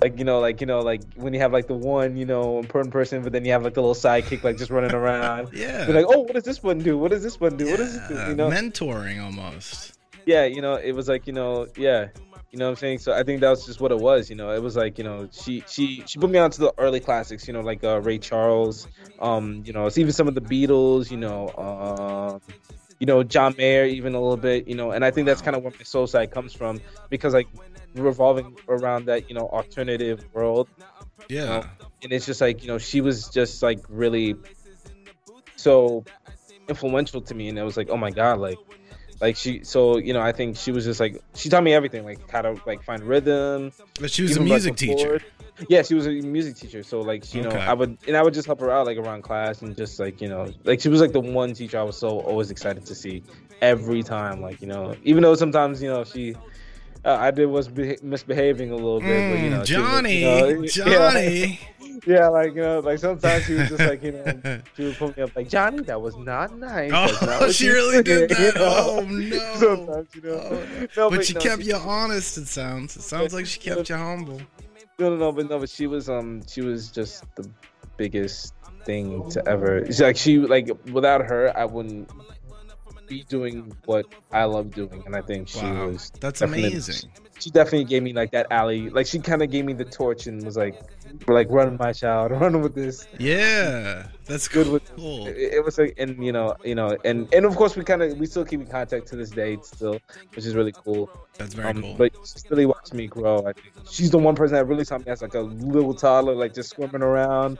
like 0.00 0.18
you 0.18 0.24
know, 0.24 0.40
like 0.40 0.60
you 0.60 0.66
know, 0.66 0.80
like 0.80 1.02
when 1.14 1.32
you 1.32 1.40
have 1.40 1.52
like 1.52 1.68
the 1.68 1.74
one, 1.74 2.16
you 2.16 2.26
know, 2.26 2.58
important 2.58 2.92
person, 2.92 3.22
but 3.22 3.32
then 3.32 3.44
you 3.44 3.52
have 3.52 3.62
like 3.62 3.74
the 3.74 3.80
little 3.80 3.94
sidekick 3.94 4.42
like 4.42 4.58
just 4.58 4.70
running 4.70 4.92
around. 4.92 5.50
Yeah. 5.52 5.86
Be 5.86 5.92
like, 5.92 6.06
oh, 6.08 6.20
what 6.20 6.34
does 6.34 6.44
this 6.44 6.62
one 6.62 6.78
do? 6.78 6.98
What 6.98 7.12
does 7.12 7.22
this 7.22 7.38
one 7.38 7.56
do? 7.56 7.70
What 7.70 7.76
does 7.76 7.94
this 7.94 8.08
do? 8.08 8.14
You 8.30 8.34
know, 8.34 8.50
mentoring 8.50 9.22
almost. 9.22 9.98
yeah, 10.26 10.44
you 10.44 10.60
know, 10.60 10.74
it 10.74 10.92
was 10.92 11.08
like, 11.08 11.26
you 11.26 11.32
know, 11.32 11.68
yeah, 11.76 12.08
you 12.50 12.58
know 12.58 12.66
what 12.66 12.70
I'm 12.70 12.76
saying. 12.76 12.98
So 12.98 13.12
I 13.12 13.22
think 13.22 13.40
that 13.40 13.50
was 13.50 13.64
just 13.64 13.80
what 13.80 13.92
it 13.92 13.98
was. 13.98 14.28
You 14.28 14.36
know, 14.36 14.50
it 14.50 14.62
was 14.62 14.76
like, 14.76 14.98
you 14.98 15.04
know, 15.04 15.28
she 15.30 15.62
she 15.68 16.02
she 16.06 16.18
put 16.18 16.30
me 16.30 16.38
onto 16.38 16.58
the 16.58 16.74
early 16.78 17.00
classics. 17.00 17.46
You 17.46 17.54
know, 17.54 17.60
like 17.60 17.84
uh, 17.84 18.00
Ray 18.00 18.18
Charles. 18.18 18.88
Um, 19.20 19.62
you 19.64 19.72
know, 19.72 19.86
it's 19.86 19.98
even 19.98 20.12
some 20.12 20.28
of 20.28 20.34
the 20.34 20.40
Beatles. 20.40 21.10
You 21.10 21.16
know, 21.16 21.48
um, 21.56 22.40
you 23.02 23.06
know, 23.06 23.24
John 23.24 23.52
Mayer, 23.58 23.84
even 23.84 24.14
a 24.14 24.20
little 24.20 24.36
bit. 24.36 24.68
You 24.68 24.76
know, 24.76 24.92
and 24.92 25.04
I 25.04 25.10
think 25.10 25.26
that's 25.26 25.42
kind 25.42 25.56
of 25.56 25.64
where 25.64 25.72
my 25.76 25.82
soul 25.82 26.06
side 26.06 26.30
comes 26.30 26.52
from 26.52 26.80
because 27.10 27.34
like 27.34 27.48
revolving 27.96 28.56
around 28.68 29.06
that, 29.06 29.28
you 29.28 29.34
know, 29.34 29.48
alternative 29.48 30.24
world 30.32 30.68
Yeah. 31.28 31.56
Um, 31.58 31.68
and 32.04 32.12
it's 32.12 32.26
just 32.26 32.40
like 32.40 32.62
you 32.62 32.68
know 32.68 32.78
she 32.78 33.00
was 33.00 33.28
just 33.28 33.60
like 33.62 33.80
really 33.88 34.36
so 35.56 36.04
influential 36.68 37.20
to 37.22 37.34
me 37.34 37.48
and 37.48 37.58
it 37.58 37.62
was 37.62 37.76
like 37.76 37.90
oh 37.90 37.96
my 37.96 38.10
god 38.10 38.38
like 38.38 38.58
like 39.20 39.36
she 39.36 39.62
so 39.62 39.98
you 39.98 40.12
know 40.12 40.20
i 40.20 40.32
think 40.32 40.56
she 40.56 40.72
was 40.72 40.84
just 40.84 41.00
like 41.00 41.20
she 41.34 41.48
taught 41.48 41.62
me 41.62 41.72
everything 41.74 42.04
like 42.04 42.28
how 42.30 42.42
to 42.42 42.56
like 42.66 42.82
find 42.82 43.02
rhythm 43.02 43.72
But 44.00 44.10
she 44.10 44.22
was 44.22 44.36
a 44.36 44.40
music 44.40 44.76
teacher. 44.76 45.08
chord. 45.08 45.24
Yeah 45.68 45.82
she 45.82 45.94
was 45.94 46.06
a 46.06 46.10
music 46.10 46.56
teacher 46.56 46.82
so 46.82 47.00
like 47.02 47.24
she, 47.24 47.38
you 47.38 47.44
Okay. 47.44 47.58
know 47.58 47.60
i 47.66 47.72
would 47.74 47.96
and 48.06 48.16
i 48.16 48.22
would 48.22 48.34
just 48.34 48.46
help 48.46 48.60
her 48.60 48.70
out 48.70 48.86
like 48.86 48.98
around 48.98 49.22
class 49.22 49.62
and 49.62 49.76
just 49.76 49.98
like 50.00 50.20
you 50.20 50.28
know 50.28 50.48
like 50.64 50.80
she 50.80 50.88
was 50.88 51.00
like 51.00 51.12
the 51.12 51.20
one 51.20 51.52
teacher 51.54 51.78
i 51.78 51.82
was 51.82 51.96
so 51.96 52.20
always 52.20 52.50
excited 52.50 52.84
to 52.84 52.94
see 52.94 53.22
every 53.60 54.02
time 54.02 54.40
like 54.40 54.60
you 54.60 54.66
know 54.68 54.96
even 55.02 55.22
though 55.22 55.34
sometimes 55.34 55.82
you 55.82 55.88
know 55.88 56.04
she 56.04 56.34
uh, 57.04 57.16
I 57.16 57.32
did 57.32 57.46
was 57.46 57.68
beha- 57.68 57.96
misbehaving 58.00 58.70
a 58.70 58.76
little 58.76 59.00
bit, 59.00 59.26
but 59.28 59.40
you 59.40 59.50
Mm, 59.50 59.50
know, 59.50 59.64
she 59.64 59.80
was, 59.80 60.04
Johnny, 60.04 60.14
you 60.14 60.20
know, 60.20 60.62
yeah. 60.86 61.10
Johnny. 61.10 61.58
Yeah, 62.06 62.28
like 62.28 62.54
you 62.54 62.62
know, 62.62 62.78
like 62.80 62.98
sometimes 62.98 63.46
she 63.46 63.54
was 63.54 63.68
just 63.68 63.84
like 63.84 64.02
you 64.04 64.12
know, 64.12 64.40
she 64.76 64.84
would 64.84 64.96
put 64.98 65.16
me 65.16 65.22
up 65.24 65.32
like 65.34 65.48
Johnny, 65.48 65.82
that 65.82 66.00
was 66.00 66.16
not 66.16 66.56
nice. 66.56 66.92
That's 66.92 67.22
not 67.22 67.42
Oh, 67.42 67.48
she 67.48 67.68
really 67.70 68.02
did 68.02 68.30
you 68.30 68.52
know? 68.52 68.54
Oh 68.58 69.04
no. 69.08 69.38
Sometimes 69.54 70.08
you 70.14 70.22
know, 70.22 70.32
Oh, 70.32 70.86
no, 70.96 71.10
but 71.10 71.24
she 71.24 71.34
no, 71.34 71.40
kept 71.40 71.62
you 71.62 71.74
honest. 71.74 72.38
It 72.38 72.46
sounds. 72.46 72.96
It 72.96 73.02
sounds 73.02 73.34
like 73.34 73.46
she 73.46 73.58
kept 73.58 73.88
you 73.88 73.96
humble. 73.96 74.40
No, 75.02 75.10
no, 75.10 75.16
no, 75.16 75.32
but 75.32 75.50
no, 75.50 75.58
but 75.58 75.68
she 75.68 75.88
was 75.88 76.08
um, 76.08 76.42
she 76.46 76.60
was 76.60 76.88
just 76.92 77.24
the 77.34 77.50
biggest 77.96 78.54
thing 78.84 79.28
to 79.30 79.42
ever. 79.48 79.78
It's 79.78 79.98
like 79.98 80.16
she 80.16 80.38
like 80.38 80.70
without 80.92 81.22
her, 81.28 81.52
I 81.58 81.64
wouldn't 81.64 82.08
be 83.12 83.24
doing 83.28 83.72
what 83.84 84.06
I 84.32 84.44
love 84.44 84.70
doing, 84.70 85.02
and 85.06 85.14
I 85.14 85.20
think 85.22 85.48
she 85.48 85.60
Wow, 85.60 85.88
was. 85.88 86.10
that's 86.20 86.40
amazing. 86.40 87.10
She 87.40 87.50
definitely 87.50 87.84
gave 87.84 88.02
me 88.02 88.12
like 88.12 88.30
that 88.32 88.46
alley, 88.50 88.88
like 88.90 89.06
she 89.06 89.18
kind 89.18 89.42
of 89.42 89.50
gave 89.50 89.64
me 89.64 89.72
the 89.72 89.84
torch 89.84 90.26
and 90.28 90.42
was 90.44 90.56
like, 90.56 90.80
like 91.26 91.48
run 91.50 91.76
my 91.78 91.92
child, 91.92 92.30
run 92.42 92.60
with 92.62 92.74
this. 92.74 93.06
Yeah, 93.18 94.06
that's 94.26 94.46
Good 94.48 94.66
cool. 94.96 95.24
with- 95.24 95.36
It, 95.36 95.54
it 95.58 95.64
was 95.64 95.76
like, 95.78 95.94
and 95.98 96.24
you 96.24 96.32
know, 96.32 96.54
you 96.64 96.74
know, 96.74 96.96
and 97.04 97.28
and 97.34 97.44
of 97.44 97.54
course 97.56 97.76
we 97.76 97.84
kind 97.84 98.02
of 98.02 98.16
we 98.18 98.26
still 98.26 98.44
keep 98.44 98.60
in 98.60 98.66
contact 98.66 99.08
to 99.08 99.16
this 99.16 99.30
day 99.30 99.58
still, 99.62 99.98
which 100.34 100.46
is 100.46 100.54
really 100.54 100.72
cool. 100.84 101.10
That's 101.38 101.54
very 101.54 101.68
Um, 101.70 101.82
cool. 101.82 101.94
But 101.98 102.12
she's 102.24 102.44
really 102.50 102.66
watched 102.66 102.94
me 102.94 103.06
grow. 103.08 103.38
I 103.40 103.52
think 103.52 103.72
she's 103.90 104.10
the 104.10 104.18
one 104.18 104.34
person 104.36 104.54
that 104.54 104.66
really 104.66 104.84
taught 104.84 105.04
me 105.04 105.10
as 105.12 105.20
like 105.22 105.34
a 105.34 105.40
little 105.40 105.94
toddler, 105.94 106.34
like 106.34 106.54
just 106.54 106.70
swimming 106.70 107.02
around, 107.02 107.58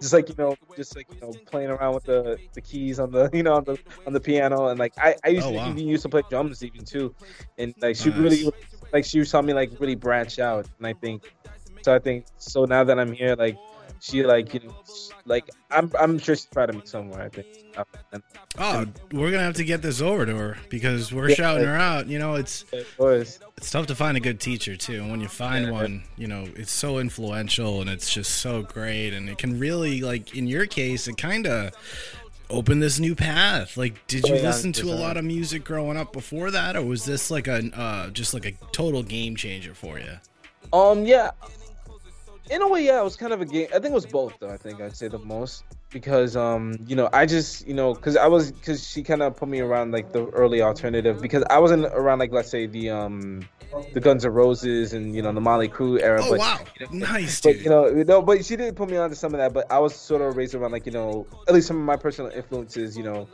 just 0.00 0.12
like 0.12 0.28
you 0.28 0.34
know, 0.38 0.56
just 0.76 0.96
like 0.96 1.06
you 1.12 1.20
know, 1.20 1.38
playing 1.46 1.70
around 1.70 1.94
with 1.94 2.04
the, 2.04 2.38
the 2.54 2.62
keys 2.62 2.98
on 2.98 3.10
the 3.10 3.30
you 3.34 3.42
know 3.42 3.54
on 3.56 3.64
the 3.64 3.78
on 4.06 4.12
the 4.12 4.20
piano, 4.20 4.68
and 4.68 4.78
like 4.78 4.92
I 4.98 5.16
I 5.24 5.28
used 5.28 5.48
Oh, 5.48 5.50
to 5.50 5.54
wow. 5.54 5.68
even 5.68 5.86
used 5.86 6.02
to 6.04 6.08
play 6.08 6.22
drums 6.28 6.62
even 6.62 6.84
too, 6.84 7.14
and 7.58 7.74
like 7.80 7.96
she 7.96 8.10
Nice. 8.10 8.10
really 8.10 8.50
like 8.92 9.04
she 9.04 9.22
taught 9.24 9.44
me 9.44 9.54
like 9.54 9.70
really 9.78 9.96
branch 9.96 10.38
out, 10.38 10.66
and 10.78 10.86
I 10.86 10.94
think 10.94 11.22
so. 11.82 11.94
I 11.94 11.98
think 11.98 12.26
so 12.38 12.64
now 12.64 12.84
that 12.84 12.98
I'm 12.98 13.12
here, 13.12 13.36
like 13.36 13.58
she 14.00 14.24
like 14.24 14.54
you 14.54 14.60
know 14.60 14.74
like 15.24 15.48
I'm 15.70 15.92
I'm 15.98 16.18
sure 16.18 16.34
she's 16.34 16.46
proud 16.46 16.70
of 16.70 16.76
me 16.76 16.82
somewhere. 16.84 17.22
I 17.22 17.28
think. 17.28 17.46
Oh, 18.58 18.86
we're 19.12 19.30
gonna 19.30 19.44
have 19.44 19.54
to 19.56 19.64
get 19.64 19.82
this 19.82 20.00
over 20.00 20.26
to 20.26 20.34
her 20.34 20.56
because 20.68 21.12
we're 21.12 21.28
yeah, 21.28 21.34
shouting 21.36 21.64
her 21.64 21.76
out. 21.76 22.08
You 22.08 22.18
know, 22.18 22.34
it's 22.34 22.64
it's 22.72 23.70
tough 23.70 23.86
to 23.86 23.94
find 23.94 24.16
a 24.16 24.20
good 24.20 24.40
teacher 24.40 24.76
too, 24.76 25.02
and 25.02 25.10
when 25.10 25.20
you 25.20 25.28
find 25.28 25.66
yeah. 25.66 25.72
one, 25.72 26.02
you 26.16 26.26
know, 26.26 26.46
it's 26.56 26.72
so 26.72 26.98
influential 26.98 27.80
and 27.80 27.88
it's 27.88 28.12
just 28.12 28.36
so 28.36 28.62
great, 28.62 29.12
and 29.12 29.28
it 29.28 29.38
can 29.38 29.58
really 29.58 30.00
like 30.00 30.34
in 30.34 30.46
your 30.46 30.66
case, 30.66 31.06
it 31.06 31.18
kind 31.18 31.46
of 31.46 31.72
open 32.50 32.80
this 32.80 32.98
new 32.98 33.14
path 33.14 33.76
like 33.76 34.06
did 34.06 34.26
you 34.26 34.34
listen 34.36 34.72
to 34.72 34.90
a 34.90 34.94
lot 34.94 35.18
of 35.18 35.24
music 35.24 35.64
growing 35.64 35.98
up 35.98 36.14
before 36.14 36.50
that 36.50 36.76
or 36.76 36.82
was 36.82 37.04
this 37.04 37.30
like 37.30 37.46
a 37.46 37.62
uh, 37.78 38.08
just 38.08 38.32
like 38.32 38.46
a 38.46 38.52
total 38.72 39.02
game 39.02 39.36
changer 39.36 39.74
for 39.74 39.98
you 39.98 40.14
um 40.72 41.04
yeah 41.04 41.30
in 42.50 42.62
a 42.62 42.68
way, 42.68 42.84
yeah, 42.84 43.00
it 43.00 43.04
was 43.04 43.16
kind 43.16 43.32
of 43.32 43.40
a 43.40 43.44
game. 43.44 43.68
I 43.68 43.78
think 43.78 43.86
it 43.86 43.92
was 43.92 44.06
both, 44.06 44.34
though. 44.40 44.50
I 44.50 44.56
think 44.56 44.80
I'd 44.80 44.96
say 44.96 45.08
the 45.08 45.18
most 45.18 45.64
because, 45.90 46.36
um, 46.36 46.76
you 46.86 46.96
know, 46.96 47.08
I 47.12 47.26
just, 47.26 47.66
you 47.66 47.74
know, 47.74 47.94
because 47.94 48.16
I 48.16 48.26
was, 48.26 48.52
because 48.52 48.86
she 48.86 49.02
kind 49.02 49.22
of 49.22 49.36
put 49.36 49.48
me 49.48 49.60
around 49.60 49.92
like 49.92 50.12
the 50.12 50.26
early 50.28 50.62
alternative 50.62 51.20
because 51.20 51.44
I 51.50 51.58
wasn't 51.58 51.86
around 51.86 52.18
like 52.18 52.32
let's 52.32 52.50
say 52.50 52.66
the 52.66 52.90
um, 52.90 53.48
the 53.92 54.00
Guns 54.00 54.24
N' 54.24 54.32
Roses 54.32 54.92
and 54.92 55.14
you 55.14 55.22
know 55.22 55.32
the 55.32 55.40
Mötley 55.40 55.70
Crüe 55.70 56.00
era. 56.00 56.20
Oh 56.22 56.30
but, 56.30 56.38
wow, 56.38 56.58
you 56.78 56.86
know, 56.86 57.06
nice, 57.06 57.40
but, 57.40 57.52
dude. 57.54 57.64
You 57.64 57.70
know, 57.70 57.86
you 57.88 58.04
know, 58.04 58.22
but 58.22 58.44
she 58.44 58.56
didn't 58.56 58.76
put 58.76 58.88
me 58.88 58.96
on 58.96 59.10
to 59.10 59.16
some 59.16 59.34
of 59.34 59.38
that. 59.38 59.52
But 59.52 59.70
I 59.70 59.78
was 59.78 59.94
sort 59.94 60.22
of 60.22 60.36
raised 60.36 60.54
around 60.54 60.72
like 60.72 60.86
you 60.86 60.92
know, 60.92 61.26
at 61.46 61.54
least 61.54 61.68
some 61.68 61.76
of 61.76 61.84
my 61.84 61.96
personal 61.96 62.30
influences. 62.30 62.96
You 62.96 63.04
know, 63.04 63.28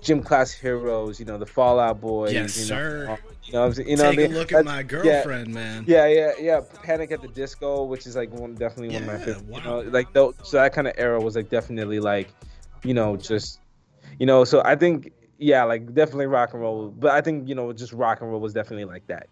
gym 0.00 0.22
class 0.22 0.52
heroes. 0.52 1.18
You 1.18 1.26
know, 1.26 1.38
the 1.38 1.46
Fall 1.46 1.78
Out 1.78 2.00
Boys. 2.00 2.32
Yes, 2.32 2.56
you 2.56 2.62
know, 2.62 2.68
sir. 2.68 3.18
You 3.44 3.52
know, 3.54 3.66
you 3.68 3.96
know, 3.96 4.12
take 4.12 4.30
a 4.30 4.34
look 4.34 4.52
at 4.52 4.64
my 4.66 4.82
girlfriend, 4.82 5.48
yeah, 5.48 5.54
man. 5.54 5.84
Yeah, 5.86 6.06
yeah, 6.06 6.32
yeah. 6.38 6.60
Panic 6.82 7.10
at 7.12 7.22
the 7.22 7.28
Disco, 7.28 7.84
which 7.84 8.06
is 8.06 8.14
like 8.14 8.30
one 8.30 8.54
definitely 8.54 8.94
one 8.94 9.04
yeah, 9.04 9.12
of 9.12 9.18
my 9.20 9.24
favorite. 9.24 9.44
Wow. 9.46 9.58
You 9.58 9.64
know, 9.64 9.80
like 9.90 10.12
though, 10.12 10.34
so 10.42 10.58
that 10.58 10.74
kind 10.74 10.86
of 10.86 10.92
era 10.98 11.18
was 11.18 11.34
like 11.34 11.48
definitely 11.48 11.98
like, 11.98 12.28
you 12.84 12.92
know, 12.92 13.16
just, 13.16 13.60
you 14.18 14.26
know. 14.26 14.44
So 14.44 14.60
I 14.64 14.76
think, 14.76 15.12
yeah, 15.38 15.64
like 15.64 15.94
definitely 15.94 16.26
rock 16.26 16.52
and 16.52 16.60
roll. 16.60 16.88
But 16.88 17.12
I 17.12 17.22
think 17.22 17.48
you 17.48 17.54
know, 17.54 17.72
just 17.72 17.94
rock 17.94 18.20
and 18.20 18.30
roll 18.30 18.40
was 18.40 18.52
definitely 18.52 18.84
like 18.84 19.06
that. 19.06 19.28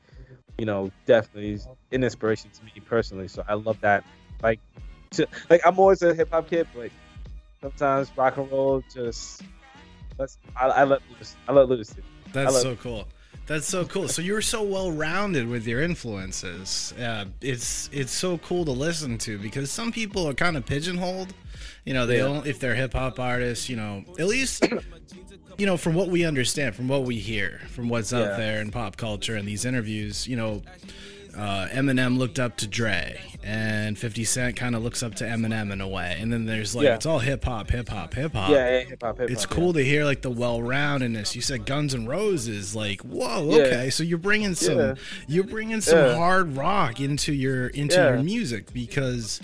You 0.57 0.65
know, 0.65 0.91
definitely 1.05 1.61
an 1.93 2.03
inspiration 2.03 2.49
to 2.51 2.65
me 2.65 2.73
personally. 2.87 3.29
So 3.29 3.45
I 3.47 3.53
love 3.53 3.79
that. 3.83 4.03
Like, 4.43 4.61
to, 5.11 5.27
like 5.51 5.61
I'm 5.67 5.79
always 5.79 6.01
a 6.01 6.15
hip 6.15 6.31
hop 6.31 6.49
kid, 6.49 6.67
but 6.75 6.91
sometimes 7.61 8.11
rock 8.17 8.39
and 8.39 8.51
roll 8.51 8.83
just. 8.95 9.43
I, 10.19 10.67
I 10.67 10.85
let 10.85 11.01
loose. 11.19 11.37
I 11.49 11.53
let 11.53 11.69
loose. 11.69 11.95
That's 12.33 12.61
so 12.63 12.77
cool. 12.77 13.07
That's 13.47 13.67
so 13.69 13.85
cool. 13.85 14.09
So 14.09 14.23
you're 14.23 14.43
so 14.43 14.63
well 14.65 14.91
rounded 14.91 15.47
with 15.49 15.67
your 15.67 15.81
influences. 15.83 16.93
Uh, 16.99 17.27
it's 17.41 17.89
it's 17.93 18.13
so 18.13 18.39
cool 18.39 18.65
to 18.65 18.73
listen 18.73 19.19
to 19.19 19.39
because 19.39 19.71
some 19.71 19.93
people 19.93 20.27
are 20.29 20.35
kind 20.35 20.57
of 20.57 20.67
pigeonholed. 20.67 21.33
You 21.85 21.95
know, 21.95 22.07
they 22.07 22.17
Yeah. 22.19 22.25
don't 22.25 22.47
if 22.47 22.59
they're 22.59 22.75
hip 22.75 22.93
hop 22.95 23.21
artists. 23.21 23.69
You 23.69 23.77
know, 23.77 24.05
at 24.19 24.27
least 24.27 24.67
you 25.59 25.67
know 25.67 25.77
from 25.77 25.95
what 25.95 26.09
we 26.09 26.25
understand, 26.25 26.75
from 26.75 26.89
what 26.89 27.05
we 27.05 27.19
hear, 27.19 27.61
from 27.71 27.89
what's 27.89 28.13
out 28.13 28.37
there 28.37 28.61
in 28.61 28.71
pop 28.73 28.97
culture 28.97 29.37
and 29.37 29.47
these 29.47 29.65
interviews. 29.65 30.27
You 30.27 30.37
know, 30.37 30.63
uh, 31.37 31.69
Eminem 31.73 32.17
looked 32.19 32.39
up 32.39 32.57
to 32.59 32.67
Dre, 32.67 33.21
and 33.45 33.99
50 33.99 34.25
Cent 34.25 34.57
kind 34.57 34.75
of 34.75 34.83
looks 34.83 35.03
up 35.03 35.15
to 35.17 35.25
Eminem 35.25 35.71
in 35.73 35.81
a 35.81 35.89
way. 35.89 36.17
And 36.19 36.33
then 36.33 36.47
there's 36.47 36.75
like 36.75 36.85
Yeah. 36.85 36.95
it's 36.95 37.07
all 37.07 37.19
hip 37.19 37.45
hop, 37.45 37.71
hip 37.71 37.89
hop, 37.89 38.15
hip 38.15 38.33
hop 38.35 38.51
Yeah, 38.51 38.69
yeah, 38.71 38.85
hip 38.85 39.03
hop, 39.03 39.19
hip 39.19 39.29
hop. 39.29 39.31
it's 39.31 39.45
cool 39.47 39.73
to 39.75 39.85
hear 39.85 40.05
like 40.05 40.23
the 40.23 40.31
well-roundedness. 40.31 41.35
You 41.35 41.43
said 41.43 41.67
Guns 41.67 41.95
and 41.95 42.09
Roses, 42.09 42.75
like 42.75 43.03
whoa, 43.03 43.51
Yeah. 43.57 43.63
okay. 43.65 43.91
So 43.91 44.03
you're 44.03 44.19
bringing 44.19 44.55
some, 44.55 44.79
Yeah. 44.79 44.95
you're 45.29 45.45
bringing 45.45 45.81
some 45.81 45.99
Yeah. 45.99 46.15
hard 46.17 46.57
rock 46.57 47.01
into 47.01 47.33
your 47.33 47.69
into 47.69 47.97
Yeah. 47.97 48.15
your 48.15 48.23
music 48.23 48.73
because 48.73 49.41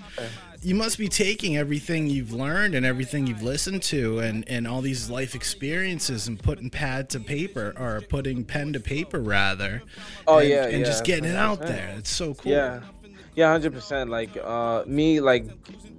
you 0.63 0.75
must 0.75 0.97
be 0.97 1.07
taking 1.07 1.57
everything 1.57 2.07
you've 2.07 2.31
learned 2.31 2.75
and 2.75 2.85
everything 2.85 3.27
you've 3.27 3.43
listened 3.43 3.83
to 3.83 4.19
and 4.19 4.47
and 4.47 4.67
all 4.67 4.81
these 4.81 5.09
life 5.09 5.35
experiences 5.35 6.27
and 6.27 6.41
putting 6.41 6.69
pad 6.69 7.09
to 7.09 7.19
paper 7.19 7.73
or 7.77 8.01
putting 8.01 8.43
pen 8.43 8.73
to 8.73 8.79
paper 8.79 9.19
rather. 9.19 9.81
Oh, 10.27 10.39
and, 10.39 10.49
yeah, 10.49 10.65
and 10.65 10.79
yeah, 10.79 10.85
just 10.85 11.03
getting 11.03 11.25
it 11.25 11.35
out 11.35 11.61
there. 11.61 11.93
It's 11.97 12.09
so 12.09 12.33
cool. 12.33 12.51
Yeah, 12.51 12.81
yeah, 13.35 13.51
hundred 13.51 13.73
percent. 13.73 14.09
Like 14.09 14.37
uh, 14.41 14.83
me, 14.85 15.19
like 15.19 15.45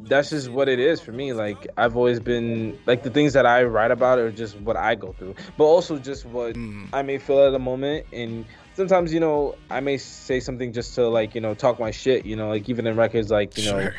that's 0.02 0.30
just 0.30 0.48
what 0.48 0.68
it 0.68 0.78
is 0.78 1.00
for 1.00 1.12
me. 1.12 1.32
Like 1.32 1.66
I've 1.76 1.96
always 1.96 2.20
been 2.20 2.78
like 2.86 3.02
the 3.02 3.10
things 3.10 3.32
that 3.32 3.46
I 3.46 3.64
write 3.64 3.90
about 3.90 4.18
are 4.18 4.30
just 4.30 4.58
what 4.60 4.76
I 4.76 4.94
go 4.94 5.12
through, 5.12 5.34
but 5.56 5.64
also 5.64 5.98
just 5.98 6.24
what 6.24 6.54
Mm. 6.54 6.88
I 6.92 7.02
may 7.02 7.18
feel 7.18 7.44
at 7.44 7.50
the 7.50 7.58
moment. 7.58 8.06
And 8.12 8.44
sometimes, 8.74 9.12
you 9.12 9.20
know, 9.20 9.56
I 9.70 9.80
may 9.80 9.96
say 9.96 10.40
something 10.40 10.72
just 10.72 10.94
to 10.94 11.08
like 11.08 11.34
you 11.34 11.40
know 11.40 11.54
talk 11.54 11.80
my 11.80 11.90
shit. 11.90 12.24
You 12.24 12.36
know, 12.36 12.48
like 12.48 12.68
even 12.68 12.86
in 12.86 12.96
records, 12.96 13.30
like 13.30 13.58
you 13.58 13.64
know. 13.64 13.80
Sure. 13.80 13.94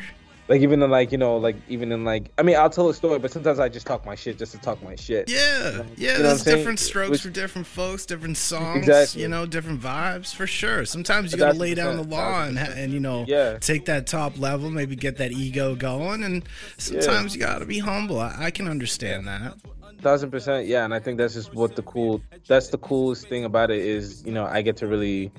Like 0.47 0.61
even 0.61 0.83
in 0.83 0.91
like 0.91 1.11
you 1.11 1.17
know 1.17 1.37
like 1.37 1.55
even 1.67 1.91
in 1.91 2.03
like 2.05 2.31
I 2.37 2.43
mean 2.43 2.55
I'll 2.55 2.69
tell 2.69 2.87
a 2.89 2.93
story 2.93 3.17
but 3.17 3.31
sometimes 3.31 3.57
I 3.59 3.67
just 3.67 3.87
talk 3.87 4.05
my 4.05 4.13
shit 4.13 4.37
just 4.37 4.51
to 4.51 4.59
talk 4.59 4.81
my 4.83 4.95
shit. 4.95 5.27
Yeah, 5.27 5.81
yeah. 5.97 6.17
You 6.17 6.23
know 6.23 6.29
what 6.29 6.45
there's 6.45 6.47
I'm 6.47 6.55
different 6.57 6.79
strokes 6.79 7.09
Which- 7.09 7.21
for 7.23 7.29
different 7.31 7.65
folks, 7.65 8.05
different 8.05 8.37
songs. 8.37 8.77
Exactly. 8.87 9.23
You 9.23 9.27
know, 9.27 9.47
different 9.47 9.81
vibes 9.81 10.35
for 10.35 10.45
sure. 10.45 10.85
Sometimes 10.85 11.31
you 11.31 11.39
gotta 11.39 11.57
lay 11.57 11.73
down 11.73 11.97
the 11.97 12.03
law 12.03 12.43
and, 12.45 12.59
and 12.59 12.93
you 12.93 12.99
know 12.99 13.25
Yeah. 13.27 13.57
take 13.57 13.85
that 13.85 14.05
top 14.05 14.37
level, 14.39 14.69
maybe 14.69 14.95
get 14.95 15.17
that 15.17 15.31
ego 15.31 15.73
going, 15.73 16.23
and 16.23 16.43
sometimes 16.77 17.33
you 17.33 17.41
gotta 17.41 17.65
be 17.65 17.79
humble. 17.79 18.19
I, 18.19 18.35
I 18.37 18.51
can 18.51 18.67
understand 18.67 19.27
that. 19.27 19.55
thousand 20.01 20.29
percent 20.29 20.67
yeah 20.67 20.85
and 20.85 20.93
i 20.93 20.99
think 20.99 21.17
that's 21.17 21.33
just 21.33 21.51
what 21.55 21.75
the 21.75 21.81
cool 21.81 22.21
that's 22.47 22.67
the 22.67 22.77
coolest 22.77 23.27
thing 23.27 23.43
about 23.45 23.71
it 23.71 23.79
is 23.79 24.23
you 24.23 24.31
know 24.31 24.45
i 24.45 24.61
get 24.61 24.77
to 24.77 24.85
really 24.85 25.31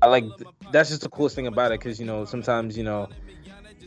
i 0.00 0.06
like 0.06 0.24
that's 0.72 0.88
just 0.88 1.02
the 1.02 1.08
coolest 1.10 1.36
thing 1.36 1.46
about 1.46 1.70
it 1.70 1.78
because 1.78 2.00
you 2.00 2.06
know 2.06 2.24
sometimes 2.24 2.78
you 2.78 2.84
know 2.84 3.08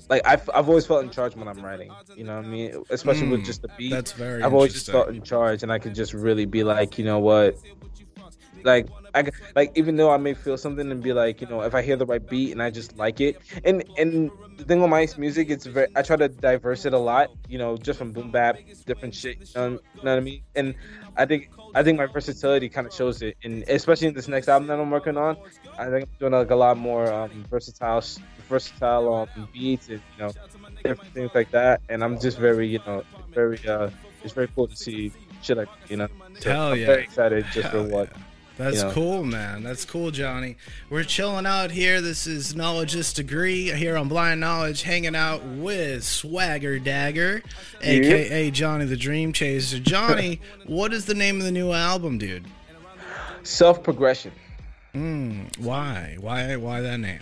like 0.09 0.21
I've, 0.25 0.49
I've 0.53 0.69
always 0.69 0.85
felt 0.85 1.03
in 1.03 1.09
charge 1.09 1.35
when 1.35 1.47
i'm 1.47 1.63
writing 1.63 1.95
you 2.15 2.23
know 2.23 2.35
what 2.37 2.45
i 2.45 2.47
mean? 2.47 2.83
Especially 2.89 3.27
with 3.27 3.41
Mm, 3.41 3.45
just 3.45 3.61
the 3.61 3.69
beat. 3.77 3.91
That's 3.91 4.11
very. 4.13 4.43
i've 4.43 4.53
always 4.53 4.73
just 4.73 4.89
felt 4.91 5.09
in 5.09 5.21
charge 5.21 5.63
and 5.63 5.71
i 5.71 5.79
could 5.79 5.93
just 5.95 6.13
really 6.13 6.45
be 6.45 6.63
like 6.63 6.97
you 6.97 7.05
know 7.05 7.19
what? 7.19 7.55
Like 8.63 8.87
I 9.13 9.23
like 9.55 9.71
even 9.75 9.95
though 9.95 10.09
I 10.11 10.17
may 10.17 10.33
feel 10.33 10.57
something 10.57 10.89
and 10.91 11.01
be 11.03 11.13
like 11.13 11.39
you 11.41 11.47
know 11.47 11.61
if 11.61 11.75
I 11.75 11.81
hear 11.81 11.95
the 11.95 12.05
right 12.05 12.27
beat 12.27 12.51
and 12.51 12.61
I 12.61 12.69
just 12.71 12.97
like 12.97 13.21
it. 13.21 13.37
And 13.63 13.83
and 13.97 14.31
the 14.57 14.63
thing 14.65 14.81
with 14.81 14.89
my 14.89 15.07
music 15.17 15.49
it's 15.49 15.65
very 15.65 15.87
I 15.95 16.01
try 16.01 16.15
to 16.17 16.29
diverse 16.29 16.85
it 16.85 16.93
a 16.93 16.97
lot 16.99 17.31
you 17.47 17.57
know 17.57 17.77
just 17.77 17.99
from 17.99 18.11
boom 18.11 18.31
bap 18.31 18.57
different 18.85 19.13
shit 19.15 19.37
you 19.55 19.61
know, 19.61 19.67
you 19.71 19.79
know 20.03 20.11
what 20.11 20.17
I 20.17 20.21
mean? 20.21 20.41
And 20.55 20.75
I 21.17 21.25
think 21.25 21.49
I 21.73 21.83
think 21.83 21.97
my 21.97 22.05
versatility 22.05 22.69
kind 22.69 22.87
of 22.87 22.93
shows 22.93 23.21
it 23.21 23.37
and 23.43 23.63
especially 23.67 24.07
in 24.07 24.13
this 24.13 24.27
next 24.27 24.47
album 24.47 24.67
that 24.67 24.79
I'm 24.79 24.91
working 24.91 25.17
on 25.17 25.37
I 25.77 25.85
think 25.85 26.03
I'm 26.03 26.09
doing 26.19 26.33
like 26.33 26.51
a 26.51 26.55
lot 26.55 26.77
more 26.77 27.11
um, 27.11 27.45
versatile 27.49 28.03
versatile 28.49 29.27
um, 29.35 29.47
beats 29.53 29.87
and 29.89 30.01
you 30.17 30.23
know 30.23 30.31
different 30.83 31.13
things 31.13 31.31
like 31.33 31.51
that 31.51 31.81
and 31.89 32.03
I'm 32.03 32.19
just 32.19 32.37
very 32.37 32.67
you 32.67 32.79
know 32.85 33.03
very 33.33 33.59
uh 33.67 33.89
it's 34.23 34.33
very 34.33 34.47
cool 34.55 34.67
to 34.67 34.75
see 34.75 35.11
shit 35.41 35.57
like 35.57 35.69
you 35.87 35.97
know 35.97 36.07
so 36.39 36.51
Hell 36.51 36.71
I'm 36.73 36.79
yeah. 36.79 36.85
very 36.85 37.03
excited 37.03 37.45
just 37.51 37.69
for 37.69 37.83
what 37.83 38.09
yeah. 38.11 38.21
That's 38.57 38.77
you 38.77 38.83
know. 38.83 38.91
cool, 38.91 39.23
man. 39.25 39.63
That's 39.63 39.83
cool, 39.83 40.11
Johnny. 40.11 40.55
We're 40.89 41.03
chilling 41.03 41.45
out 41.45 41.71
here. 41.71 41.99
This 41.99 42.25
is 42.25 42.55
Knowledge's 42.55 43.11
Degree 43.11 43.71
here 43.71 43.97
on 43.97 44.07
Blind 44.07 44.39
Knowledge, 44.39 44.83
hanging 44.83 45.15
out 45.15 45.43
with 45.43 46.03
Swagger 46.03 46.79
Dagger, 46.79 47.43
aka 47.81 48.51
Johnny 48.51 48.85
the 48.85 48.95
Dream 48.95 49.33
Chaser. 49.33 49.79
Johnny, 49.79 50.39
what 50.65 50.93
is 50.93 51.05
the 51.05 51.13
name 51.13 51.37
of 51.37 51.43
the 51.43 51.51
new 51.51 51.71
album, 51.71 52.17
dude? 52.17 52.45
self 53.43 53.83
progression. 53.83 54.31
Mm, 54.93 55.57
why? 55.59 56.17
Why? 56.19 56.55
Why 56.55 56.81
that 56.81 56.97
name? 56.99 57.19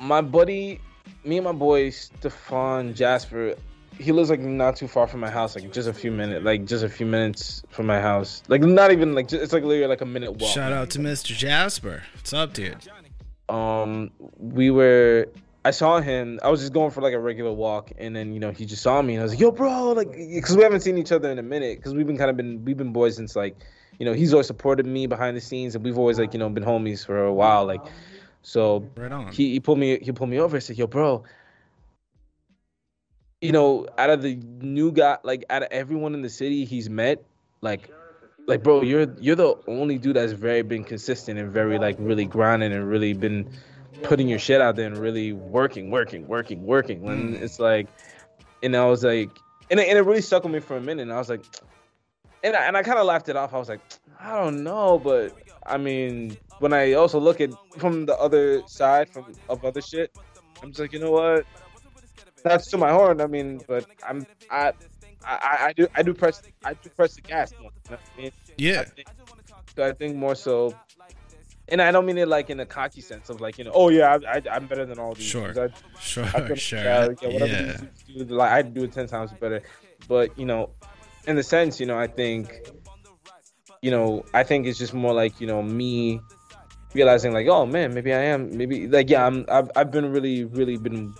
My 0.00 0.20
buddy, 0.20 0.80
me 1.24 1.38
and 1.38 1.44
my 1.44 1.52
boy 1.52 1.90
Stefan 1.90 2.94
Jasper, 2.94 3.54
he 3.98 4.12
lives 4.12 4.30
like 4.30 4.40
not 4.40 4.76
too 4.76 4.88
far 4.88 5.06
from 5.06 5.20
my 5.20 5.30
house, 5.30 5.54
like 5.54 5.72
just 5.72 5.88
a 5.88 5.92
few 5.92 6.10
minutes, 6.10 6.44
like 6.44 6.64
just 6.64 6.84
a 6.84 6.88
few 6.88 7.06
minutes 7.06 7.62
from 7.70 7.86
my 7.86 8.00
house. 8.00 8.42
Like 8.48 8.62
not 8.62 8.90
even 8.92 9.14
like 9.14 9.28
just, 9.28 9.42
it's 9.42 9.52
like 9.52 9.62
literally 9.64 9.86
like 9.88 10.00
a 10.00 10.06
minute 10.06 10.32
walk. 10.32 10.50
Shout 10.50 10.72
out 10.72 10.90
to 10.90 10.98
Mr. 10.98 11.34
Jasper. 11.36 12.02
What's 12.14 12.32
up, 12.32 12.52
dude? 12.52 12.76
Um, 13.48 14.10
we 14.38 14.70
were. 14.70 15.28
I 15.64 15.70
saw 15.70 16.00
him. 16.00 16.40
I 16.42 16.48
was 16.48 16.60
just 16.60 16.72
going 16.72 16.90
for 16.90 17.02
like 17.02 17.14
a 17.14 17.20
regular 17.20 17.52
walk, 17.52 17.92
and 17.98 18.16
then 18.16 18.32
you 18.32 18.40
know 18.40 18.50
he 18.50 18.64
just 18.66 18.82
saw 18.82 19.00
me, 19.00 19.14
and 19.14 19.20
I 19.20 19.24
was 19.24 19.32
like, 19.32 19.40
"Yo, 19.40 19.50
bro!" 19.52 19.92
Like, 19.92 20.10
because 20.12 20.56
we 20.56 20.62
haven't 20.64 20.80
seen 20.80 20.98
each 20.98 21.12
other 21.12 21.30
in 21.30 21.38
a 21.38 21.42
minute, 21.42 21.78
because 21.78 21.94
we've 21.94 22.06
been 22.06 22.18
kind 22.18 22.30
of 22.30 22.36
been 22.36 22.64
we've 22.64 22.76
been 22.76 22.92
boys 22.92 23.16
since 23.16 23.36
like, 23.36 23.56
you 23.98 24.06
know, 24.06 24.12
he's 24.12 24.32
always 24.32 24.46
supported 24.48 24.86
me 24.86 25.06
behind 25.06 25.36
the 25.36 25.40
scenes, 25.40 25.74
and 25.76 25.84
we've 25.84 25.98
always 25.98 26.18
like 26.18 26.32
you 26.32 26.38
know 26.40 26.48
been 26.48 26.64
homies 26.64 27.06
for 27.06 27.24
a 27.24 27.32
while, 27.32 27.64
like, 27.64 27.80
so 28.42 28.84
Right 28.96 29.12
on. 29.12 29.30
he, 29.32 29.52
he 29.52 29.60
pulled 29.60 29.78
me 29.78 29.98
he 30.00 30.10
pulled 30.10 30.30
me 30.30 30.40
over 30.40 30.56
He 30.56 30.60
said, 30.60 30.78
"Yo, 30.78 30.88
bro, 30.88 31.22
you 33.42 33.50
know, 33.50 33.86
out 33.98 34.08
of 34.08 34.22
the 34.22 34.36
new 34.60 34.92
guy, 34.92 35.18
like 35.24 35.44
out 35.50 35.62
of 35.62 35.68
everyone 35.72 36.14
in 36.14 36.22
the 36.22 36.30
city 36.30 36.64
he's 36.64 36.88
met, 36.88 37.22
like, 37.60 37.90
like, 38.46 38.62
bro, 38.62 38.82
you're 38.82 39.08
you're 39.20 39.36
the 39.36 39.56
only 39.66 39.98
dude 39.98 40.16
that's 40.16 40.32
very 40.32 40.62
been 40.62 40.84
consistent 40.84 41.38
and 41.38 41.50
very 41.50 41.78
like 41.78 41.96
really 41.98 42.24
grinding 42.24 42.72
and 42.72 42.88
really 42.88 43.12
been 43.12 43.50
putting 44.04 44.28
your 44.28 44.38
shit 44.38 44.60
out 44.60 44.76
there 44.76 44.86
and 44.86 44.96
really 44.96 45.32
working, 45.32 45.90
working, 45.90 46.26
working, 46.28 46.64
working. 46.64 47.02
When 47.02 47.34
mm. 47.34 47.42
it's 47.42 47.58
like, 47.58 47.88
and 48.62 48.76
I 48.76 48.84
was 48.86 49.02
like, 49.02 49.30
and 49.70 49.80
it, 49.80 49.88
and 49.88 49.98
it 49.98 50.02
really 50.02 50.22
stuck 50.22 50.44
with 50.44 50.52
me 50.52 50.60
for 50.60 50.76
a 50.76 50.80
minute. 50.80 51.02
And 51.02 51.12
I 51.12 51.18
was 51.18 51.28
like, 51.28 51.44
and 52.44 52.54
I, 52.54 52.66
and 52.66 52.76
I 52.76 52.84
kind 52.84 52.98
of 52.98 53.06
laughed 53.06 53.28
it 53.28 53.36
off. 53.36 53.54
I 53.54 53.58
was 53.58 53.68
like, 53.68 53.80
I 54.20 54.36
don't 54.36 54.62
know, 54.62 55.00
but 55.00 55.36
I 55.66 55.78
mean, 55.78 56.36
when 56.60 56.72
I 56.72 56.92
also 56.92 57.18
look 57.18 57.40
at 57.40 57.50
from 57.76 58.06
the 58.06 58.16
other 58.18 58.62
side 58.68 59.08
from 59.08 59.32
of 59.48 59.64
other 59.64 59.80
shit, 59.80 60.16
I'm 60.62 60.70
just 60.70 60.80
like, 60.80 60.92
you 60.92 61.00
know 61.00 61.10
what? 61.10 61.44
That's 62.42 62.68
to 62.68 62.78
my 62.78 62.90
horn. 62.90 63.20
I 63.20 63.26
mean, 63.26 63.60
but 63.66 63.86
I'm 64.06 64.26
I 64.50 64.72
I, 65.24 65.56
I 65.60 65.72
do 65.72 65.86
I 65.94 66.02
do 66.02 66.14
press 66.14 66.42
I 66.64 66.74
do 66.74 66.88
press 66.90 67.14
the 67.14 67.20
gas. 67.20 67.52
More, 67.60 67.70
you 67.84 67.90
know 67.90 67.98
I 68.16 68.20
mean? 68.20 68.32
Yeah. 68.58 68.80
I 68.80 68.84
think, 68.84 69.08
so 69.74 69.86
I 69.86 69.92
think 69.92 70.16
more 70.16 70.34
so, 70.34 70.74
and 71.68 71.80
I 71.80 71.90
don't 71.90 72.04
mean 72.04 72.18
it 72.18 72.28
like 72.28 72.50
in 72.50 72.60
a 72.60 72.66
cocky 72.66 73.00
sense 73.00 73.30
of 73.30 73.40
like 73.40 73.58
you 73.58 73.64
know, 73.64 73.72
oh 73.74 73.88
yeah, 73.88 74.18
I, 74.28 74.42
I, 74.50 74.56
am 74.56 74.66
better 74.66 74.84
than 74.84 74.98
all 74.98 75.14
these. 75.14 75.24
Sure. 75.24 75.48
I, 75.58 75.68
Sure. 75.98 76.24
I 76.24 76.54
sure. 76.54 76.78
yeah, 76.78 77.08
yeah, 77.20 77.28
whatever 77.28 77.46
yeah. 77.46 78.24
do, 78.24 78.24
like 78.24 78.50
I 78.50 78.62
do 78.62 78.84
it 78.84 78.92
ten 78.92 79.06
times 79.06 79.32
better. 79.32 79.62
But 80.08 80.38
you 80.38 80.44
know, 80.44 80.70
in 81.26 81.36
the 81.36 81.42
sense, 81.42 81.80
you 81.80 81.86
know, 81.86 81.98
I 81.98 82.06
think, 82.06 82.68
you 83.80 83.90
know, 83.90 84.24
I 84.34 84.42
think 84.42 84.66
it's 84.66 84.78
just 84.78 84.92
more 84.92 85.14
like 85.14 85.40
you 85.40 85.46
know 85.46 85.62
me 85.62 86.20
realizing 86.94 87.32
like, 87.32 87.46
oh 87.48 87.66
man, 87.66 87.94
maybe 87.94 88.12
I 88.12 88.22
am, 88.24 88.56
maybe 88.56 88.86
like 88.86 89.08
yeah, 89.08 89.26
I'm, 89.26 89.46
I've, 89.48 89.70
I've 89.76 89.90
been 89.90 90.10
really, 90.12 90.44
really 90.44 90.76
been 90.76 91.14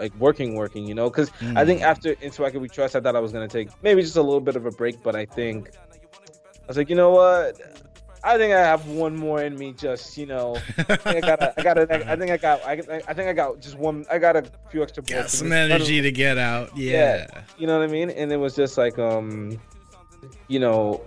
like 0.00 0.14
working, 0.16 0.54
working, 0.56 0.84
you 0.86 0.94
know, 0.94 1.08
because 1.10 1.30
I 1.54 1.64
think 1.64 1.80
Mm. 1.82 1.84
after 1.84 2.12
In 2.20 2.32
Swagger 2.32 2.58
We 2.58 2.68
Trust, 2.68 2.96
I 2.96 3.00
thought 3.00 3.14
I 3.14 3.20
was 3.20 3.30
gonna 3.32 3.46
take 3.48 3.68
maybe 3.82 4.02
just 4.02 4.16
a 4.16 4.22
little 4.22 4.40
bit 4.40 4.56
of 4.56 4.66
a 4.66 4.70
break, 4.72 5.02
but 5.02 5.14
I 5.14 5.24
think 5.26 5.70
I 5.76 6.66
was 6.66 6.76
like, 6.76 6.90
you 6.90 6.96
know 6.96 7.10
what. 7.10 7.56
I 8.22 8.36
think 8.36 8.52
I 8.52 8.58
have 8.60 8.86
one 8.86 9.16
more 9.16 9.40
in 9.42 9.56
me. 9.56 9.72
Just 9.72 10.18
you 10.18 10.26
know, 10.26 10.56
I 10.76 10.82
think 10.96 11.16
I 11.16 11.20
got. 11.20 11.42
I 11.58 11.62
got. 11.62 11.78
I 11.78 12.16
think 12.16 12.30
I 12.30 12.36
got. 12.36 12.62
I, 12.66 12.72
I 13.08 13.14
think 13.14 13.28
I 13.28 13.32
got 13.32 13.60
just 13.60 13.78
one. 13.78 14.04
I 14.10 14.18
got 14.18 14.36
a 14.36 14.44
few 14.70 14.82
extra. 14.82 15.02
Got 15.02 15.30
some 15.30 15.48
me. 15.48 15.56
energy 15.56 16.02
to 16.02 16.12
get 16.12 16.36
out. 16.36 16.76
Yeah. 16.76 17.26
You 17.56 17.66
know 17.66 17.78
what 17.78 17.88
I 17.88 17.92
mean? 17.92 18.10
And 18.10 18.30
it 18.30 18.36
was 18.36 18.54
just 18.54 18.76
like, 18.76 18.98
um, 18.98 19.58
you 20.48 20.58
know, 20.58 21.00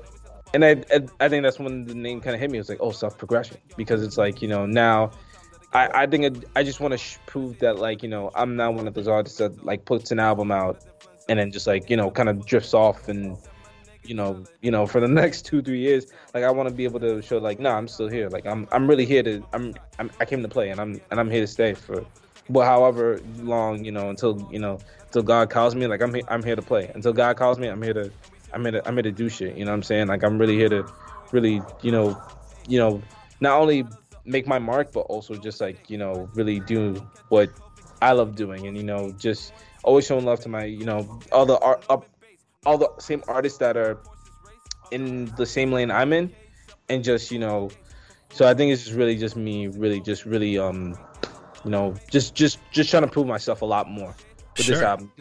and 0.55 0.65
I, 0.65 0.83
I, 0.91 1.01
I 1.19 1.29
think 1.29 1.43
that's 1.43 1.59
when 1.59 1.85
the 1.85 1.93
name 1.93 2.19
kind 2.19 2.33
of 2.33 2.39
hit 2.41 2.49
me. 2.49 2.57
It 2.57 2.61
was 2.61 2.69
like, 2.69 2.79
oh, 2.81 2.91
self 2.91 3.15
progression, 3.15 3.57
because 3.77 4.01
it's 4.01 4.17
like, 4.17 4.41
you 4.41 4.47
know, 4.47 4.65
now, 4.65 5.11
I, 5.73 6.03
I 6.03 6.07
think 6.07 6.23
it, 6.23 6.45
I 6.55 6.63
just 6.63 6.79
want 6.79 6.91
to 6.91 6.97
sh- 6.97 7.17
prove 7.25 7.59
that, 7.59 7.79
like, 7.79 8.03
you 8.03 8.09
know, 8.09 8.31
I'm 8.35 8.55
not 8.55 8.75
one 8.75 8.87
of 8.87 8.93
those 8.93 9.07
artists 9.07 9.39
that 9.39 9.65
like 9.65 9.85
puts 9.85 10.11
an 10.11 10.19
album 10.19 10.51
out 10.51 10.79
and 11.27 11.39
then 11.39 11.51
just 11.51 11.65
like, 11.65 11.89
you 11.89 11.97
know, 11.97 12.11
kind 12.11 12.29
of 12.29 12.45
drifts 12.45 12.73
off 12.73 13.07
and, 13.07 13.37
you 14.03 14.13
know, 14.13 14.43
you 14.61 14.69
know, 14.69 14.85
for 14.85 15.01
the 15.01 15.07
next 15.21 15.45
two, 15.45 15.61
three 15.61 15.79
years, 15.79 16.07
like 16.33 16.43
I 16.43 16.51
want 16.51 16.69
to 16.69 16.75
be 16.75 16.83
able 16.83 16.99
to 16.99 17.21
show, 17.21 17.39
like, 17.39 17.59
no, 17.59 17.71
I'm 17.71 17.87
still 17.87 18.07
here. 18.07 18.29
Like, 18.29 18.45
I'm, 18.45 18.67
I'm 18.71 18.87
really 18.87 19.05
here 19.05 19.23
to, 19.23 19.43
I'm, 19.53 19.73
I'm, 19.97 20.11
I 20.19 20.25
came 20.25 20.43
to 20.43 20.47
play, 20.47 20.69
and 20.69 20.79
I'm, 20.79 21.01
and 21.09 21.19
I'm 21.19 21.31
here 21.31 21.41
to 21.41 21.47
stay 21.47 21.73
for, 21.73 22.05
well, 22.49 22.67
however 22.67 23.19
long, 23.37 23.83
you 23.83 23.91
know, 23.91 24.09
until, 24.09 24.47
you 24.51 24.59
know, 24.59 24.79
until 25.05 25.23
God 25.23 25.49
calls 25.49 25.73
me. 25.75 25.87
Like, 25.87 26.01
I'm, 26.01 26.13
here, 26.13 26.23
I'm 26.27 26.43
here 26.43 26.55
to 26.55 26.61
play. 26.61 26.91
Until 26.93 27.13
God 27.13 27.37
calls 27.37 27.57
me, 27.57 27.67
I'm 27.67 27.81
here 27.81 27.93
to, 27.93 28.11
I'm 28.53 28.61
here 28.63 28.73
to, 28.73 28.87
I'm 28.87 28.93
here 28.95 29.03
to 29.03 29.11
do 29.11 29.29
shit. 29.29 29.57
You 29.57 29.65
know 29.65 29.71
what 29.71 29.77
I'm 29.77 29.83
saying? 29.83 30.07
Like, 30.07 30.23
I'm 30.23 30.37
really 30.37 30.55
here 30.55 30.69
to, 30.69 30.85
really, 31.31 31.61
you 31.81 31.91
know, 31.91 32.21
you 32.67 32.77
know, 32.77 33.01
not 33.39 33.59
only 33.59 33.85
make 34.25 34.47
my 34.47 34.59
mark, 34.59 34.91
but 34.91 35.01
also 35.01 35.35
just 35.35 35.61
like, 35.61 35.89
you 35.89 35.97
know, 35.97 36.29
really 36.33 36.59
do 36.59 37.05
what 37.29 37.49
I 38.01 38.11
love 38.11 38.35
doing, 38.35 38.67
and 38.67 38.77
you 38.77 38.83
know, 38.83 39.11
just 39.17 39.53
always 39.83 40.05
showing 40.05 40.25
love 40.25 40.39
to 40.41 40.49
my, 40.49 40.65
you 40.65 40.85
know, 40.85 41.19
all 41.31 41.45
the 41.45 41.57
art 41.59 41.85
up, 41.89 42.05
all 42.65 42.77
the 42.77 42.89
same 42.99 43.23
artists 43.27 43.59
that 43.59 43.77
are 43.77 43.99
in 44.91 45.25
the 45.37 45.45
same 45.45 45.71
lane 45.71 45.91
I'm 45.91 46.13
in, 46.13 46.33
and 46.89 47.03
just 47.03 47.31
you 47.31 47.39
know, 47.39 47.69
so 48.31 48.47
I 48.47 48.53
think 48.53 48.71
it's 48.71 48.83
just 48.83 48.95
really 48.95 49.17
just 49.17 49.35
me, 49.35 49.67
really 49.67 49.99
just 49.99 50.25
really 50.25 50.57
um, 50.57 50.97
you 51.63 51.71
know, 51.71 51.95
just 52.09 52.35
just 52.35 52.59
just 52.71 52.89
trying 52.89 53.03
to 53.03 53.09
prove 53.09 53.27
myself 53.27 53.61
a 53.61 53.65
lot 53.65 53.89
more 53.89 54.15
with 54.57 54.67
this 54.67 54.81
album. 54.81 55.11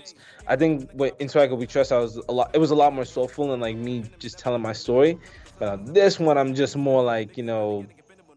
I 0.46 0.56
think 0.56 0.90
with 0.94 1.14
Into 1.20 1.40
I 1.40 1.46
We 1.46 1.66
Trust, 1.66 1.92
I 1.92 1.98
was 1.98 2.16
a 2.28 2.32
lot. 2.32 2.50
It 2.54 2.58
was 2.58 2.70
a 2.70 2.74
lot 2.74 2.92
more 2.92 3.04
soulful 3.04 3.52
and 3.52 3.62
like 3.62 3.76
me 3.76 4.04
just 4.18 4.38
telling 4.38 4.62
my 4.62 4.72
story. 4.72 5.18
But 5.58 5.68
on 5.68 5.84
this 5.92 6.18
one, 6.18 6.36
I'm 6.36 6.54
just 6.54 6.76
more 6.76 7.02
like 7.02 7.36
you 7.36 7.44
know, 7.44 7.86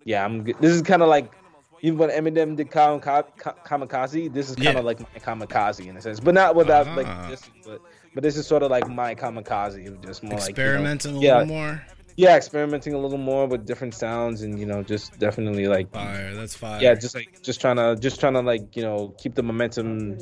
yeah, 0.06 0.24
I'm. 0.24 0.44
This 0.44 0.72
is 0.72 0.82
kind 0.82 1.02
of 1.02 1.10
like 1.10 1.34
even 1.82 1.98
when 2.00 2.10
Eminem 2.10 2.56
did 2.56 2.72
Kam- 2.72 3.00
Ka- 3.02 3.24
Ka- 3.38 3.56
Kamikaze. 3.66 4.32
This 4.34 4.50
is 4.50 4.56
kind 4.56 4.74
Yeah. 4.74 4.80
of 4.80 4.86
like 4.86 5.00
my 5.02 5.20
Kamikaze 5.20 5.86
in 5.88 5.98
a 5.98 6.02
sense, 6.02 6.20
but 6.22 6.34
not 6.34 6.56
without 6.56 6.88
Ah. 6.88 6.96
like 6.96 7.30
this. 7.30 7.42
But 7.66 7.82
but 8.14 8.24
this 8.24 8.38
is 8.38 8.48
sort 8.48 8.64
of 8.64 8.72
like 8.72 8.88
my 8.88 9.14
Kamikaze. 9.14 9.86
of 9.88 10.00
Just 10.02 10.24
more 10.24 10.36
Experimenting 10.36 11.16
like 11.16 11.24
you 11.24 11.28
know, 11.30 11.36
a 11.36 11.38
yeah, 11.40 11.42
little 11.44 11.56
more. 11.56 11.84
yeah, 12.16 12.36
experimenting 12.38 12.94
a 12.94 12.98
little 12.98 13.18
more 13.18 13.46
with 13.46 13.66
different 13.66 13.94
sounds 13.94 14.42
and 14.42 14.58
you 14.58 14.66
know 14.66 14.82
just 14.84 15.20
definitely 15.20 15.68
like 15.68 15.92
Fire. 15.92 16.34
That's 16.34 16.56
fire. 16.56 16.82
yeah 16.82 16.94
just 16.96 17.14
like 17.16 17.42
just 17.42 17.60
trying 17.60 17.76
to 17.76 17.96
just 18.00 18.20
trying 18.22 18.34
to 18.36 18.42
like 18.42 18.76
you 18.78 18.84
know 18.84 19.14
keep 19.18 19.36
the 19.36 19.44
momentum 19.44 20.18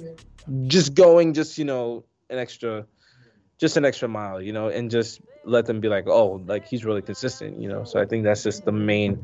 just 0.68 0.96
going 0.96 1.34
just 1.34 1.58
you 1.58 1.66
know 1.66 2.04
an 2.30 2.40
extra 2.40 2.86
just 3.60 3.78
an 3.78 3.86
extra 3.86 4.08
mile 4.08 4.42
you 4.42 4.52
know 4.52 4.68
and 4.70 4.90
just 4.92 5.22
let 5.46 5.66
them 5.68 5.80
be 5.80 5.88
like 5.88 6.08
oh 6.08 6.42
like 6.48 6.66
he's 6.68 6.84
really 6.84 7.02
consistent 7.02 7.62
you 7.62 7.70
know 7.70 7.84
so 7.84 8.02
i 8.02 8.06
think 8.06 8.24
that's 8.24 8.44
just 8.44 8.66
the 8.66 8.72
main 8.72 9.24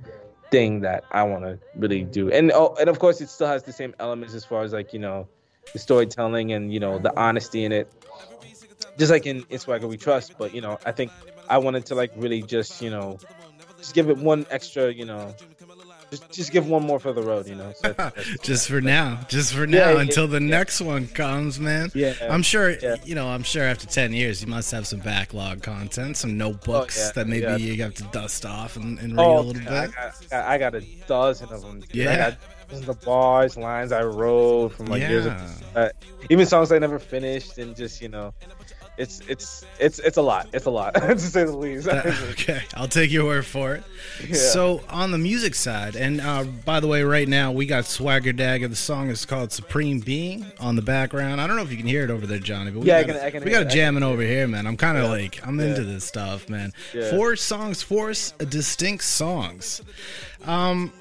thing 0.51 0.81
that 0.81 1.03
i 1.11 1.21
want 1.23 1.43
to 1.43 1.59
really 1.75 2.03
do. 2.03 2.31
And 2.31 2.51
oh 2.53 2.75
and 2.79 2.89
of 2.89 2.99
course 2.99 3.21
it 3.21 3.29
still 3.29 3.47
has 3.47 3.63
the 3.63 3.73
same 3.73 3.93
elements 3.99 4.33
as 4.33 4.45
far 4.45 4.63
as 4.63 4.73
like 4.73 4.93
you 4.93 4.99
know 4.99 5.27
the 5.73 5.79
storytelling 5.79 6.51
and 6.53 6.73
you 6.73 6.79
know 6.79 6.97
the 6.97 7.17
honesty 7.19 7.65
in 7.65 7.71
it. 7.71 7.91
Just 8.97 9.11
like 9.11 9.25
in 9.25 9.45
it's 9.49 9.63
Swagger 9.63 9.87
We 9.87 9.97
Trust, 9.97 10.37
but 10.37 10.53
you 10.53 10.61
know, 10.61 10.77
I 10.85 10.91
think 10.91 11.11
I 11.47 11.57
wanted 11.57 11.85
to 11.87 11.95
like 11.95 12.11
really 12.15 12.41
just, 12.41 12.81
you 12.81 12.89
know, 12.89 13.17
just 13.77 13.93
give 13.93 14.09
it 14.09 14.17
one 14.17 14.45
extra, 14.51 14.93
you 14.93 15.05
know, 15.05 15.33
just 16.09 16.31
just 16.31 16.51
give 16.51 16.67
one 16.67 16.83
more 16.83 16.99
for 16.99 17.13
the 17.13 17.21
road, 17.21 17.47
you 17.47 17.55
know. 17.55 17.71
So 17.75 17.93
that's- 17.93 18.25
just 18.41 18.67
for 18.67 18.81
now. 18.81 19.19
Just 19.27 19.53
for 19.53 19.67
now 19.67 19.77
Yeah, 19.77 19.91
yeah, 19.93 20.01
until 20.01 20.27
the 20.27 20.41
yeah. 20.41 20.47
next 20.49 20.81
one 20.81 21.07
comes, 21.07 21.59
man. 21.59 21.91
Yeah, 21.93 22.13
I'm 22.29 22.41
sure 22.43 22.71
you 23.03 23.15
know, 23.15 23.27
I'm 23.27 23.43
sure 23.43 23.63
after 23.63 23.87
10 23.87 24.13
years 24.13 24.41
you 24.41 24.47
must 24.47 24.71
have 24.71 24.87
some 24.87 24.99
backlog 24.99 25.61
content, 25.63 26.17
some 26.17 26.37
notebooks 26.37 27.09
Oh, 27.09 27.11
that 27.15 27.27
maybe 27.27 27.61
you 27.61 27.81
have 27.83 27.93
to 27.95 28.03
dust 28.05 28.45
off 28.45 28.75
and, 28.75 28.97
and 28.99 29.15
read 29.17 29.23
oh, 29.23 29.39
a 29.39 29.41
little 29.41 29.61
I 29.73 29.87
bit. 29.87 29.95
got, 30.29 30.45
I 30.45 30.57
got 30.57 30.75
a 30.75 30.81
dozen 31.07 31.49
of 31.49 31.61
them. 31.61 31.79
dude. 31.81 31.95
Yeah. 31.95 32.11
I 32.11 32.15
got 32.15 32.37
dozens 32.69 33.05
bars, 33.05 33.57
lines 33.57 33.91
I 33.91 34.03
wrote 34.03 34.69
from 34.69 34.87
like 34.87 35.01
years 35.01 35.25
ago. 35.25 35.37
Uh, 35.75 35.89
even 36.29 36.45
songs 36.45 36.71
I 36.71 36.79
never 36.79 36.99
finished, 36.99 37.57
and 37.57 37.75
just 37.75 38.01
you 38.01 38.09
know, 38.09 38.33
it's 38.99 39.21
it's 39.27 39.65
it's 39.79 39.97
it's 39.99 40.17
a 40.17 40.21
lot. 40.21 40.47
It's 40.53 40.65
a 40.65 40.69
lot 40.69 40.93
to 40.95 41.17
say 41.17 41.43
the 41.45 41.55
least. 41.55 41.87
Okay, 42.31 42.61
I'll 42.75 42.87
take 42.87 43.11
your 43.11 43.25
word 43.25 43.45
for 43.45 43.73
it. 43.75 43.83
Yeah. 44.27 44.35
So 44.35 44.81
on 44.89 45.11
the 45.11 45.17
music 45.17 45.55
side, 45.55 45.95
and 45.95 46.21
uh, 46.21 46.43
by 46.43 46.79
the 46.79 46.87
way, 46.87 47.03
right 47.03 47.27
now 47.27 47.51
we 47.51 47.65
got 47.65 47.85
Swagger 47.85 48.33
Dagger. 48.33 48.67
The 48.67 48.75
song 48.75 49.09
is 49.09 49.25
called 49.25 49.51
"Supreme 49.51 49.99
Being" 49.99 50.45
on 50.59 50.75
the 50.75 50.81
background. 50.81 51.39
I 51.41 51.47
don't 51.47 51.55
know 51.55 51.63
if 51.63 51.71
you 51.71 51.77
can 51.77 51.87
hear 51.87 52.03
it 52.03 52.11
over 52.11 52.27
there, 52.27 52.39
Johnny, 52.39 52.71
but 52.71 52.81
we 52.81 52.87
Yeah, 52.87 52.97
I 52.97 53.03
got, 53.03 53.15
can- 53.15 53.25
I 53.25 53.31
can 53.31 53.43
we 53.43 53.51
got 53.51 53.63
it. 53.63 53.69
Jamming 53.69 54.03
over 54.03 54.21
here, 54.21 54.47
man. 54.47 54.67
I'm 54.67 54.77
kind 54.77 54.97
of 54.97 55.05
Yeah. 55.05 55.09
like 55.09 55.47
I'm 55.47 55.59
Yeah. 55.59 55.67
into 55.67 55.83
this 55.83 56.03
stuff, 56.05 56.49
man. 56.49 56.73
Four 57.09 57.35
songs, 57.35 57.81
four 57.81 58.11
distinct 58.49 59.03
songs. 59.05 59.81
Um, 60.45 60.91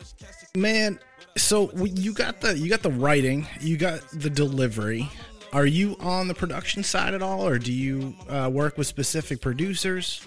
man. 0.57 0.99
So 1.37 1.71
you 1.85 2.13
got 2.15 2.41
the 2.41 2.59
you 2.59 2.69
got 2.69 2.83
the 2.83 2.91
writing, 2.91 3.47
you 3.61 3.77
got 3.77 4.01
the 4.13 4.31
delivery. 4.31 5.09
Are 5.53 5.67
you 5.67 5.97
on 6.01 6.29
the 6.29 6.35
production 6.35 6.83
side 6.83 7.15
at 7.15 7.23
all, 7.23 7.47
or 7.47 7.59
do 7.59 7.73
you 7.73 8.15
uh, 8.29 8.51
work 8.53 8.77
with 8.77 8.87
specific 8.87 9.41
producers? 9.41 10.27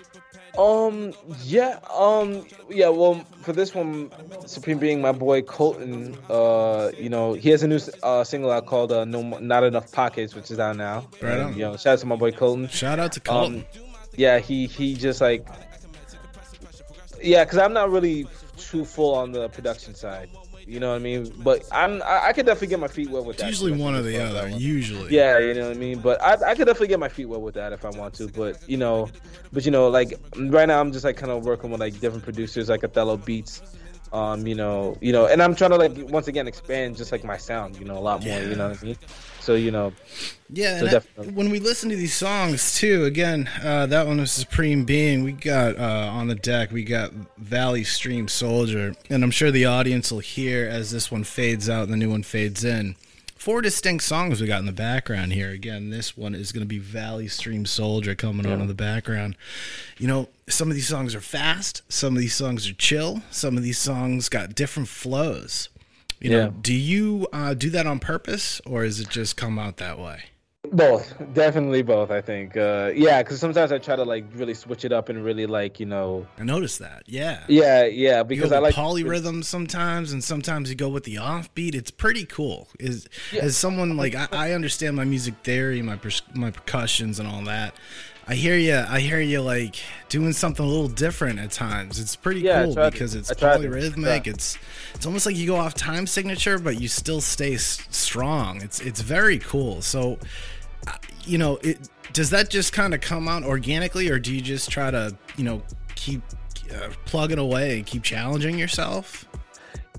Um. 0.57 1.13
Yeah. 1.43 1.79
Um. 1.93 2.45
Yeah. 2.69 2.89
Well, 2.89 3.23
for 3.41 3.53
this 3.53 3.73
one, 3.73 4.11
Supreme 4.45 4.79
being 4.79 4.99
my 4.99 5.11
boy 5.13 5.41
Colton. 5.43 6.17
Uh. 6.29 6.91
You 6.97 7.09
know, 7.09 7.33
he 7.33 7.49
has 7.49 7.63
a 7.63 7.67
new 7.67 7.79
uh, 8.03 8.23
single 8.23 8.51
out 8.51 8.65
called 8.65 8.91
uh, 8.91 9.05
"No 9.05 9.21
Not 9.21 9.63
Enough 9.63 9.91
Pockets," 9.91 10.35
which 10.35 10.51
is 10.51 10.59
out 10.59 10.75
now. 10.75 11.07
Right 11.21 11.33
And, 11.33 11.41
on. 11.41 11.53
You 11.53 11.59
know, 11.59 11.77
shout 11.77 11.93
out 11.93 11.99
to 11.99 12.05
my 12.07 12.15
boy 12.17 12.31
Colton. 12.31 12.67
Shout 12.67 12.99
out 12.99 13.13
to 13.13 13.19
Colton. 13.21 13.59
Um. 13.59 13.83
Yeah. 14.17 14.39
He 14.39 14.67
he 14.67 14.95
just 14.95 15.21
like. 15.21 15.47
Yeah, 17.23 17.43
because 17.45 17.59
I'm 17.59 17.73
not 17.73 17.91
really 17.91 18.27
too 18.57 18.83
full 18.83 19.13
on 19.13 19.31
the 19.31 19.47
production 19.49 19.93
side. 19.95 20.29
You 20.67 20.79
know 20.79 20.89
what 20.89 20.95
I 20.95 20.99
mean? 20.99 21.33
But 21.43 21.63
I'm 21.71 22.01
I, 22.03 22.27
I 22.27 22.33
could 22.33 22.45
definitely 22.45 22.67
get 22.67 22.79
my 22.79 22.87
feet 22.87 23.09
wet 23.09 23.23
with 23.25 23.35
It's 23.35 23.43
that. 23.43 23.49
usually 23.49 23.71
one 23.71 23.95
or 23.95 24.01
the 24.01 24.21
other. 24.23 24.47
Usually. 24.49 25.13
Yeah, 25.13 25.39
you 25.39 25.53
know 25.53 25.67
what 25.67 25.75
I 25.77 25.79
mean. 25.79 25.99
But 25.99 26.21
I, 26.21 26.33
I 26.51 26.55
could 26.55 26.65
definitely 26.65 26.87
get 26.87 26.99
my 26.99 27.09
feet 27.09 27.25
wet 27.25 27.41
with 27.41 27.55
that 27.55 27.73
if 27.73 27.83
I 27.85 27.89
want 27.89 28.13
to. 28.15 28.27
But 28.27 28.57
you 28.69 28.77
know, 28.77 29.09
but 29.51 29.65
you 29.65 29.71
know, 29.71 29.87
like 29.89 30.19
right 30.37 30.67
now 30.67 30.79
I'm 30.79 30.91
just 30.91 31.05
like 31.05 31.17
kind 31.17 31.31
of 31.31 31.43
working 31.45 31.71
with 31.71 31.79
like 31.79 31.99
different 31.99 32.23
producers, 32.23 32.69
like 32.69 32.83
Othello 32.83 33.17
Beats. 33.17 33.61
Um, 34.13 34.45
you 34.45 34.55
know, 34.55 34.97
you 34.99 35.13
know, 35.13 35.27
and 35.27 35.41
I'm 35.41 35.55
trying 35.55 35.69
to 35.71 35.77
like 35.77 35.93
once 36.11 36.27
again 36.27 36.45
expand 36.47 36.97
just 36.97 37.11
like 37.13 37.23
my 37.23 37.37
sound, 37.37 37.77
you 37.77 37.85
know, 37.85 37.97
a 37.97 37.99
lot 37.99 38.21
more. 38.23 38.39
You 38.41 38.55
know 38.55 38.69
what 38.69 38.81
I 38.81 38.85
mean? 38.85 38.97
So 39.39 39.55
you 39.55 39.71
know, 39.71 39.93
Yeah, 40.51 40.79
So 40.79 40.85
and 41.17 41.27
I- 41.27 41.31
when 41.31 41.49
we 41.49 41.59
listen 41.59 41.89
to 41.89 41.95
these 41.95 42.13
songs 42.13 42.75
too, 42.77 43.05
again, 43.05 43.49
uh, 43.63 43.85
that 43.85 44.05
one 44.07 44.19
was 44.19 44.31
Supreme 44.31 44.83
Being. 44.83 45.23
We 45.23 45.31
got 45.31 45.77
uh, 45.79 46.09
on 46.13 46.27
the 46.27 46.35
deck, 46.35 46.71
we 46.71 46.83
got 46.83 47.11
Valley 47.37 47.85
Stream 47.85 48.27
Soldier, 48.27 48.93
and 49.09 49.23
I'm 49.23 49.31
sure 49.31 49.49
the 49.49 49.65
audience 49.65 50.11
will 50.11 50.19
hear 50.19 50.67
as 50.67 50.91
this 50.91 51.09
one 51.09 51.23
fades 51.23 51.69
out 51.69 51.83
and 51.83 51.93
the 51.93 51.97
new 51.97 52.09
one 52.11 52.23
fades 52.23 52.65
in. 52.65 52.95
Four 53.41 53.63
distinct 53.63 54.03
songs 54.03 54.39
we 54.39 54.45
got 54.45 54.59
in 54.59 54.67
the 54.67 54.71
background 54.71 55.33
here. 55.33 55.49
Again, 55.49 55.89
this 55.89 56.15
one 56.15 56.35
is 56.35 56.51
going 56.51 56.61
to 56.61 56.67
be 56.67 56.77
Valley 56.77 57.27
Stream 57.27 57.65
Soldier 57.65 58.13
coming 58.13 58.45
on 58.45 58.61
in 58.61 58.67
the 58.67 58.75
background. 58.75 59.35
You 59.97 60.07
know, 60.07 60.29
some 60.47 60.69
of 60.69 60.75
these 60.75 60.87
songs 60.87 61.15
are 61.15 61.21
fast, 61.21 61.81
some 61.91 62.15
of 62.15 62.21
these 62.21 62.35
songs 62.35 62.69
are 62.69 62.73
chill, 62.73 63.23
some 63.31 63.57
of 63.57 63.63
these 63.63 63.79
songs 63.79 64.29
got 64.29 64.53
different 64.53 64.89
flows. 64.89 65.69
You 66.19 66.29
know, 66.29 66.49
do 66.51 66.71
you 66.71 67.27
uh, 67.33 67.55
do 67.55 67.71
that 67.71 67.87
on 67.87 67.97
purpose, 67.97 68.61
or 68.63 68.83
is 68.83 68.99
it 68.99 69.09
just 69.09 69.37
come 69.37 69.57
out 69.57 69.77
that 69.77 69.97
way? 69.97 70.25
Both, 70.73 71.13
definitely 71.33 71.81
both. 71.81 72.11
I 72.11 72.21
think, 72.21 72.55
uh, 72.55 72.91
yeah, 72.95 73.21
because 73.21 73.39
sometimes 73.41 73.73
I 73.73 73.77
try 73.77 73.97
to 73.97 74.03
like 74.05 74.23
really 74.35 74.53
switch 74.53 74.85
it 74.85 74.93
up 74.93 75.09
and 75.09 75.21
really 75.23 75.45
like 75.45 75.79
you 75.81 75.85
know, 75.85 76.25
I 76.39 76.43
noticed 76.43 76.79
that. 76.79 77.03
Yeah. 77.07 77.43
yeah, 77.49 77.83
yeah, 77.85 78.23
because 78.23 78.53
I 78.53 78.59
like 78.59 78.73
polyrhythms 78.73 79.43
sometimes, 79.45 80.13
and 80.13 80.23
sometimes 80.23 80.69
you 80.69 80.75
go 80.75 80.87
with 80.87 81.03
the 81.03 81.15
offbeat. 81.15 81.75
It's 81.75 81.91
pretty 81.91 82.25
cool. 82.25 82.69
Is 82.79 83.07
Yeah. 83.33 83.41
as 83.43 83.57
someone 83.57 83.97
like 83.97 84.15
I, 84.15 84.27
I 84.31 84.51
understand 84.53 84.95
my 84.95 85.03
music 85.03 85.33
theory, 85.43 85.81
my 85.81 85.97
pers- 85.97 86.21
my 86.33 86.51
percussions, 86.51 87.19
and 87.19 87.27
all 87.27 87.43
that. 87.43 87.75
I 88.27 88.35
hear 88.35 88.55
you. 88.55 88.77
I 88.87 89.01
hear 89.01 89.19
you 89.19 89.41
like 89.41 89.75
doing 90.07 90.31
something 90.31 90.65
a 90.65 90.69
little 90.69 90.87
different 90.87 91.39
at 91.39 91.51
times. 91.51 91.99
It's 91.99 92.15
pretty 92.15 92.41
Yeah, 92.41 92.63
cool 92.63 92.75
try 92.75 92.85
to- 92.85 92.91
because 92.91 93.13
it's 93.13 93.29
polyrhythmic. 93.33 94.25
yeah. 94.25 94.31
It's 94.33 94.57
it's 94.95 95.05
almost 95.05 95.25
like 95.25 95.35
you 95.35 95.47
go 95.47 95.57
off 95.57 95.73
time 95.73 96.07
signature, 96.07 96.59
but 96.59 96.79
you 96.79 96.87
still 96.87 97.19
stay 97.19 97.55
s- 97.55 97.81
strong. 97.89 98.61
It's 98.61 98.79
it's 98.79 99.01
very 99.01 99.39
cool. 99.39 99.81
So, 99.81 100.17
you 101.25 101.37
know, 101.37 101.57
it 101.57 101.89
does 102.13 102.29
that 102.31 102.49
just 102.49 102.73
kind 102.73 102.93
of 102.93 103.01
come 103.01 103.27
out 103.27 103.43
organically, 103.43 104.09
or 104.09 104.19
do 104.19 104.33
you 104.33 104.41
just 104.41 104.69
try 104.69 104.91
to 104.91 105.15
you 105.37 105.43
know 105.43 105.61
keep 105.95 106.21
uh, 106.73 106.89
plugging 107.05 107.39
away 107.39 107.77
and 107.77 107.85
keep 107.85 108.03
challenging 108.03 108.57
yourself? 108.57 109.27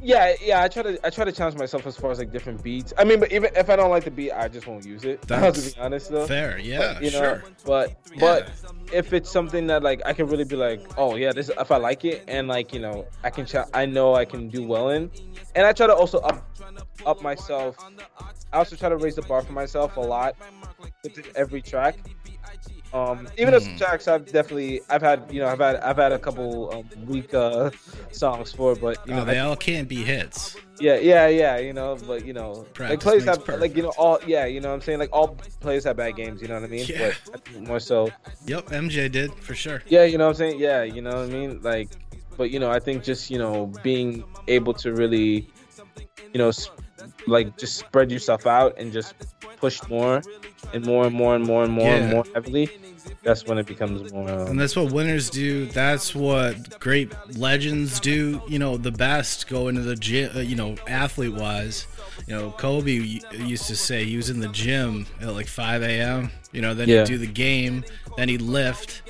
Yeah, 0.03 0.35
yeah. 0.43 0.63
I 0.63 0.69
try 0.69 0.83
to 0.83 1.07
I 1.07 1.11
try 1.11 1.25
to 1.25 1.33
challenge 1.33 1.57
myself 1.57 1.87
as 1.87 1.97
far 1.97 2.11
as 2.11 2.19
like 2.19 2.33
different 2.33 2.63
beats. 2.63 2.93
I 2.99 3.05
mean, 3.05 3.21
but 3.21 3.31
even 3.31 3.51
if 3.55 3.71
I 3.71 3.77
don't 3.77 3.91
like 3.91 4.03
the 4.05 4.11
beat, 4.11 4.33
I 4.33 4.49
just 4.49 4.67
won't 4.67 4.85
use 4.85 5.05
it. 5.05 5.23
That's 5.29 5.63
to 5.63 5.75
be 5.75 5.81
honest, 5.81 6.11
though. 6.11 6.27
Fair, 6.27 6.59
yeah, 6.59 6.95
But, 6.95 7.03
you 7.05 7.11
know, 7.13 7.21
sure. 7.21 7.45
But 7.65 7.95
but 8.19 8.51
if 8.93 9.13
it's 9.13 9.31
something 9.31 9.69
that 9.69 9.83
like 9.85 10.03
I 10.05 10.13
can 10.13 10.27
really 10.27 10.45
be 10.45 10.57
like, 10.57 10.85
oh 10.99 11.15
yeah, 11.15 11.33
this 11.33 11.51
if 11.57 11.71
I 11.71 11.77
like 11.77 12.05
it 12.05 12.25
and 12.27 12.49
like 12.49 12.75
you 12.75 12.81
know 12.81 13.07
I 13.23 13.31
can 13.31 13.47
ch- 13.47 13.69
I 13.73 13.87
know 13.87 14.15
I 14.15 14.25
can 14.25 14.49
do 14.49 14.67
well 14.67 14.89
in, 14.91 15.11
and 15.55 15.67
I 15.67 15.73
try 15.73 15.87
to 15.87 15.95
also 15.95 16.19
up 16.19 16.45
up 17.07 17.23
myself. 17.23 17.77
I 18.53 18.59
also 18.59 18.75
try 18.77 18.89
to 18.89 18.97
raise 18.97 19.15
the 19.15 19.23
bar 19.23 19.43
for 19.43 19.53
myself 19.53 19.97
a 19.97 20.01
lot 20.01 20.35
with 21.05 21.31
every 21.37 21.63
track. 21.63 21.97
Um, 22.93 23.27
even 23.39 23.55
if 23.55 23.67
Hmm. 23.67 23.77
tracks 23.77 24.07
I've 24.07 24.27
definitely 24.27 24.83
I've 24.91 25.01
had 25.03 25.25
you 25.31 25.41
know 25.41 25.49
I've 25.49 25.61
had 25.61 25.77
I've 25.77 25.97
had 25.97 26.13
a 26.13 26.19
couple 26.19 26.71
um, 26.75 27.07
weak 27.07 27.33
uh, 27.33 27.71
songs 28.11 28.53
for, 28.53 28.75
but 28.77 28.99
you 29.07 29.15
know 29.15 29.23
Oh, 29.23 29.25
they 29.25 29.39
I- 29.39 29.45
all 29.47 29.57
can't 29.57 29.89
be 29.89 30.03
hits. 30.05 30.57
yeah, 30.79 30.97
yeah, 30.97 31.27
yeah, 31.29 31.57
you 31.59 31.73
know, 31.73 31.97
but 32.07 32.27
you 32.27 32.33
know, 32.35 32.53
like 32.53 32.75
Practice 32.75 33.03
plays 33.03 33.25
makes 33.27 33.47
have 33.49 33.61
like 33.61 33.77
you 33.77 33.83
know 33.83 33.93
all 33.97 34.19
yeah, 34.27 34.45
you 34.47 34.61
know 34.61 34.69
what 34.69 34.75
I'm 34.75 34.81
saying 34.83 34.99
like 34.99 35.11
all 35.13 35.37
players 35.61 35.85
have 35.85 35.97
bad 35.97 36.17
games, 36.17 36.43
you 36.43 36.49
know 36.49 36.55
what 36.55 36.65
I 36.65 36.67
mean? 36.67 36.87
Yeah. 36.89 37.13
But 37.31 37.61
more 37.63 37.81
so, 37.81 38.11
Yep, 38.47 38.67
MJ 38.71 39.11
did 39.11 39.33
for 39.35 39.55
sure. 39.55 39.83
yeah, 39.87 40.05
you 40.05 40.19
know 40.19 40.25
what 40.27 40.31
I'm 40.31 40.37
saying? 40.37 40.59
Yeah, 40.61 40.83
you 40.83 41.01
know 41.01 41.11
what 41.15 41.25
I 41.25 41.27
mean? 41.27 41.63
Like, 41.63 41.89
but 42.37 42.51
you 42.51 42.59
know, 42.59 42.71
I 42.71 42.79
think 42.81 43.03
just 43.05 43.31
you 43.31 43.39
know 43.39 43.73
being 43.83 44.25
able 44.49 44.75
to 44.75 44.93
really, 44.93 45.49
you 46.35 46.39
know, 46.39 46.49
s- 46.49 46.69
like 47.27 47.57
just 47.59 47.77
spread 47.79 48.11
yourself 48.11 48.47
out 48.47 48.75
and 48.79 48.93
just 48.93 49.15
push 49.59 49.81
more 49.89 50.23
and 50.73 50.85
more 50.85 51.07
and 51.07 51.15
more 51.15 51.35
and 51.35 51.45
more 51.45 51.65
and 51.65 51.73
more 51.73 51.87
Yeah. 51.89 51.97
and 51.97 52.11
more 52.11 52.25
heavily. 52.35 52.69
That's 53.23 53.47
when 53.47 53.59
it 53.59 53.67
becomes 53.67 54.13
more. 54.13 54.29
And 54.29 54.49
Um, 54.51 54.57
that's 54.57 54.75
what 54.77 54.93
winners 54.93 55.31
do. 55.31 55.67
That's 55.67 56.15
what 56.15 56.79
great 56.81 57.13
legends 57.37 58.01
do. 58.01 58.41
You 58.49 58.59
know, 58.59 58.77
the 58.77 58.91
best 58.93 59.49
go 59.49 59.69
into 59.69 59.83
the 59.83 59.95
gym, 59.97 60.31
uh, 60.37 60.41
you 60.41 60.57
know, 60.57 60.77
athlete 60.89 61.33
wise. 61.35 61.87
You 62.27 62.35
know, 62.35 62.51
Kobe 62.59 62.93
used 62.93 63.67
to 63.67 63.77
say 63.77 64.05
he 64.05 64.17
was 64.17 64.31
in 64.31 64.41
the 64.41 64.49
gym 64.49 65.07
at 65.21 65.33
like 65.35 65.47
5 65.47 65.83
a.m. 65.83 66.31
You 66.53 66.63
know, 66.63 66.75
then 66.75 66.89
Yeah. 66.89 67.01
he'd 67.01 67.07
do 67.09 67.19
the 67.19 67.27
game, 67.27 67.85
then 68.17 68.29
he'd 68.29 68.43
lift, 68.43 69.03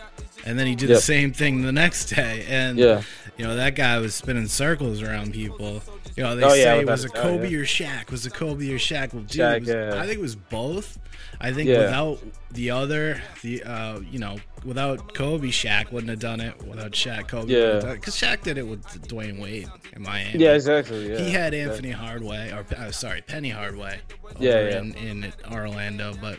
and 0.44 0.58
then 0.58 0.66
he'd 0.66 0.78
do 0.78 0.86
the 0.86 1.00
same 1.00 1.32
thing 1.32 1.62
the 1.62 1.72
next 1.72 2.06
day. 2.06 2.44
And, 2.48 2.78
Yeah. 2.78 3.02
you 3.36 3.44
know, 3.46 3.56
that 3.56 3.74
guy 3.74 3.98
was 3.98 4.14
spinning 4.14 4.46
circles 4.48 5.02
around 5.02 5.32
people. 5.32 5.82
You 6.16 6.22
know, 6.24 6.36
they 6.36 6.44
Oh, 6.44 6.50
say 6.50 6.80
it 6.80 6.86
was 6.86 7.04
doubt, 7.04 7.14
Kobe 7.14 7.48
yeah. 7.48 7.58
or 7.58 7.64
Shaq. 7.64 8.10
Was 8.10 8.26
it 8.26 8.34
Kobe 8.34 8.70
or 8.70 8.76
Shaq? 8.78 9.12
Well, 9.14 9.22
dude, 9.22 9.40
Shaq, 9.40 9.60
was, 9.60 9.68
yeah. 9.68 9.94
I 10.00 10.06
think 10.06 10.18
it 10.18 10.22
was 10.22 10.36
both. 10.36 10.98
I 11.40 11.52
think 11.52 11.68
Yeah. 11.68 11.78
without 11.80 12.18
the 12.50 12.70
other, 12.70 13.20
the 13.42 13.62
uh, 13.64 14.00
you 14.00 14.18
know, 14.18 14.36
without 14.64 15.14
Kobe, 15.14 15.48
Shaq 15.48 15.90
wouldn't 15.92 16.10
have 16.10 16.18
done 16.20 16.40
it. 16.40 16.54
Without 16.66 16.92
Shaq, 16.92 17.28
Kobe, 17.28 17.52
Yeah. 17.52 17.92
because 17.94 18.14
Shaq 18.16 18.42
did 18.42 18.58
it 18.58 18.66
with 18.66 18.82
Dwyane 19.08 19.40
Wade 19.40 19.68
in 19.94 20.02
Miami. 20.02 20.38
yeah, 20.38 20.52
exactly. 20.54 21.10
Yeah. 21.10 21.18
He 21.18 21.30
had. 21.30 21.52
Anthony 21.52 21.90
Hardaway, 21.90 22.50
or 22.50 22.64
uh, 22.76 22.90
sorry, 22.90 23.20
Penny 23.20 23.50
Hardaway, 23.50 24.00
over 24.24 24.42
Yeah, 24.42 24.68
yeah. 24.70 24.78
In, 24.80 24.94
in 24.94 25.32
Orlando, 25.52 26.14
but 26.20 26.38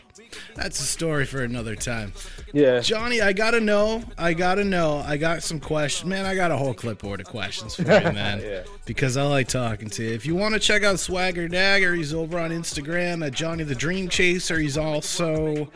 that's 0.56 0.80
a 0.80 0.84
story 0.84 1.24
for 1.24 1.42
another 1.42 1.76
time. 1.76 2.12
Yeah. 2.52 2.80
Johnny, 2.80 3.20
I 3.20 3.32
gotta 3.32 3.60
know, 3.60 4.02
I 4.18 4.34
gotta 4.34 4.64
know, 4.64 4.98
I 5.06 5.16
got 5.16 5.42
some 5.42 5.60
questions. 5.60 6.08
Man, 6.08 6.26
I 6.26 6.34
got 6.34 6.50
a 6.50 6.56
whole 6.56 6.74
clipboard 6.74 7.20
of 7.20 7.26
questions 7.26 7.76
for 7.76 7.82
you, 7.82 7.86
man. 8.12 8.40
Yeah. 8.42 8.62
Because 8.86 9.16
I 9.16 9.22
like 9.22 9.46
talking 9.48 9.88
to 9.90 10.02
you. 10.04 10.10
If 10.12 10.26
you 10.26 10.34
want 10.34 10.54
to 10.54 10.60
check 10.60 10.82
out 10.82 10.98
Swagger 10.98 11.46
Dagger, 11.48 11.94
he's 11.94 12.12
over 12.12 12.38
on 12.38 12.50
Instagram 12.50 13.24
at 13.24 13.32
Johnny 13.32 13.62
the 13.64 13.74
Dream 13.74 14.08
Chaser. 14.08 14.58
He's 14.64 14.78
also, 14.78 15.68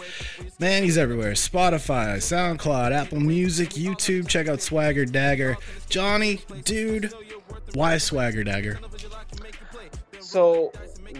man, 0.58 0.82
he's 0.82 0.96
everywhere. 0.96 1.32
Spotify, 1.32 2.16
SoundCloud, 2.16 2.90
Apple 2.90 3.20
Music, 3.20 3.68
YouTube. 3.70 4.26
Check 4.26 4.48
out 4.48 4.62
Swagger 4.62 5.04
Dagger. 5.04 5.58
Johnny, 5.90 6.40
dude, 6.64 7.12
why 7.74 7.98
Swagger 7.98 8.42
Dagger? 8.44 8.80
So 10.20 10.72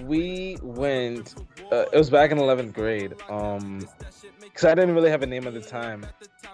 we 0.05 0.57
went. 0.63 1.35
Uh, 1.71 1.85
it 1.93 1.99
was 1.99 2.09
back 2.09 2.31
in 2.31 2.39
11th 2.39 2.73
grade. 2.73 3.13
Um, 3.29 3.87
because 4.41 4.65
I 4.65 4.75
didn't 4.75 4.95
really 4.95 5.11
have 5.11 5.23
a 5.23 5.27
name 5.27 5.47
at 5.47 5.53
the 5.53 5.61
time, 5.61 6.07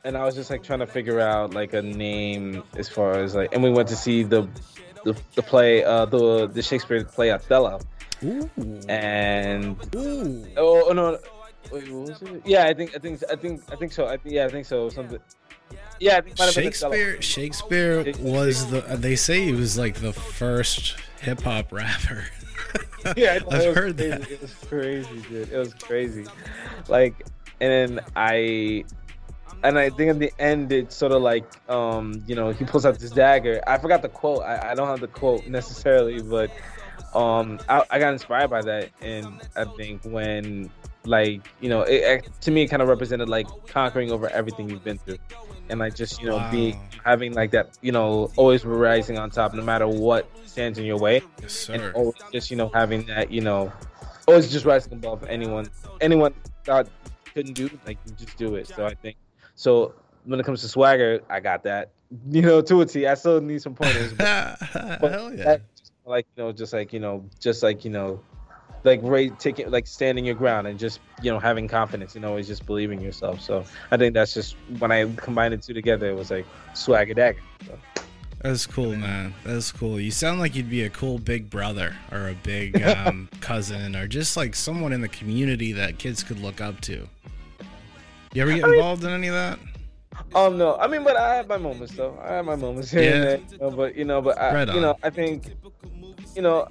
and 0.02 0.16
I 0.16 0.24
was 0.24 0.34
just 0.34 0.50
like 0.50 0.64
trying 0.64 0.80
to 0.80 0.86
figure 0.88 1.20
out 1.20 1.54
like 1.54 1.74
a 1.74 1.82
name 1.82 2.64
as 2.76 2.88
far 2.88 3.12
as 3.20 3.36
like. 3.36 3.54
And 3.54 3.62
we 3.62 3.70
went 3.70 3.88
to 3.90 3.96
see 3.96 4.24
the 4.24 4.48
the, 5.04 5.16
the 5.34 5.42
play, 5.42 5.84
uh, 5.84 6.06
the 6.06 6.46
the 6.46 6.62
Shakespeare 6.62 7.04
play 7.04 7.30
Othello, 7.30 7.80
Ooh. 8.22 8.50
and 8.88 9.76
Ooh. 9.94 10.46
oh, 10.56 10.86
oh 10.88 10.92
no. 10.92 11.18
Wait, 11.72 11.90
what 11.90 12.08
was 12.08 12.22
it? 12.22 12.42
Yeah, 12.44 12.66
I 12.66 12.74
think 12.74 12.94
I 12.94 12.98
think 12.98 13.22
I 13.30 13.36
think 13.36 13.62
I 13.72 13.76
think 13.76 13.92
so. 13.92 14.06
I 14.06 14.16
think 14.16 14.34
yeah, 14.34 14.44
I 14.44 14.48
think 14.48 14.66
so. 14.66 14.88
Something. 14.88 15.18
Yeah, 16.00 16.16
I 16.16 16.20
think 16.20 16.34
it 16.34 16.38
might 16.38 16.46
have 16.46 16.54
been 16.54 16.64
Shakespeare 16.64 17.22
Shakespeare 17.22 18.12
was 18.20 18.70
the 18.70 18.80
they 18.80 19.16
say 19.16 19.44
he 19.44 19.52
was 19.52 19.78
like 19.78 19.96
the 19.96 20.12
first 20.12 20.96
hip 21.20 21.40
hop 21.42 21.72
rapper. 21.72 22.24
yeah, 23.16 23.38
I've 23.50 23.74
heard 23.74 23.96
crazy. 23.96 24.10
that. 24.10 24.30
It 24.30 24.42
was 24.42 24.54
crazy, 24.68 25.20
dude. 25.28 25.52
It 25.52 25.58
was 25.58 25.74
crazy. 25.74 26.26
Like, 26.88 27.26
and 27.60 27.96
then 27.96 28.04
I, 28.16 28.84
and 29.62 29.78
I 29.78 29.90
think 29.90 30.10
at 30.10 30.18
the 30.18 30.32
end 30.38 30.72
it's 30.72 30.96
sort 30.96 31.12
of 31.12 31.22
like, 31.22 31.44
um, 31.70 32.22
you 32.26 32.34
know, 32.34 32.50
he 32.50 32.64
pulls 32.64 32.84
out 32.84 32.98
this 32.98 33.10
dagger. 33.10 33.60
I 33.66 33.78
forgot 33.78 34.02
the 34.02 34.08
quote. 34.08 34.42
I, 34.42 34.72
I 34.72 34.74
don't 34.74 34.88
have 34.88 35.00
the 35.00 35.08
quote 35.08 35.46
necessarily, 35.46 36.20
but 36.20 36.50
um, 37.14 37.60
I, 37.68 37.84
I 37.90 37.98
got 37.98 38.12
inspired 38.12 38.50
by 38.50 38.62
that, 38.62 38.90
and 39.00 39.40
I 39.56 39.64
think 39.64 40.02
when, 40.04 40.70
like, 41.04 41.42
you 41.60 41.68
know, 41.68 41.82
it, 41.82 42.02
it 42.24 42.28
to 42.42 42.50
me 42.50 42.62
it 42.62 42.68
kind 42.68 42.82
of 42.82 42.88
represented 42.88 43.28
like 43.28 43.48
conquering 43.66 44.10
over 44.10 44.28
everything 44.30 44.68
you've 44.68 44.84
been 44.84 44.98
through, 44.98 45.18
and 45.68 45.78
like 45.80 45.94
just 45.94 46.20
you 46.20 46.26
know 46.26 46.40
Wow. 46.40 46.50
being 46.50 46.76
having 47.04 47.32
like 47.34 47.50
that, 47.52 47.70
you 47.80 47.92
know, 47.92 48.30
always 48.36 48.64
rising 48.64 49.18
on 49.18 49.30
top 49.30 49.54
no 49.54 49.62
matter 49.62 49.86
what 49.88 50.28
stands 50.44 50.78
in 50.78 50.84
your 50.84 50.98
way 50.98 51.22
Yes, 51.40 51.68
and 51.72 51.82
always 51.92 52.14
just 52.32 52.50
you 52.50 52.56
know 52.56 52.70
having 52.72 53.04
that 53.06 53.30
you 53.30 53.40
know 53.40 53.72
always 54.26 54.50
just 54.50 54.64
rising 54.64 54.92
above 54.92 55.24
anyone 55.24 55.70
anyone 56.00 56.34
that 56.66 56.88
couldn't 57.34 57.54
do 57.54 57.68
like 57.86 57.98
just 58.16 58.36
do 58.36 58.54
it 58.54 58.66
so 58.68 58.84
i 58.86 58.94
think 58.94 59.16
so 59.54 59.94
when 60.24 60.40
it 60.40 60.46
comes 60.46 60.60
to 60.60 60.68
swagger 60.68 61.20
i 61.30 61.40
got 61.40 61.62
that 61.62 61.90
you 62.30 62.42
know 62.42 62.60
to 62.60 62.80
a 62.80 62.86
t 62.86 63.06
i 63.06 63.14
still 63.14 63.40
need 63.40 63.60
some 63.60 63.74
pointers 63.74 64.12
but, 64.12 64.58
but 65.00 65.12
Hell 65.12 65.34
yeah. 65.34 65.44
that 65.44 65.62
like 66.06 66.26
you 66.36 66.42
know 66.42 66.52
just 66.52 66.72
like 66.72 66.92
you 66.92 67.00
know 67.00 67.24
just 67.40 67.62
like 67.62 67.84
you 67.84 67.90
know 67.90 68.20
like 68.84 69.00
right 69.02 69.38
taking 69.40 69.70
like 69.70 69.86
standing 69.86 70.24
your 70.26 70.34
ground 70.34 70.66
and 70.66 70.78
just 70.78 71.00
you 71.22 71.30
know 71.30 71.38
having 71.38 71.66
confidence 71.66 72.16
and 72.16 72.24
always 72.24 72.46
just 72.46 72.66
believing 72.66 73.00
yourself 73.00 73.40
so 73.40 73.64
i 73.90 73.96
think 73.96 74.12
that's 74.12 74.34
just 74.34 74.56
when 74.78 74.92
i 74.92 75.10
combined 75.16 75.54
the 75.54 75.58
two 75.58 75.72
together 75.72 76.10
it 76.10 76.14
was 76.14 76.30
like 76.30 76.46
swagger 76.74 77.14
dagger 77.14 77.40
so. 77.66 77.78
That's 78.44 78.66
cool, 78.66 78.94
man. 78.94 79.32
That's 79.42 79.72
cool. 79.72 79.98
You 79.98 80.10
sound 80.10 80.38
like 80.38 80.54
you'd 80.54 80.68
be 80.68 80.82
a 80.82 80.90
cool 80.90 81.18
big 81.18 81.48
brother 81.48 81.96
or 82.12 82.28
a 82.28 82.34
big 82.34 82.82
um, 82.82 83.26
cousin 83.40 83.96
or 83.96 84.06
just 84.06 84.36
like 84.36 84.54
someone 84.54 84.92
in 84.92 85.00
the 85.00 85.08
community 85.08 85.72
that 85.72 85.96
kids 85.96 86.22
could 86.22 86.38
look 86.38 86.60
up 86.60 86.82
to. 86.82 87.08
You 88.34 88.42
ever 88.42 88.52
get 88.52 88.68
involved 88.68 89.04
in 89.04 89.10
any 89.10 89.28
of 89.28 89.34
that? 89.34 89.58
Um, 90.34 90.58
no, 90.58 90.76
I 90.76 90.86
mean, 90.88 91.04
but 91.04 91.16
I 91.16 91.36
have 91.36 91.46
my 91.48 91.56
moments 91.56 91.94
though. 91.94 92.18
I 92.22 92.34
have 92.34 92.44
my 92.44 92.56
moments 92.56 92.90
here 92.90 93.02
Yeah. 93.02 93.14
and 93.14 93.24
there. 93.24 93.40
You 93.52 93.58
know, 93.58 93.70
but 93.70 93.94
you 93.96 94.04
know, 94.04 94.20
but 94.20 94.38
I, 94.38 94.52
Right 94.54 94.74
you 94.74 94.80
know. 94.80 94.96
I 95.02 95.10
think, 95.10 95.52
you 96.34 96.42
know, 96.42 96.66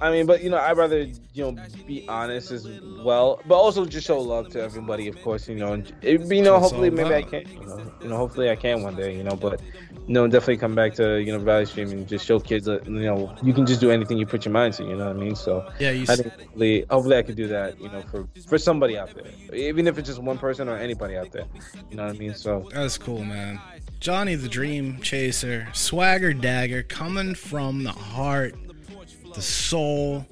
I 0.00 0.10
mean, 0.10 0.26
but 0.26 0.42
you 0.42 0.50
know, 0.50 0.58
I'd 0.58 0.76
rather 0.76 1.02
you 1.02 1.52
know 1.52 1.56
be 1.86 2.06
honest 2.08 2.50
as 2.50 2.68
well, 3.02 3.40
but 3.46 3.56
also 3.56 3.84
just 3.84 4.06
show 4.06 4.20
love 4.20 4.48
to 4.50 4.62
everybody, 4.62 5.08
of 5.08 5.20
course. 5.22 5.48
You 5.48 5.56
know, 5.56 5.72
and 5.72 5.92
it, 6.02 6.20
you 6.20 6.42
know, 6.42 6.58
hopefully 6.58 6.90
maybe 6.90 7.14
I 7.14 7.22
can. 7.22 7.48
You 7.48 7.66
know, 7.66 7.92
you 8.02 8.08
know, 8.08 8.16
hopefully 8.16 8.50
I 8.50 8.56
can 8.56 8.82
one 8.82 8.96
day. 8.96 9.16
You 9.16 9.24
know, 9.24 9.36
but 9.36 9.60
you 10.06 10.12
know, 10.14 10.26
definitely 10.26 10.58
come 10.58 10.74
back 10.74 10.94
to 10.94 11.18
you 11.20 11.32
know 11.32 11.38
Valley 11.38 11.66
Stream 11.66 11.90
and 11.90 12.06
just 12.08 12.26
show 12.26 12.38
kids 12.38 12.66
that 12.66 12.86
you 12.86 12.92
know 12.92 13.34
you 13.42 13.52
can 13.52 13.66
just 13.66 13.80
do 13.80 13.90
anything 13.90 14.18
you 14.18 14.26
put 14.26 14.44
your 14.44 14.52
mind 14.52 14.74
to. 14.74 14.84
You 14.84 14.96
know 14.96 15.06
what 15.06 15.16
I 15.16 15.18
mean? 15.18 15.36
So 15.36 15.70
Yeah, 15.78 15.90
you. 15.90 16.06
I 16.08 16.16
think 16.16 16.32
hopefully, 16.32 16.86
hopefully 16.90 17.16
I 17.16 17.22
could 17.22 17.36
do 17.36 17.46
that. 17.48 17.80
You 17.80 17.88
know, 17.88 18.02
for 18.10 18.28
for 18.46 18.58
somebody 18.58 18.98
out 18.98 19.14
there, 19.14 19.54
even 19.54 19.86
if 19.86 19.98
it's 19.98 20.08
just 20.08 20.20
one 20.20 20.38
person 20.38 20.68
or 20.68 20.76
anybody 20.76 21.16
out 21.16 21.32
there. 21.32 21.46
You 21.90 21.96
know 21.96 22.06
what 22.06 22.14
I 22.14 22.18
mean? 22.18 22.34
So. 22.34 22.68
That's 22.72 22.98
cool, 22.98 23.24
man. 23.24 23.60
Johnny 24.00 24.34
the 24.34 24.48
Dream 24.48 25.00
Chaser, 25.00 25.68
Swagger 25.72 26.34
Dagger, 26.34 26.82
coming 26.82 27.34
from 27.34 27.84
the 27.84 27.92
heart, 27.92 28.54
the 29.34 29.42
soul, 29.42 30.26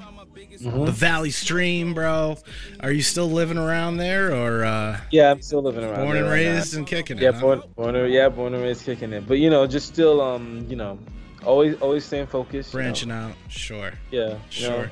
Mhm. 0.60 0.86
the 0.86 0.92
Valley 0.92 1.30
Stream, 1.30 1.92
bro. 1.94 2.36
Are 2.80 2.92
you 2.92 3.02
still 3.02 3.30
living 3.30 3.58
around 3.58 3.96
there, 3.96 4.32
or 4.34 4.64
uh, 4.64 5.00
Yeah, 5.10 5.30
I'm 5.30 5.42
still 5.42 5.62
living 5.62 5.84
around. 5.84 6.04
born 6.04 6.16
and 6.16 6.26
right 6.26 6.32
raised 6.46 6.74
and 6.76 6.86
kicking 6.86 7.18
it? 7.18 7.22
Yeah, 7.22 7.32
huh? 7.32 7.40
born, 7.40 7.62
born, 7.76 8.10
yeah, 8.10 8.28
born 8.28 8.54
and 8.54 8.62
raised 8.62 8.84
kicking 8.84 9.12
it. 9.12 9.26
But 9.26 9.38
you 9.38 9.50
know, 9.50 9.66
just 9.66 9.86
still, 9.88 10.20
um, 10.20 10.66
you 10.68 10.76
know, 10.76 10.98
always, 11.44 11.76
always 11.80 12.04
staying 12.04 12.26
focused. 12.28 12.72
you 12.72 12.78
know. 12.80 12.84
branching 12.84 13.10
out. 13.10 13.32
Sure, 13.48 13.92
Yeah, 14.10 14.30
you 14.30 14.36
sure. 14.50 14.70
know. 14.70 14.86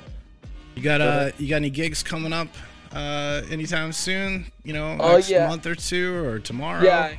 You 0.74 0.82
got 0.82 1.00
uh, 1.00 1.30
you 1.38 1.48
got 1.48 1.56
any 1.56 1.70
gigs 1.70 2.02
coming 2.02 2.32
up 2.32 2.48
uh, 2.92 3.42
anytime 3.50 3.92
soon? 3.92 4.50
You 4.64 4.72
know, 4.72 4.96
Oh, 4.98 5.14
next 5.16 5.30
yeah. 5.30 5.46
month 5.48 5.66
or 5.66 5.74
two, 5.74 6.14
or 6.24 6.38
tomorrow? 6.38 6.82
Yeah, 6.82 7.12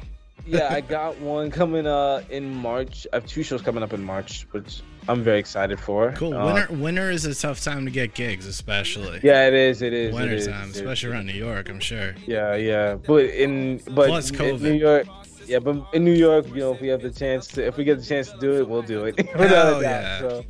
yeah, 0.48 0.74
I 0.74 0.82
got 0.82 1.18
one 1.22 1.52
coming 1.52 1.86
uh 1.86 2.24
in 2.30 2.54
March. 2.54 3.06
I 3.14 3.18
have 3.18 3.26
two 3.28 3.44
shows 3.44 3.62
coming 3.62 3.84
up 3.84 3.94
in 3.94 4.04
March, 4.04 4.48
which 4.52 4.82
I'm 5.08 5.24
very 5.24 5.40
excited 5.40 5.80
for. 5.80 6.12
Cool. 6.14 6.34
Uh, 6.34 6.54
Winter 6.54 6.74
winter 6.74 7.12
is 7.12 7.26
a 7.26 7.34
tough 7.34 7.62
time 7.62 7.86
to 7.86 7.92
get 7.92 8.14
gigs, 8.14 8.46
especially. 8.46 9.20
Yeah, 9.24 9.48
it 9.48 9.54
is. 9.54 9.82
is. 9.82 9.94
it 9.94 10.14
Winter 10.14 10.34
is, 10.34 10.48
time, 10.48 10.70
it 10.70 10.72
is. 10.72 10.78
especially 10.78 11.12
around 11.12 11.26
New 11.26 11.34
York, 11.34 11.70
I'm 11.70 11.80
sure. 11.80 12.16
Yeah, 12.26 12.56
yeah, 12.56 12.96
but 12.96 13.26
in 13.26 13.82
but 13.92 14.08
Plus 14.08 14.32
in 14.32 14.62
New 14.62 14.74
York. 14.74 15.08
Yeah, 15.48 15.60
but 15.60 15.86
in 15.94 16.06
New 16.06 16.14
York, 16.14 16.48
you 16.50 16.56
know, 16.56 16.74
if 16.74 16.82
we 16.82 16.88
have 16.90 17.02
the 17.02 17.10
chance 17.10 17.48
to, 17.50 17.66
if 17.66 17.76
we 17.76 17.84
get 17.84 18.00
the 18.00 18.06
chance 18.06 18.32
to 18.32 18.38
do 18.38 18.54
it, 18.54 18.70
we'll 18.70 18.84
do 18.84 19.06
it. 19.06 19.18
Without 19.38 19.82
yeah. 19.82 20.20
So, 20.20 20.46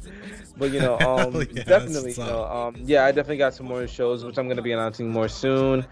but 0.58 0.72
you 0.72 0.80
know, 0.80 1.00
um, 1.00 1.34
yeah, 1.34 1.64
definitely, 1.64 2.10
what's 2.12 2.18
you 2.18 2.26
know, 2.26 2.44
um, 2.46 2.76
yeah, 2.78 3.06
I 3.06 3.12
definitely 3.12 3.38
got 3.38 3.54
some 3.54 3.68
more 3.68 3.88
shows, 3.88 4.26
which 4.26 4.38
I'm 4.38 4.48
gonna 4.48 4.62
be 4.62 4.74
announcing 4.74 5.10
more 5.10 5.30
soon. 5.30 5.86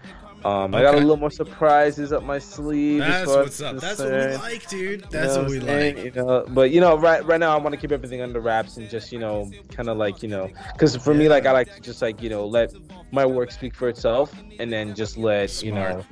Um, 0.44 0.74
I 0.74 0.82
got 0.82 0.94
a 0.94 0.98
little 0.98 1.18
more 1.18 1.30
surprises 1.30 2.12
up 2.12 2.22
my 2.22 2.38
sleeve. 2.38 3.00
That's 3.00 3.28
what's 3.28 3.60
up. 3.60 3.76
That's 3.76 3.98
what 3.98 4.10
we 4.10 4.36
like, 4.36 4.68
dude. 4.68 5.00
You 5.02 5.06
That's 5.10 5.34
know 5.34 5.42
what 5.42 5.50
we 5.50 5.60
like. 5.60 5.98
You 5.98 6.10
know, 6.12 6.46
but 6.48 6.70
you 6.70 6.80
know, 6.80 6.96
right 6.96 7.24
right 7.26 7.40
now 7.40 7.56
I 7.56 7.60
want 7.60 7.74
to 7.74 7.80
keep 7.80 7.92
everything 7.92 8.22
under 8.22 8.40
wraps 8.40 8.78
and 8.78 8.88
just 8.88 9.12
you 9.12 9.18
know, 9.18 9.50
kind 9.70 9.88
of 9.90 9.98
like 9.98 10.22
you 10.22 10.30
know, 10.30 10.50
because 10.72 10.96
for 10.96 11.12
me, 11.12 11.28
like 11.28 11.44
I 11.44 11.52
like 11.52 11.74
to 11.74 11.80
just 11.80 12.00
like 12.00 12.22
you 12.22 12.30
know, 12.30 12.46
let 12.46 12.72
my 13.12 13.26
work 13.26 13.50
speak 13.50 13.74
for 13.74 13.88
itself, 13.88 14.32
and 14.58 14.72
then 14.72 14.94
just 14.94 15.18
let 15.18 15.62
you 15.62 15.72
know, 15.72 16.02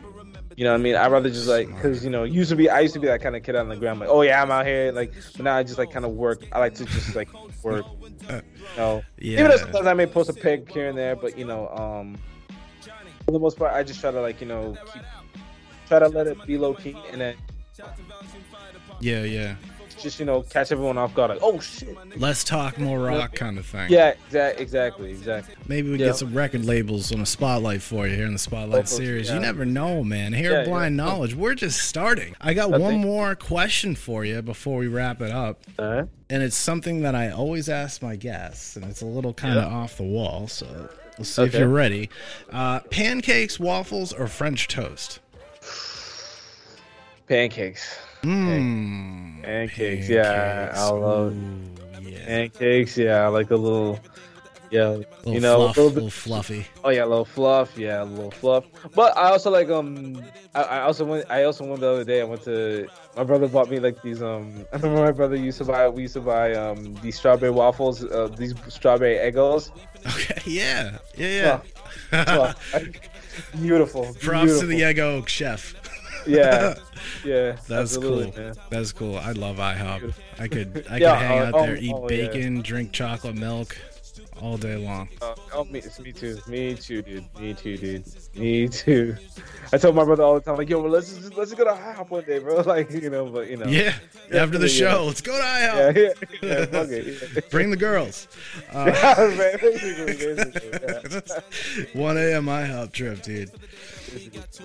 you 0.56 0.64
know, 0.64 0.72
what 0.72 0.80
I 0.80 0.82
mean, 0.82 0.94
I'd 0.94 1.10
rather 1.10 1.30
just 1.30 1.48
like 1.48 1.68
because 1.68 2.04
you 2.04 2.10
know, 2.10 2.24
used 2.24 2.50
to 2.50 2.56
be 2.56 2.68
I 2.68 2.80
used 2.80 2.94
to 2.94 3.00
be 3.00 3.06
that 3.06 3.22
kind 3.22 3.34
of 3.34 3.42
kid 3.42 3.56
on 3.56 3.70
the 3.70 3.76
ground, 3.76 4.00
like 4.00 4.10
oh 4.10 4.20
yeah, 4.20 4.42
I'm 4.42 4.50
out 4.50 4.66
here, 4.66 4.92
like, 4.92 5.14
but 5.36 5.44
now 5.44 5.56
I 5.56 5.62
just 5.62 5.78
like 5.78 5.90
kind 5.90 6.04
of 6.04 6.12
work. 6.12 6.44
I 6.52 6.58
like 6.58 6.74
to 6.74 6.84
just 6.84 7.16
like 7.16 7.28
work, 7.62 7.86
you 8.28 8.42
know. 8.76 9.02
Yeah. 9.16 9.38
Even 9.38 9.50
though 9.52 9.56
sometimes 9.56 9.86
I 9.86 9.94
may 9.94 10.06
post 10.06 10.28
a 10.28 10.34
pic 10.34 10.70
here 10.70 10.90
and 10.90 10.98
there, 10.98 11.16
but 11.16 11.38
you 11.38 11.46
know, 11.46 11.68
um, 11.68 12.18
for 13.28 13.32
the 13.32 13.38
most 13.38 13.58
part, 13.58 13.74
I 13.74 13.82
just 13.82 14.00
try 14.00 14.10
to 14.10 14.22
like 14.22 14.40
you 14.40 14.46
know, 14.46 14.74
keep, 14.90 15.02
try 15.86 15.98
to 15.98 16.08
let 16.08 16.26
it 16.26 16.46
be 16.46 16.56
low 16.56 16.72
key, 16.72 16.96
and 17.12 17.20
then 17.20 17.34
yeah, 19.00 19.22
yeah. 19.22 19.54
just 20.00 20.18
you 20.18 20.24
know 20.24 20.40
catch 20.44 20.72
everyone 20.72 20.96
off 20.96 21.12
guard 21.14 21.28
like 21.30 21.38
oh 21.42 21.60
shit 21.60 21.94
Less 22.18 22.42
talk, 22.42 22.78
more 22.78 22.98
rock 23.00 23.34
kind 23.34 23.58
of 23.58 23.66
thing. 23.66 23.90
yeah 23.90 24.14
exa- 24.30 24.58
exactly 24.58 25.10
exactly 25.10 25.54
Maybe 25.68 25.90
we 25.90 25.98
Yeah. 25.98 26.06
get 26.06 26.16
some 26.16 26.32
record 26.32 26.64
labels 26.64 27.12
on 27.12 27.20
a 27.20 27.26
spotlight 27.26 27.82
for 27.82 28.06
you 28.08 28.16
here 28.16 28.24
in 28.26 28.32
the 28.32 28.38
Spotlight 28.38 28.88
series. 28.88 29.30
You 29.30 29.38
never 29.40 29.64
know, 29.66 30.02
man. 30.02 30.32
Here 30.32 30.52
Yeah, 30.52 30.58
at 30.60 30.66
Blind 30.66 30.96
yeah. 30.96 31.04
Knowledge, 31.04 31.34
we're 31.34 31.54
just 31.54 31.80
starting. 31.82 32.34
I 32.40 32.54
got 32.54 32.72
I 32.72 32.78
one 32.78 32.92
think- 32.92 33.04
more 33.04 33.34
question 33.34 33.94
for 33.94 34.24
you 34.24 34.40
before 34.40 34.78
we 34.78 34.88
wrap 34.88 35.20
it 35.20 35.30
up. 35.30 35.60
uh 35.78 36.04
And 36.30 36.42
it's 36.42 36.56
something 36.56 37.02
that 37.02 37.14
I 37.14 37.30
always 37.30 37.68
ask 37.68 38.00
my 38.02 38.16
guests, 38.16 38.74
and 38.76 38.84
it's 38.86 39.02
a 39.02 39.06
little 39.06 39.34
kind 39.34 39.58
of 39.58 39.70
off 39.70 39.96
the 39.98 40.02
wall. 40.04 40.48
So 40.48 40.88
let's 41.18 41.30
see 41.30 41.42
if 41.42 41.54
you're 41.54 41.68
ready. 41.68 42.08
Uh, 42.50 42.80
pancakes, 42.90 43.58
waffles, 43.60 44.12
or 44.12 44.26
French 44.28 44.68
toast? 44.68 45.20
pancakes 47.28 47.98
Mmm. 48.22 49.42
pancakes 49.42 50.08
yeah 50.08 50.72
I 50.74 50.88
love 50.88 51.36
yeah. 52.00 52.24
pancakes 52.24 52.96
yeah 52.96 53.24
I 53.24 53.26
like 53.28 53.50
a 53.50 53.56
little 53.56 54.00
yeah 54.70 54.98
Little 55.28 55.34
you 55.34 55.40
know 55.40 55.56
fluff, 55.56 55.76
a 55.76 55.80
little 55.80 55.94
little 55.94 56.10
fluffy. 56.10 56.66
oh 56.84 56.88
yeah 56.90 57.04
a 57.04 57.06
little 57.06 57.24
fluff 57.24 57.76
yeah 57.78 58.02
a 58.02 58.04
little 58.04 58.30
fluff 58.30 58.64
but 58.94 59.16
I 59.16 59.30
also 59.30 59.50
like 59.50 59.68
um 59.68 60.22
I, 60.54 60.62
I 60.62 60.80
also 60.82 61.04
went 61.04 61.30
I 61.30 61.44
also 61.44 61.64
went 61.66 61.80
the 61.80 61.88
other 61.88 62.04
day 62.04 62.20
I 62.20 62.24
went 62.24 62.42
to 62.44 62.88
my 63.16 63.24
brother 63.24 63.48
bought 63.48 63.68
me 63.70 63.78
like 63.78 64.00
these 64.02 64.22
um 64.22 64.64
I 64.72 64.76
remember 64.76 65.04
my 65.04 65.12
brother 65.12 65.36
used 65.36 65.58
to 65.58 65.64
buy 65.64 65.88
we 65.88 66.02
used 66.02 66.14
to 66.14 66.20
buy 66.20 66.54
um 66.54 66.94
these 67.02 67.16
strawberry 67.16 67.50
waffles 67.52 68.04
uh, 68.04 68.28
these 68.36 68.54
strawberry 68.68 69.16
Eggos 69.16 69.70
Okay, 70.06 70.40
yeah, 70.46 70.98
yeah, 71.16 71.60
yeah. 72.12 72.24
Well, 72.36 72.54
beautiful 73.60 74.14
Props 74.20 74.60
to 74.60 74.66
the 74.66 74.76
beautiful. 74.76 74.82
Egg 74.84 74.98
Oak 74.98 75.28
chef. 75.28 75.74
yeah 76.26 76.74
yeah 77.24 77.56
That's 77.68 77.96
cool. 77.96 78.32
man. 78.36 78.54
That's 78.70 78.92
cool. 78.92 79.16
I 79.16 79.32
love 79.32 79.56
IHOP. 79.56 80.12
I 80.38 80.48
could 80.48 80.84
I 80.90 80.98
Yeah, 80.98 81.16
could 81.16 81.26
hang 81.26 81.38
uh, 81.38 81.44
out 81.46 81.54
oh, 81.54 81.62
there, 81.66 81.76
eat 81.76 81.92
oh, 81.94 82.02
yeah. 82.10 82.26
bacon, 82.28 82.60
drink 82.62 82.92
chocolate 82.92 83.34
milk 83.36 83.76
all 84.40 84.56
day 84.56 84.76
long. 84.76 85.08
Uh, 85.20 85.34
oh, 85.54 85.64
me, 85.64 85.78
it's 85.80 85.98
me 86.00 86.12
too. 86.12 86.38
Me 86.48 86.74
too, 86.74 87.02
dude. 87.02 87.24
Me 87.40 87.54
too, 87.54 87.76
dude. 87.76 88.04
Me 88.36 88.68
too. 88.68 89.16
I 89.72 89.78
tell 89.78 89.92
my 89.92 90.04
brother 90.04 90.22
all 90.22 90.34
the 90.34 90.40
time, 90.40 90.56
like, 90.56 90.68
yo, 90.68 90.80
well, 90.80 90.90
let's 90.90 91.12
just 91.14 91.34
let's 91.36 91.50
just 91.50 91.58
go 91.58 91.64
to 91.64 91.78
IHOP 91.80 92.10
one 92.10 92.24
day, 92.24 92.38
bro. 92.38 92.62
Like, 92.66 92.90
you 92.90 93.10
know, 93.10 93.26
but 93.26 93.48
you 93.48 93.56
know. 93.56 93.66
Yeah, 93.66 93.94
Yeah, 94.30 94.42
after 94.42 94.58
the 94.58 94.68
yeah. 94.68 94.90
show, 94.92 95.04
let's 95.06 95.20
go 95.20 95.32
to 95.36 95.42
IHOP. 95.42 95.96
yeah, 96.42 96.48
yeah, 96.48 96.64
fuck 96.66 96.88
it. 96.90 97.50
Bring 97.50 97.70
the 97.70 97.76
girls. 97.76 98.28
Uh, 98.72 98.84
Man, 99.36 99.58
basically, 99.60 100.04
basically, 100.06 102.00
1 102.00 102.16
a.m. 102.18 102.46
IHOP 102.46 102.92
trip, 102.92 103.22
dude. 103.22 103.50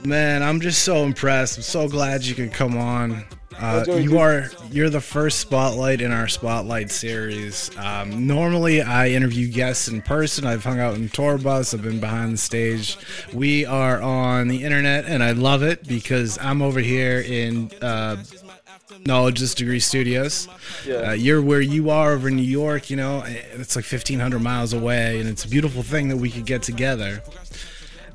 Man, 0.05 0.43
I'm 0.43 0.59
just 0.59 0.83
so 0.83 1.03
impressed. 1.03 1.57
I'm 1.57 1.63
so 1.63 1.87
glad 1.87 2.23
you 2.23 2.35
could 2.35 2.53
come 2.53 2.77
on. 2.77 3.23
Uh, 3.59 3.85
you 3.87 4.17
are 4.17 4.49
you're 4.71 4.89
the 4.89 5.01
first 5.01 5.39
spotlight 5.39 6.01
in 6.01 6.11
our 6.11 6.27
spotlight 6.27 6.91
series. 6.91 7.75
Um, 7.77 8.25
normally, 8.27 8.81
I 8.81 9.09
interview 9.09 9.47
guests 9.47 9.87
in 9.87 10.01
person. 10.01 10.45
I've 10.45 10.63
hung 10.63 10.79
out 10.79 10.95
in 10.95 11.09
tour 11.09 11.37
bus. 11.37 11.73
I've 11.73 11.83
been 11.83 11.99
behind 11.99 12.33
the 12.33 12.37
stage. 12.37 12.97
We 13.31 13.65
are 13.65 14.01
on 14.01 14.47
the 14.47 14.63
internet, 14.63 15.05
and 15.05 15.23
I 15.23 15.31
love 15.31 15.63
it 15.63 15.87
because 15.87 16.37
I'm 16.39 16.61
over 16.61 16.79
here 16.79 17.21
in 17.21 17.71
uh, 17.81 18.23
Knowledge 19.05 19.53
Degree 19.55 19.79
Studios. 19.79 20.47
Yeah. 20.85 20.95
Uh, 20.95 21.11
you're 21.11 21.41
where 21.41 21.61
you 21.61 21.89
are 21.89 22.13
over 22.13 22.29
in 22.29 22.35
New 22.35 22.43
York. 22.43 22.89
You 22.89 22.97
know, 22.97 23.23
it's 23.25 23.75
like 23.75 23.85
1,500 23.85 24.39
miles 24.39 24.73
away, 24.73 25.19
and 25.19 25.29
it's 25.29 25.45
a 25.45 25.49
beautiful 25.49 25.83
thing 25.83 26.07
that 26.09 26.17
we 26.17 26.29
could 26.29 26.45
get 26.45 26.63
together. 26.63 27.21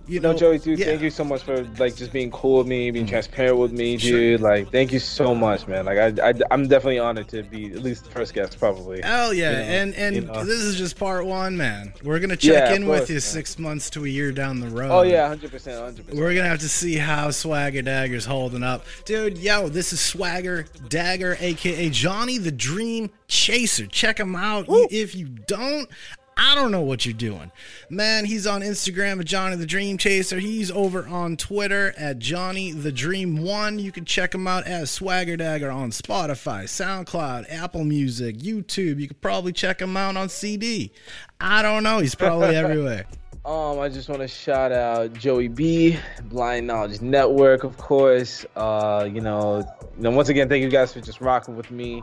You 0.09 0.21
No, 0.21 0.33
Joey, 0.33 0.59
dude, 0.59 0.79
yeah. 0.79 0.87
thank 0.87 1.03
you 1.03 1.11
so 1.11 1.23
much 1.23 1.43
for 1.43 1.65
like 1.79 1.95
just 1.95 2.13
being 2.13 2.31
cool 2.31 2.59
with 2.59 2.67
me, 2.67 2.91
being 2.91 3.05
mm. 3.05 3.11
transparent 3.11 3.59
with 3.59 3.73
me, 3.73 3.99
dude. 3.99 4.41
Like, 4.41 4.73
thank 4.73 4.91
you 4.91 4.99
so 4.99 5.35
much, 5.35 5.69
man. 5.69 5.85
Like, 5.85 5.99
I, 5.99 6.31
I, 6.31 6.33
I'm 6.51 6.67
definitely 6.67 6.99
honored 6.99 7.29
to 7.29 7.43
be 7.43 7.67
at 7.73 7.83
least 7.83 8.05
the 8.05 8.11
first 8.11 8.33
guest, 8.33 8.59
probably. 8.59 9.03
Hell 9.03 9.35
yeah, 9.35 9.51
you 9.51 9.57
know, 9.57 9.63
and 9.63 9.95
and 9.97 10.17
you 10.17 10.23
know. 10.23 10.45
this 10.45 10.61
is 10.61 10.77
just 10.77 10.99
part 10.99 11.27
one, 11.27 11.59
man. 11.59 11.93
We're 12.03 12.21
gonna 12.21 12.37
check 12.37 12.71
Yeah, 12.71 12.75
in 12.75 12.85
of 12.85 12.89
with 12.89 13.11
you 13.11 13.17
man. 13.17 13.21
six 13.21 13.59
months 13.59 13.91
to 13.91 14.07
a 14.07 14.09
year 14.09 14.33
down 14.33 14.61
the 14.61 14.69
road. 14.69 14.91
Oh 14.91 15.03
yeah, 15.03 15.29
hundred 15.29 15.51
percent, 15.51 15.79
hundred 15.79 16.07
percent. 16.07 16.19
We're 16.19 16.35
gonna 16.35 16.49
have 16.49 16.61
to 16.61 16.69
see 16.71 16.97
how 16.97 17.31
Swagger 17.31 17.83
Dagger's 17.83 18.25
holding 18.25 18.63
up. 18.63 18.87
Dude, 19.05 19.37
yo, 19.37 19.69
this 19.69 19.93
is 19.93 20.01
Swagger 20.01 20.65
Dagger, 20.89 21.37
aka 21.39 21.91
Johnny 21.91 22.39
the 22.39 22.53
Dream 22.53 23.11
Chaser. 23.27 23.87
Check 23.87 24.19
him 24.19 24.35
out. 24.35 24.65
If 24.69 25.15
you 25.15 25.27
don't, 25.27 25.89
I 26.41 26.55
don't 26.55 26.71
know 26.71 26.83
what 26.83 27.05
you're 27.05 27.13
doing. 27.13 27.51
Man, 27.91 28.25
he's 28.25 28.47
on 28.47 28.61
Instagram 28.61 29.19
at 29.19 29.27
Johnny 29.27 29.57
the 29.57 29.67
Dream 29.67 29.99
Chaser. 29.99 30.39
He's 30.39 30.71
over 30.71 31.07
on 31.09 31.37
Twitter 31.37 31.93
at 31.99 32.21
Johnny 32.21 32.71
the 32.71 32.93
Dream 32.93 33.43
One. 33.43 33.81
You 33.81 33.91
can 33.91 34.05
check 34.05 34.37
him 34.37 34.47
out 34.47 34.65
as 34.65 34.89
Swagger 34.89 35.37
Dagger 35.37 35.71
on 35.71 35.91
Spotify, 35.91 36.65
SoundCloud, 36.65 37.53
Apple 37.53 37.83
Music, 37.83 38.39
YouTube. 38.39 39.01
You 39.01 39.09
could 39.09 39.21
probably 39.21 39.53
check 39.53 39.83
him 39.83 39.97
out 39.97 40.17
on 40.17 40.29
CD. 40.29 40.93
I 41.41 41.61
don't 41.63 41.83
know. 41.83 41.99
He's 41.99 42.15
probably 42.15 42.55
everywhere. 42.57 43.07
Um, 43.45 43.81
I 43.81 43.89
just 43.89 44.09
want 44.09 44.21
to 44.21 44.29
shout 44.29 44.73
out 44.73 45.15
Joey 45.15 45.49
B, 45.49 45.99
Blind 46.25 46.67
Knowledge 46.67 47.01
Network, 47.01 47.65
of 47.65 47.79
course. 47.79 48.45
Uh, 48.55 49.09
you 49.11 49.21
know, 49.23 49.65
you 49.97 50.03
know, 50.03 50.11
once 50.11 50.29
again, 50.29 50.49
thank 50.49 50.63
you 50.63 50.69
guys 50.69 50.93
for 50.93 51.01
just 51.01 51.21
rocking 51.21 51.57
with 51.57 51.71
me. 51.71 52.03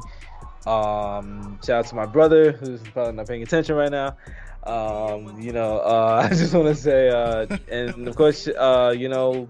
Um, 0.66 1.60
shout 1.64 1.86
out 1.86 1.88
to 1.88 1.96
my 1.96 2.06
brother 2.06 2.52
who's 2.52 2.82
probably 2.82 3.14
not 3.14 3.28
paying 3.28 3.44
attention 3.44 3.76
right 3.76 3.92
now. 3.92 4.18
Um, 4.64 5.40
you 5.40 5.52
know, 5.52 5.78
uh, 5.80 6.28
I 6.32 6.34
just 6.34 6.54
want 6.54 6.68
to 6.68 6.76
say, 6.76 7.10
uh, 7.10 7.46
and 7.70 8.08
of 8.08 8.16
course, 8.16 8.48
uh, 8.48 8.94
you 8.98 9.10
know, 9.10 9.48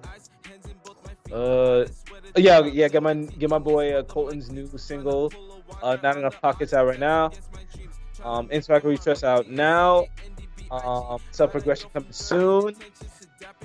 uh, 1.32 1.86
yeah, 2.36 2.60
yeah, 2.66 2.88
get 2.90 3.02
my 3.02 3.14
get 3.14 3.50
my 3.50 3.60
boy 3.60 3.94
uh, 3.94 4.04
Colton's 4.04 4.52
new 4.52 4.68
single, 4.78 5.32
uh, 5.82 5.98
"Not 6.04 6.18
Enough 6.18 6.42
Pockets" 6.42 6.74
out 6.74 6.86
right 6.86 7.00
now. 7.00 7.32
Um, 8.24 8.50
In 8.52 8.62
Swagger 8.62 8.90
We 8.90 8.98
Trust 8.98 9.24
out 9.24 9.50
now. 9.50 10.08
Um, 10.72 11.20
Self 11.32 11.52
Progression 11.52 11.90
coming 11.94 12.12
soon. 12.12 12.76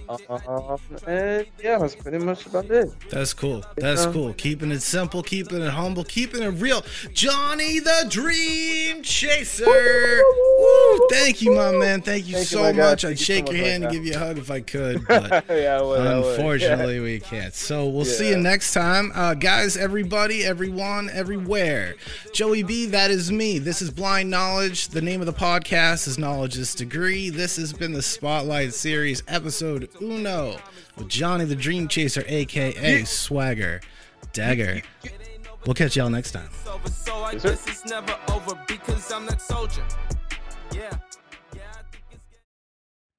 Um, 0.09 0.79
and 1.07 1.47
yeah, 1.63 1.79
that's 1.79 1.95
pretty 1.95 2.19
much 2.19 2.47
about 2.47 2.67
it. 2.71 2.91
That's 3.11 3.33
cool. 3.33 3.65
That's 3.77 4.05
Yeah. 4.07 4.13
cool. 4.13 4.33
Keeping 4.35 4.71
it 4.73 4.83
simple, 4.83 5.23
keeping 5.23 5.61
it 5.63 5.71
humble, 5.71 6.05
keeping 6.05 6.43
it 6.43 6.49
real. 6.49 6.83
Johnny 7.13 7.79
the 7.79 8.07
Dream 8.09 9.03
Chaser. 9.03 9.67
Woo! 9.67 11.09
Thank 11.11 11.43
you, 11.43 11.53
my 11.55 11.73
man. 11.73 12.03
Thank 12.03 12.27
you 12.27 12.35
Thank 12.37 12.49
so 12.49 12.63
guy. 12.63 12.73
much. 12.73 13.05
I'd 13.05 13.11
you 13.11 13.17
so 13.17 13.25
shake 13.25 13.45
much, 13.47 13.55
your 13.55 13.65
hand 13.65 13.85
and 13.85 13.93
give 13.93 14.05
you 14.05 14.15
a 14.15 14.19
hug 14.19 14.39
if 14.39 14.51
I 14.51 14.61
could, 14.61 15.07
but 15.09 15.45
yeah, 15.49 15.79
I 15.79 15.83
would, 15.83 16.01
I 16.01 16.19
would. 16.19 16.27
unfortunately 16.39 17.01
we 17.01 17.21
can't. 17.21 17.55
So 17.55 17.87
we'll 17.89 18.05
see 18.05 18.31
you 18.31 18.37
next 18.37 18.73
time. 18.75 19.13
Uh, 19.15 19.35
guys, 19.35 19.77
everybody, 19.77 20.45
everyone, 20.45 21.11
everywhere. 21.13 21.95
Joey 22.33 22.63
B, 22.63 22.87
that 22.87 23.11
is 23.11 23.31
me. 23.31 23.59
This 23.59 23.83
is 23.83 23.91
Blind 23.91 24.31
Knowledge. 24.31 24.89
The 24.89 25.01
name 25.03 25.21
of 25.21 25.27
the 25.27 25.33
podcast 25.33 26.09
is 26.09 26.19
Knowledge 26.19 26.57
is 26.59 26.75
Degree. 26.75 27.31
This 27.31 27.57
has 27.57 27.73
been 27.73 27.93
the 27.93 28.03
Spotlight 28.03 28.75
Series, 28.75 29.23
episode 29.29 29.89
uno 30.01 30.57
with 30.97 31.09
Johnny 31.09 31.45
the 31.45 31.57
Dream 31.57 31.89
Chaser, 31.89 32.25
aka 32.27 33.05
Swagger 33.05 33.81
Dagger. 34.33 34.83
We'll 35.67 35.75
catch 35.75 35.97
y'all 35.97 36.11
next 36.11 36.33
time. 36.33 36.49
over, 36.67 36.89
so 36.89 37.15
I 37.17 37.33
Yes, 37.33 37.67
it's 37.67 37.85
never 37.85 38.17
over 38.29 38.59
because 38.67 39.13
I'm 39.13 39.27
that 39.27 39.43
soldier. 39.43 39.83
Yeah, 40.73 40.91
yeah, 41.55 41.61
I 41.73 41.83
think 41.91 42.05
it's 42.13 42.41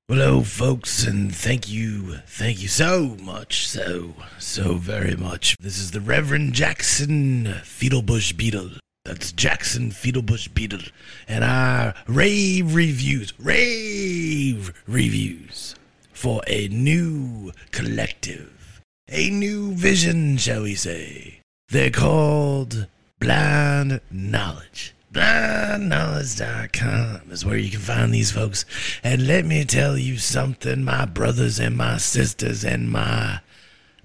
Well, 0.10 0.20
hello, 0.20 0.42
folks, 0.42 1.06
and 1.06 1.34
thank 1.34 1.70
you, 1.70 2.18
thank 2.26 2.62
you 2.62 2.68
so 2.68 3.16
much, 3.22 3.68
so, 3.68 4.16
so 4.40 4.76
very 4.76 5.16
much. 5.16 5.56
This 5.60 5.78
is 5.78 5.92
the 5.92 6.02
Reverend 6.02 6.54
Jackson 6.54 7.46
Fiddlebush 7.64 8.36
Beetle. 8.36 8.72
That's 9.06 9.32
Jackson 9.32 9.92
Fiddlebush 9.92 10.54
Beetle, 10.54 10.82
and 11.28 11.44
our 11.44 11.94
rave 12.08 12.74
reviews, 12.74 13.34
rave 13.40 14.74
reviews 14.88 15.76
for 16.22 16.42
a 16.46 16.68
new 16.68 17.52
collective, 17.72 18.80
a 19.10 19.32
new 19.32 19.74
vision, 19.74 20.38
shall 20.38 20.62
we 20.62 20.76
say. 20.76 21.40
They're 21.70 21.90
called 21.90 22.86
Blind 23.20 24.02
Knowledge. 24.12 24.94
BlindKnowledge.com 25.12 27.32
is 27.32 27.44
where 27.44 27.58
you 27.58 27.72
can 27.72 27.80
find 27.80 28.14
these 28.14 28.32
folks. 28.32 28.66
And 29.04 29.26
let 29.26 29.46
me 29.46 29.66
tell 29.66 29.98
you 29.98 30.20
something, 30.20 30.84
my 30.84 31.06
brothers 31.06 31.60
and 31.60 31.76
my 31.76 31.98
sisters 31.98 32.64
and 32.64 32.92
my 32.92 33.40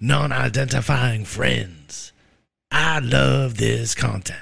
non 0.00 0.32
identifying 0.32 1.26
friends. 1.26 2.14
I 2.70 3.00
love 3.00 3.58
this 3.58 3.94
content. 3.94 4.40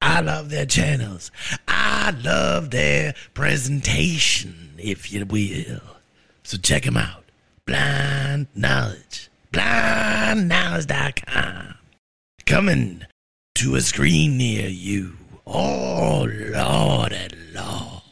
I 0.00 0.22
love 0.22 0.48
their 0.48 0.64
channels. 0.64 1.30
I 1.68 2.12
love 2.24 2.70
their 2.70 3.14
presentation, 3.34 4.70
if 4.78 5.12
you 5.12 5.26
will. 5.26 5.91
So 6.42 6.58
check 6.58 6.84
them 6.84 6.96
out. 6.96 7.24
Blind 7.66 8.48
Knowledge. 8.54 9.30
BlindKnowledge.com. 9.52 11.74
Coming 12.46 13.04
to 13.54 13.74
a 13.76 13.80
screen 13.80 14.36
near 14.36 14.68
you. 14.68 15.16
Oh, 15.46 16.28
Lord 16.28 17.12
and 17.12 17.36
Lord. 17.54 18.02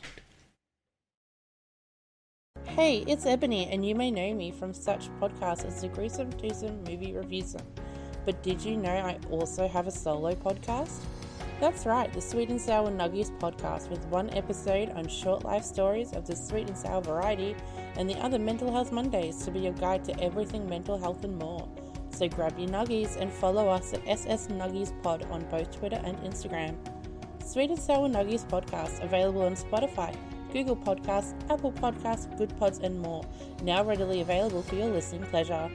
Hey, 2.65 3.05
it's 3.07 3.27
Ebony, 3.27 3.67
and 3.67 3.85
you 3.85 3.95
may 3.95 4.11
know 4.11 4.33
me 4.35 4.51
from 4.51 4.73
such 4.73 5.09
podcasts 5.21 5.67
as 5.67 5.81
the 5.81 5.89
Gruesome 5.89 6.33
Twosome 6.35 6.89
Movie 6.89 7.13
Reviews. 7.13 7.57
But 8.25 8.43
did 8.43 8.65
you 8.65 8.77
know 8.77 8.91
I 8.91 9.19
also 9.31 9.67
have 9.67 9.87
a 9.87 9.91
solo 9.91 10.35
podcast? 10.35 11.01
That's 11.61 11.85
right, 11.85 12.11
the 12.11 12.23
Sweet 12.23 12.49
and 12.49 12.59
Sour 12.59 12.91
Nuggies 12.91 13.31
podcast, 13.39 13.91
with 13.91 14.03
one 14.07 14.31
episode 14.31 14.93
on 14.93 15.07
short 15.07 15.45
life 15.45 15.63
stories 15.63 16.15
of 16.15 16.27
the 16.27 16.35
sweet 16.35 16.69
and 16.69 16.77
sour 16.77 17.03
variety, 17.03 17.55
and 17.97 18.09
the 18.09 18.19
other 18.21 18.39
Mental 18.39 18.73
Health 18.73 18.93
Mondays 18.93 19.45
to 19.45 19.51
be 19.51 19.61
your 19.61 19.75
guide 19.75 20.03
to 20.07 20.19
everything 20.23 20.67
mental 20.67 20.97
health 20.97 21.23
and 21.23 21.37
more. 21.37 21.69
So 22.09 22.29
grab 22.29 22.59
your 22.59 22.71
nuggies 22.71 23.19
and 23.21 23.31
follow 23.31 23.69
us 23.69 23.93
at 23.93 24.01
SS 24.09 24.47
Nuggies 24.47 24.91
Pod 25.03 25.27
on 25.31 25.45
both 25.51 25.71
Twitter 25.71 26.01
and 26.03 26.17
Instagram. 26.21 26.77
Sweet 27.45 27.69
and 27.69 27.79
Sour 27.79 28.09
Nuggies 28.09 28.47
podcast 28.47 29.05
available 29.05 29.43
on 29.43 29.55
Spotify, 29.55 30.17
Google 30.55 30.77
Podcasts, 30.77 31.35
Apple 31.51 31.73
Podcasts, 31.73 32.39
Good 32.39 32.57
Pods, 32.57 32.79
and 32.79 32.99
more. 32.99 33.23
Now 33.63 33.85
readily 33.85 34.23
available 34.23 34.63
for 34.63 34.77
your 34.77 34.89
listening 34.89 35.25
pleasure. 35.25 35.71